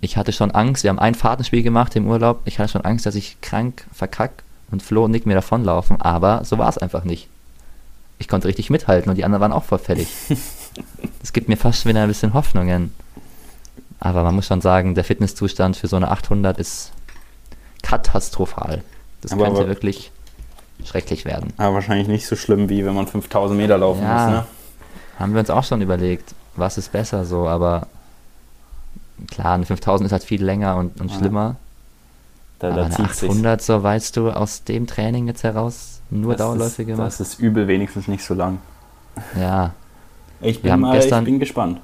Ich 0.00 0.16
hatte 0.16 0.32
schon 0.32 0.52
Angst, 0.52 0.84
wir 0.84 0.90
haben 0.90 0.98
ein 0.98 1.14
Fahrtenspiel 1.14 1.62
gemacht 1.62 1.96
im 1.96 2.06
Urlaub. 2.06 2.42
Ich 2.44 2.58
hatte 2.58 2.70
schon 2.70 2.84
Angst, 2.84 3.04
dass 3.04 3.16
ich 3.16 3.40
krank 3.40 3.84
verkack 3.92 4.44
und 4.70 4.82
Flo 4.82 5.04
und 5.04 5.10
Nick 5.10 5.26
mir 5.26 5.34
davonlaufen, 5.34 6.00
aber 6.00 6.44
so 6.44 6.58
war 6.58 6.68
es 6.68 6.78
einfach 6.78 7.04
nicht. 7.04 7.28
Ich 8.18 8.28
konnte 8.28 8.48
richtig 8.48 8.70
mithalten 8.70 9.10
und 9.10 9.16
die 9.16 9.24
anderen 9.24 9.40
waren 9.42 9.52
auch 9.52 9.64
voll 9.64 9.78
fertig. 9.78 10.08
Das 11.20 11.32
gibt 11.32 11.48
mir 11.48 11.56
fast 11.56 11.86
wieder 11.86 12.02
ein 12.02 12.08
bisschen 12.08 12.34
Hoffnungen. 12.34 12.92
Aber 14.00 14.22
man 14.22 14.34
muss 14.34 14.46
schon 14.46 14.60
sagen, 14.60 14.94
der 14.94 15.04
Fitnesszustand 15.04 15.76
für 15.76 15.86
so 15.88 15.96
eine 15.96 16.10
800 16.10 16.58
ist 16.58 16.92
katastrophal. 17.82 18.82
Das 19.20 19.32
Aber- 19.32 19.44
könnte 19.44 19.60
aber- 19.60 19.68
wirklich 19.68 20.10
schrecklich 20.84 21.24
werden. 21.24 21.52
Aber 21.56 21.74
wahrscheinlich 21.74 22.06
nicht 22.08 22.26
so 22.26 22.36
schlimm, 22.36 22.68
wie 22.68 22.84
wenn 22.84 22.94
man 22.94 23.06
5000 23.06 23.58
Meter 23.58 23.78
laufen 23.78 24.02
Ja. 24.02 24.24
muss. 24.24 24.32
Ne? 24.32 24.46
Haben 25.18 25.32
wir 25.34 25.40
uns 25.40 25.50
auch 25.50 25.64
schon 25.64 25.80
überlegt, 25.82 26.34
was 26.54 26.78
ist 26.78 26.92
besser 26.92 27.24
so, 27.24 27.48
aber 27.48 27.88
klar, 29.30 29.54
eine 29.54 29.66
5000 29.66 30.06
ist 30.06 30.12
halt 30.12 30.22
viel 30.24 30.44
länger 30.44 30.76
und, 30.76 31.00
und 31.00 31.10
Ja. 31.10 31.18
schlimmer. 31.18 31.56
Da, 32.58 32.68
aber 32.68 32.76
da 32.76 32.84
eine 32.86 32.94
zieht 32.94 33.14
sich. 33.14 33.30
800, 33.30 33.62
so 33.62 33.82
weißt 33.82 34.16
du, 34.16 34.30
aus 34.30 34.64
dem 34.64 34.86
Training 34.86 35.26
jetzt 35.28 35.44
heraus 35.44 36.00
nur 36.10 36.34
Dauerläufe 36.34 36.82
ist, 36.82 36.88
gemacht. 36.88 37.06
Das 37.06 37.20
ist 37.20 37.38
übel 37.38 37.68
wenigstens 37.68 38.08
nicht 38.08 38.24
so 38.24 38.34
lang. 38.34 38.58
Ja, 39.38 39.72
Ich 40.40 40.56
Wir 40.56 40.62
bin, 40.62 40.72
haben 40.72 40.80
mal, 40.80 40.96
gestern- 40.98 41.24
ich 41.24 41.30
bin 41.30 41.38
gespannt. 41.40 41.80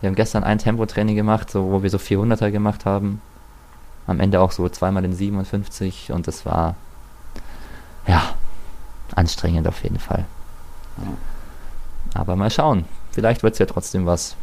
wir 0.00 0.08
haben 0.08 0.14
gestern 0.16 0.44
ein 0.44 0.58
Tempotraining 0.58 1.16
gemacht, 1.16 1.50
so, 1.50 1.70
wo 1.70 1.82
wir 1.82 1.90
so 1.90 1.98
400er 1.98 2.50
gemacht 2.50 2.84
haben. 2.84 3.20
Am 4.06 4.20
Ende 4.20 4.40
auch 4.40 4.52
so 4.52 4.68
zweimal 4.68 5.02
den 5.02 5.12
57 5.14 6.12
und 6.12 6.26
das 6.26 6.46
war, 6.46 6.74
ja, 8.06 8.22
anstrengend 9.14 9.68
auf 9.68 9.82
jeden 9.82 9.98
Fall. 9.98 10.24
Aber 12.14 12.34
mal 12.36 12.50
schauen, 12.50 12.84
vielleicht 13.12 13.42
wird 13.42 13.52
es 13.52 13.58
ja 13.58 13.66
trotzdem 13.66 14.06
was. 14.06 14.34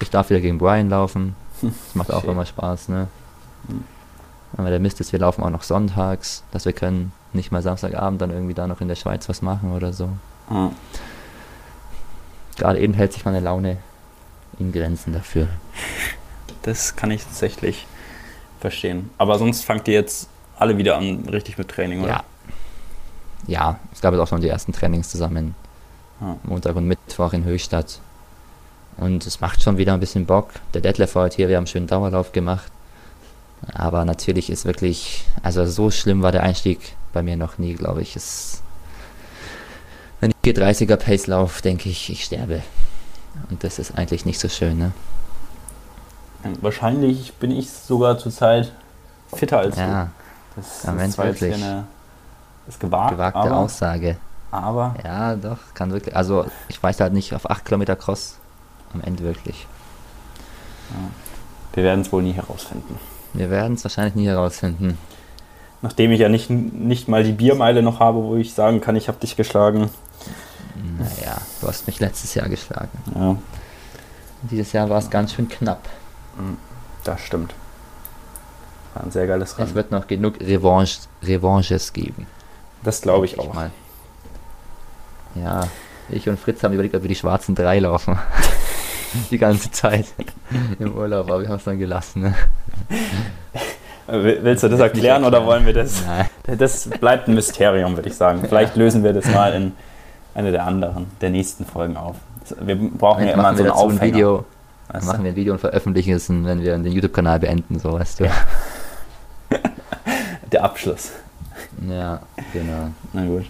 Ich 0.00 0.10
darf 0.10 0.30
wieder 0.30 0.40
gegen 0.40 0.58
Brian 0.58 0.88
laufen. 0.88 1.34
Das 1.60 1.94
macht 1.94 2.12
auch 2.12 2.24
immer 2.24 2.46
Spaß, 2.46 2.88
ne? 2.88 3.08
Hm. 3.66 3.84
Aber 4.58 4.70
der 4.70 4.80
Mist 4.80 5.00
ist, 5.00 5.12
wir 5.12 5.20
laufen 5.20 5.42
auch 5.44 5.50
noch 5.50 5.62
sonntags, 5.62 6.42
dass 6.50 6.64
wir 6.64 6.72
können 6.72 7.12
nicht 7.32 7.52
mal 7.52 7.62
Samstagabend 7.62 8.20
dann 8.20 8.30
irgendwie 8.30 8.54
da 8.54 8.66
noch 8.66 8.80
in 8.80 8.88
der 8.88 8.96
Schweiz 8.96 9.28
was 9.28 9.40
machen 9.40 9.72
oder 9.72 9.92
so. 9.92 10.10
Ja. 10.50 10.72
Gerade 12.56 12.80
eben 12.80 12.92
hält 12.92 13.12
sich 13.12 13.24
meine 13.24 13.38
Laune 13.38 13.76
in 14.58 14.72
Grenzen 14.72 15.12
dafür. 15.12 15.46
Das 16.62 16.96
kann 16.96 17.12
ich 17.12 17.22
tatsächlich 17.22 17.86
verstehen. 18.58 19.10
Aber 19.16 19.38
sonst 19.38 19.64
fangt 19.64 19.86
ihr 19.86 19.94
jetzt 19.94 20.28
alle 20.58 20.76
wieder 20.76 20.96
an, 20.96 21.28
richtig 21.30 21.56
mit 21.56 21.68
Training, 21.68 22.02
oder? 22.02 22.08
Ja. 22.08 22.24
Ja, 23.46 23.78
es 23.94 24.00
gab 24.00 24.12
jetzt 24.12 24.20
auch 24.20 24.26
schon 24.26 24.40
die 24.40 24.48
ersten 24.48 24.72
Trainings 24.72 25.08
zusammen. 25.08 25.54
Ja. 26.20 26.36
Montag 26.42 26.74
und 26.74 26.86
Mittwoch 26.88 27.32
in 27.32 27.44
Höchstadt. 27.44 28.00
Und 28.96 29.24
es 29.24 29.40
macht 29.40 29.62
schon 29.62 29.78
wieder 29.78 29.94
ein 29.94 30.00
bisschen 30.00 30.26
Bock. 30.26 30.50
Der 30.74 30.80
Detlef 30.80 31.14
war 31.14 31.24
heute 31.24 31.36
hier, 31.36 31.48
wir 31.48 31.54
haben 31.54 31.62
einen 31.62 31.68
schönen 31.68 31.86
Dauerlauf 31.86 32.32
gemacht. 32.32 32.72
Aber 33.74 34.04
natürlich 34.04 34.50
ist 34.50 34.64
wirklich, 34.64 35.24
also 35.42 35.66
so 35.66 35.90
schlimm 35.90 36.22
war 36.22 36.32
der 36.32 36.42
Einstieg 36.42 36.96
bei 37.12 37.22
mir 37.22 37.36
noch 37.36 37.58
nie, 37.58 37.74
glaube 37.74 38.02
ich. 38.02 38.16
Es, 38.16 38.62
wenn 40.20 40.30
ich 40.30 40.36
430er 40.56 40.96
Pace 40.96 41.26
laufe, 41.26 41.62
denke 41.62 41.88
ich, 41.88 42.10
ich 42.10 42.24
sterbe. 42.24 42.62
Und 43.50 43.62
das 43.64 43.78
ist 43.78 43.96
eigentlich 43.96 44.24
nicht 44.24 44.38
so 44.38 44.48
schön, 44.48 44.78
ne? 44.78 44.92
Wahrscheinlich 46.60 47.34
bin 47.34 47.50
ich 47.50 47.70
sogar 47.70 48.18
zurzeit 48.18 48.72
fitter 49.34 49.58
als 49.58 49.76
Ja, 49.76 50.04
du. 50.04 50.10
Das 50.56 50.82
Ja, 50.84 50.92
ist 50.94 51.12
zwar 51.12 51.26
wirklich. 51.26 51.54
eine 51.54 51.86
ist 52.68 52.80
gewagt, 52.80 53.10
gewagte 53.10 53.38
aber, 53.40 53.56
Aussage. 53.56 54.16
aber 54.50 54.94
Ja, 55.04 55.34
doch, 55.36 55.58
kann 55.74 55.90
wirklich. 55.90 56.14
Also, 56.14 56.46
ich 56.68 56.82
weiß 56.82 57.00
halt 57.00 57.12
nicht 57.12 57.34
auf 57.34 57.50
8 57.50 57.64
Kilometer 57.64 57.96
Cross 57.96 58.36
am 58.94 59.00
Ende 59.02 59.24
wirklich. 59.24 59.66
wir 61.74 61.84
werden 61.84 62.00
es 62.02 62.12
wohl 62.12 62.22
nie 62.22 62.32
herausfinden. 62.32 62.98
Wir 63.34 63.50
werden 63.50 63.74
es 63.74 63.84
wahrscheinlich 63.84 64.14
nie 64.14 64.26
herausfinden. 64.26 64.98
Nachdem 65.82 66.10
ich 66.10 66.20
ja 66.20 66.28
nicht, 66.28 66.50
nicht 66.50 67.08
mal 67.08 67.22
die 67.22 67.32
Biermeile 67.32 67.82
noch 67.82 68.00
habe, 68.00 68.18
wo 68.22 68.34
ich 68.36 68.52
sagen 68.54 68.80
kann, 68.80 68.96
ich 68.96 69.06
habe 69.08 69.18
dich 69.20 69.36
geschlagen. 69.36 69.90
Naja, 70.98 71.36
du 71.60 71.68
hast 71.68 71.86
mich 71.86 72.00
letztes 72.00 72.34
Jahr 72.34 72.48
geschlagen. 72.48 72.88
Ja, 73.14 73.36
Dieses 74.50 74.72
Jahr 74.72 74.88
war 74.90 74.98
es 74.98 75.10
ganz 75.10 75.34
schön 75.34 75.48
knapp. 75.48 75.88
das 77.04 77.20
stimmt. 77.20 77.54
War 78.94 79.04
ein 79.04 79.10
sehr 79.12 79.26
geiles 79.26 79.52
Es 79.52 79.58
Rennen. 79.58 79.74
wird 79.74 79.90
noch 79.92 80.06
genug 80.08 80.40
Revanche, 80.40 81.00
Revanches 81.22 81.92
geben. 81.92 82.26
Das 82.82 83.00
glaube 83.00 83.26
ich 83.26 83.34
denk 83.34 83.48
auch. 83.50 83.54
Mal. 83.54 83.70
Ja, 85.36 85.68
ich 86.08 86.28
und 86.28 86.40
Fritz 86.40 86.62
haben 86.64 86.72
überlegt, 86.72 86.94
ob 86.96 87.02
wir 87.02 87.08
die 87.08 87.14
schwarzen 87.14 87.54
drei 87.54 87.78
laufen. 87.78 88.18
die 89.30 89.38
ganze 89.38 89.70
Zeit 89.70 90.06
im 90.78 90.94
Urlaub, 90.94 91.28
aber 91.30 91.40
wir 91.40 91.48
haben 91.48 91.56
es 91.56 91.64
dann 91.64 91.78
gelassen. 91.78 92.22
Ne? 92.22 92.34
Will- 94.06 94.38
Willst 94.42 94.62
du 94.62 94.68
das 94.68 94.80
erklären 94.80 95.24
oder 95.24 95.44
wollen 95.44 95.66
wir 95.66 95.72
das? 95.74 96.02
Nein, 96.06 96.58
Das 96.58 96.88
bleibt 96.88 97.28
ein 97.28 97.34
Mysterium, 97.34 97.96
würde 97.96 98.08
ich 98.08 98.14
sagen. 98.16 98.42
Vielleicht 98.48 98.76
lösen 98.76 99.04
wir 99.04 99.12
das 99.12 99.26
mal 99.26 99.52
in 99.54 99.72
eine 100.34 100.50
der 100.52 100.64
anderen, 100.66 101.06
der 101.20 101.30
nächsten 101.30 101.64
Folgen 101.66 101.96
auf. 101.96 102.16
Wir 102.60 102.76
brauchen 102.76 103.26
ja 103.26 103.32
immer 103.34 103.42
so 103.42 103.48
einen 103.48 103.66
dazu 103.66 103.88
ein 103.88 103.94
Aufhänger. 103.96 104.14
Video, 104.14 104.44
weißt 104.88 105.02
du? 105.04 105.06
machen 105.10 105.24
wir 105.24 105.32
ein 105.32 105.36
Video 105.36 105.52
und 105.52 105.58
veröffentlichen 105.58 106.14
es, 106.14 106.28
wenn 106.30 106.62
wir 106.62 106.78
den 106.78 106.86
YouTube-Kanal 106.92 107.40
beenden, 107.40 107.78
so 107.78 107.92
weißt 107.92 108.20
du. 108.20 108.24
Ja. 108.24 108.30
Der 110.52 110.64
Abschluss. 110.64 111.12
Ja, 111.86 112.20
genau. 112.54 112.88
Na 113.12 113.24
gut. 113.26 113.44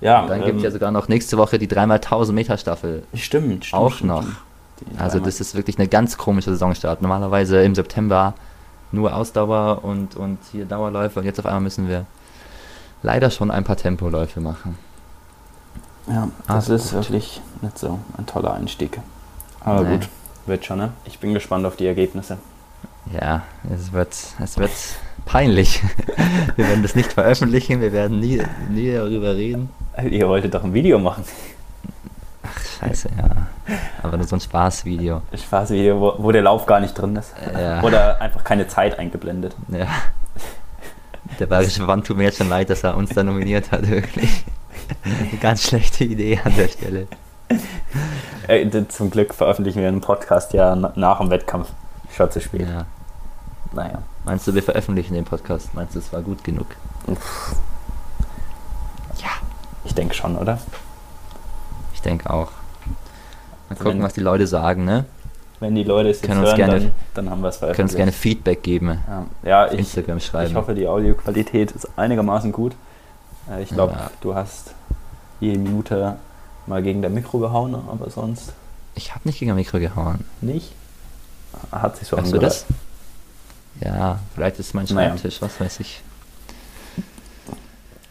Ja, 0.00 0.22
Und 0.22 0.28
dann 0.30 0.40
ähm, 0.40 0.46
gibt 0.46 0.58
es 0.58 0.64
ja 0.64 0.70
sogar 0.70 0.90
noch 0.90 1.08
nächste 1.08 1.36
Woche 1.36 1.58
die 1.58 1.68
3x1000 1.68 2.32
Meter 2.32 2.56
Staffel. 2.56 3.02
stimmt, 3.14 3.66
stimmt. 3.66 3.74
auch 3.82 3.92
stimmt, 3.92 4.08
noch. 4.08 4.22
stimmt. 4.22 4.36
Also 4.98 5.20
das 5.20 5.40
ist 5.40 5.54
wirklich 5.54 5.78
eine 5.78 5.88
ganz 5.88 6.16
komische 6.18 6.50
Saisonstart. 6.50 7.00
Normalerweise 7.02 7.62
im 7.62 7.74
September 7.74 8.34
nur 8.92 9.14
Ausdauer 9.14 9.84
und, 9.84 10.16
und 10.16 10.38
hier 10.52 10.64
Dauerläufe 10.66 11.18
und 11.20 11.24
jetzt 11.26 11.38
auf 11.38 11.46
einmal 11.46 11.62
müssen 11.62 11.88
wir 11.88 12.06
leider 13.02 13.30
schon 13.30 13.50
ein 13.50 13.64
paar 13.64 13.76
Tempoläufe 13.76 14.40
machen. 14.40 14.78
Ja, 16.06 16.28
das 16.46 16.70
Ah, 16.70 16.74
ist 16.74 16.90
gut. 16.92 17.04
wirklich 17.04 17.40
nicht 17.62 17.78
so 17.78 17.98
ein 18.18 18.26
toller 18.26 18.54
Einstieg. 18.54 19.00
Aber 19.60 19.82
Nee. 19.82 19.96
gut, 19.96 20.08
wird 20.46 20.64
schon, 20.64 20.78
ne? 20.78 20.90
Ich 21.06 21.18
bin 21.18 21.32
gespannt 21.34 21.64
auf 21.66 21.76
die 21.76 21.86
Ergebnisse. 21.86 22.36
Ja, 23.12 23.42
es 23.74 23.92
wird, 23.92 24.14
es 24.42 24.58
wird 24.58 24.70
peinlich. 25.24 25.82
wir 26.56 26.68
werden 26.68 26.82
das 26.82 26.94
nicht 26.94 27.12
veröffentlichen, 27.12 27.80
wir 27.80 27.92
werden 27.92 28.20
nie, 28.20 28.42
nie 28.70 28.92
darüber 28.92 29.34
reden. 29.34 29.70
Ihr 30.10 30.28
wolltet 30.28 30.54
doch 30.54 30.64
ein 30.64 30.74
Video 30.74 30.98
machen. 30.98 31.24
Scheiße, 32.80 33.08
ja. 33.16 33.76
Aber 34.02 34.16
nur 34.16 34.26
so 34.26 34.36
ein 34.36 34.40
Spaßvideo. 34.40 35.22
Ein 35.30 35.38
Spaßvideo, 35.38 36.00
wo, 36.00 36.14
wo 36.18 36.32
der 36.32 36.42
Lauf 36.42 36.66
gar 36.66 36.80
nicht 36.80 36.94
drin 36.94 37.16
ist. 37.16 37.32
Ja. 37.52 37.82
Oder 37.82 38.20
einfach 38.20 38.44
keine 38.44 38.66
Zeit 38.68 38.98
eingeblendet. 38.98 39.54
Ja. 39.68 39.86
Der 41.38 41.46
bayerische 41.46 41.78
Verband 41.78 42.06
tut 42.06 42.16
mir 42.16 42.24
jetzt 42.24 42.38
schon 42.38 42.48
leid, 42.48 42.70
dass 42.70 42.84
er 42.84 42.96
uns 42.96 43.10
da 43.10 43.22
nominiert 43.22 43.72
hat, 43.72 43.88
wirklich. 43.88 44.44
Eine 45.04 45.38
ganz 45.40 45.62
schlechte 45.68 46.04
Idee 46.04 46.38
an 46.44 46.54
der 46.56 46.68
Stelle. 46.68 47.06
Zum 48.88 49.10
Glück 49.10 49.34
veröffentlichen 49.34 49.80
wir 49.80 49.88
einen 49.88 50.00
Podcast 50.02 50.52
ja 50.52 50.76
na- 50.76 50.92
nach 50.96 51.18
dem 51.18 51.30
Wettkampf. 51.30 51.70
Schon 52.14 52.30
zu 52.30 52.40
spät. 52.40 52.68
Ja. 52.68 52.84
Naja. 53.72 54.02
Meinst 54.24 54.46
du, 54.46 54.54
wir 54.54 54.62
veröffentlichen 54.62 55.14
den 55.14 55.24
Podcast? 55.24 55.74
Meinst 55.74 55.94
du, 55.94 55.98
es 55.98 56.12
war 56.12 56.20
gut 56.22 56.44
genug? 56.44 56.66
Ja, 59.16 59.30
ich 59.84 59.94
denke 59.94 60.14
schon, 60.14 60.36
oder? 60.36 60.58
Ich 61.94 62.02
denke 62.02 62.30
auch. 62.30 62.52
Mal 63.74 63.78
Also 63.78 63.84
gucken, 63.84 63.98
wenn- 63.98 64.06
was 64.06 64.12
die 64.14 64.20
Leute 64.20 64.46
sagen, 64.46 64.84
ne? 64.84 65.04
Wenn 65.60 65.74
die 65.74 65.84
Leute 65.84 66.10
es 66.10 66.20
jetzt 66.20 66.34
hören, 66.34 66.56
gerne- 66.56 66.80
dann, 66.80 66.92
dann 67.14 67.30
haben 67.30 67.40
wir 67.42 67.48
es 67.48 67.58
Können 67.60 67.70
uns 67.70 67.76
veröffentlicht. 67.76 67.96
gerne 67.96 68.12
Feedback 68.12 68.62
geben. 68.62 68.98
Ja, 69.08 69.26
ja 69.48 69.64
auf 69.66 69.72
ich, 69.72 69.78
Instagram 69.80 70.20
schreiben. 70.20 70.50
ich 70.50 70.56
hoffe, 70.56 70.74
die 70.74 70.86
Audioqualität 70.86 71.70
ist 71.72 71.88
einigermaßen 71.96 72.52
gut. 72.52 72.74
Äh, 73.50 73.62
Ich 73.62 73.70
glaube, 73.70 73.94
Ja. 73.94 74.10
du 74.20 74.34
hast 74.34 74.74
jede 75.40 75.58
Minute 75.58 76.16
mal 76.66 76.82
gegen 76.82 77.00
der 77.02 77.10
Mikro 77.10 77.38
gehauen, 77.38 77.74
aber 77.74 78.10
sonst 78.10 78.52
Ich 78.94 79.10
habe 79.14 79.20
nicht 79.24 79.38
gegen 79.38 79.50
ein 79.52 79.56
Mikro 79.56 79.78
gehauen. 79.78 80.24
nicht. 80.40 80.72
Hat 81.72 81.96
sich 81.96 82.08
so 82.08 82.16
du 82.16 82.22
angehört. 82.22 82.42
das? 82.44 82.66
Ja, 83.80 84.18
vielleicht 84.34 84.58
ist 84.58 84.68
es 84.68 84.74
mein 84.74 84.86
Naja. 84.86 85.10
Schreibtisch, 85.10 85.40
was 85.40 85.60
weiß 85.60 85.80
ich. 85.80 86.02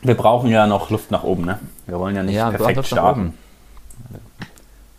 Wir 0.02 0.16
brauchen 0.16 0.50
ja 0.50 0.68
noch 0.68 0.90
Luft 0.90 1.12
nach 1.12 1.24
oben, 1.24 1.46
ne? 1.46 1.60
Wir 1.88 1.98
wollen 2.00 2.16
ja 2.16 2.24
nicht 2.24 2.36
ja, 2.36 2.50
perfekt 2.52 2.86
starten. 2.88 3.34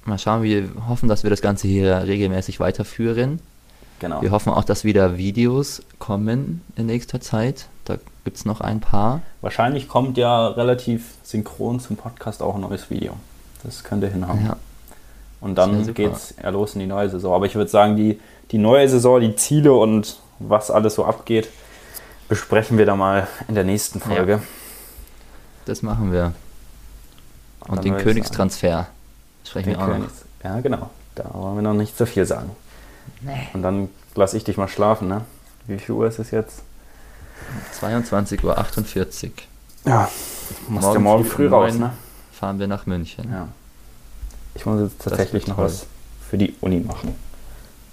Mal 0.06 0.18
schauen, 0.18 0.42
wir 0.42 0.68
hoffen, 0.88 1.08
dass 1.08 1.22
wir 1.22 1.30
das 1.30 1.40
Ganze 1.40 1.66
hier 1.66 2.02
regelmäßig 2.06 2.60
weiterführen. 2.60 3.40
Genau. 4.00 4.20
Wir 4.20 4.32
hoffen 4.32 4.52
auch, 4.52 4.64
dass 4.64 4.84
wieder 4.84 5.16
Videos 5.16 5.82
kommen 5.98 6.62
in 6.76 6.86
nächster 6.86 7.20
Zeit. 7.20 7.68
Da 7.84 7.96
gibt 8.24 8.36
es 8.36 8.44
noch 8.44 8.60
ein 8.60 8.80
paar. 8.80 9.22
Wahrscheinlich 9.40 9.88
kommt 9.88 10.18
ja 10.18 10.48
relativ 10.48 11.14
synchron 11.22 11.80
zum 11.80 11.96
Podcast 11.96 12.42
auch 12.42 12.54
ein 12.56 12.60
neues 12.60 12.90
Video. 12.90 13.14
Das 13.62 13.82
könnte 13.82 14.08
hinhauen. 14.08 14.44
Ja, 14.44 14.56
Und 15.40 15.56
dann 15.56 15.80
super. 15.80 15.92
geht's 15.94 16.34
ja 16.42 16.50
los 16.50 16.74
in 16.74 16.80
die 16.80 16.86
neue 16.86 17.08
Saison. 17.08 17.34
Aber 17.34 17.46
ich 17.46 17.54
würde 17.54 17.70
sagen, 17.70 17.96
die, 17.96 18.20
die 18.50 18.58
neue 18.58 18.88
Saison, 18.88 19.20
die 19.20 19.36
Ziele 19.36 19.72
und 19.72 20.18
was 20.38 20.70
alles 20.70 20.96
so 20.96 21.04
abgeht, 21.06 21.48
besprechen 22.28 22.76
wir 22.76 22.84
da 22.84 22.96
mal 22.96 23.26
in 23.48 23.54
der 23.54 23.64
nächsten 23.64 24.00
Folge. 24.00 24.42
das 25.64 25.80
machen 25.82 26.12
wir. 26.12 26.32
Und 27.68 27.76
Dann 27.78 27.84
den 27.84 27.96
Königstransfer 27.96 28.88
sprechen 29.44 29.70
wir 29.70 29.78
auch 29.78 29.86
noch. 29.86 29.94
Königs 29.94 30.24
ja, 30.42 30.60
genau. 30.60 30.90
Da 31.14 31.30
wollen 31.32 31.56
wir 31.56 31.62
noch 31.62 31.74
nicht 31.74 31.96
so 31.96 32.06
viel 32.06 32.26
sagen. 32.26 32.50
Nee. 33.22 33.48
Und 33.54 33.62
dann 33.62 33.88
lasse 34.14 34.36
ich 34.36 34.44
dich 34.44 34.56
mal 34.56 34.68
schlafen, 34.68 35.08
ne? 35.08 35.22
Wie 35.66 35.78
viel 35.78 35.94
Uhr 35.94 36.06
ist 36.06 36.18
es 36.18 36.30
jetzt? 36.30 36.62
22.48 37.80 38.44
Uhr 38.44 39.32
Ja, 39.84 40.08
musst 40.68 40.82
Morgen 40.84 40.94
ja 40.94 41.00
morgen 41.00 41.24
früh 41.24 41.30
früh 41.30 41.48
raus, 41.48 41.74
ne? 41.74 41.92
fahren 42.32 42.58
wir 42.58 42.66
nach 42.66 42.84
München. 42.86 43.30
Ja. 43.30 43.48
Ich 44.54 44.66
muss 44.66 44.80
jetzt 44.80 45.02
tatsächlich 45.02 45.46
noch 45.46 45.56
toll. 45.56 45.64
was 45.64 45.86
für 46.28 46.36
die 46.36 46.54
Uni 46.60 46.80
machen. 46.80 47.14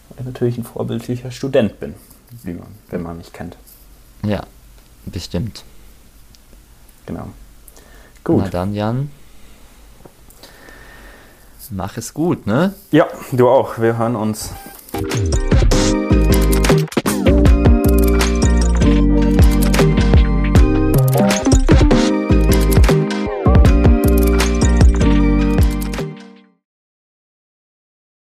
Weil 0.10 0.20
ich 0.20 0.26
natürlich 0.26 0.58
ein 0.58 0.64
vorbildlicher 0.64 1.32
Student 1.32 1.80
bin, 1.80 1.96
wie 2.44 2.54
man, 2.54 2.68
wenn 2.90 3.02
man 3.02 3.18
mich 3.18 3.32
kennt. 3.32 3.56
Ja, 4.26 4.44
bestimmt. 5.06 5.64
Genau. 7.06 7.28
Na 7.28 7.32
Gut. 8.24 8.54
dann, 8.54 8.74
Jan. 8.74 9.10
Mach 11.74 11.96
es 11.96 12.14
gut, 12.14 12.48
ne? 12.48 12.74
Ja, 12.92 13.08
du 13.32 13.48
auch. 13.48 13.80
Wir 13.80 13.98
hören 13.98 14.18
uns 14.18 14.50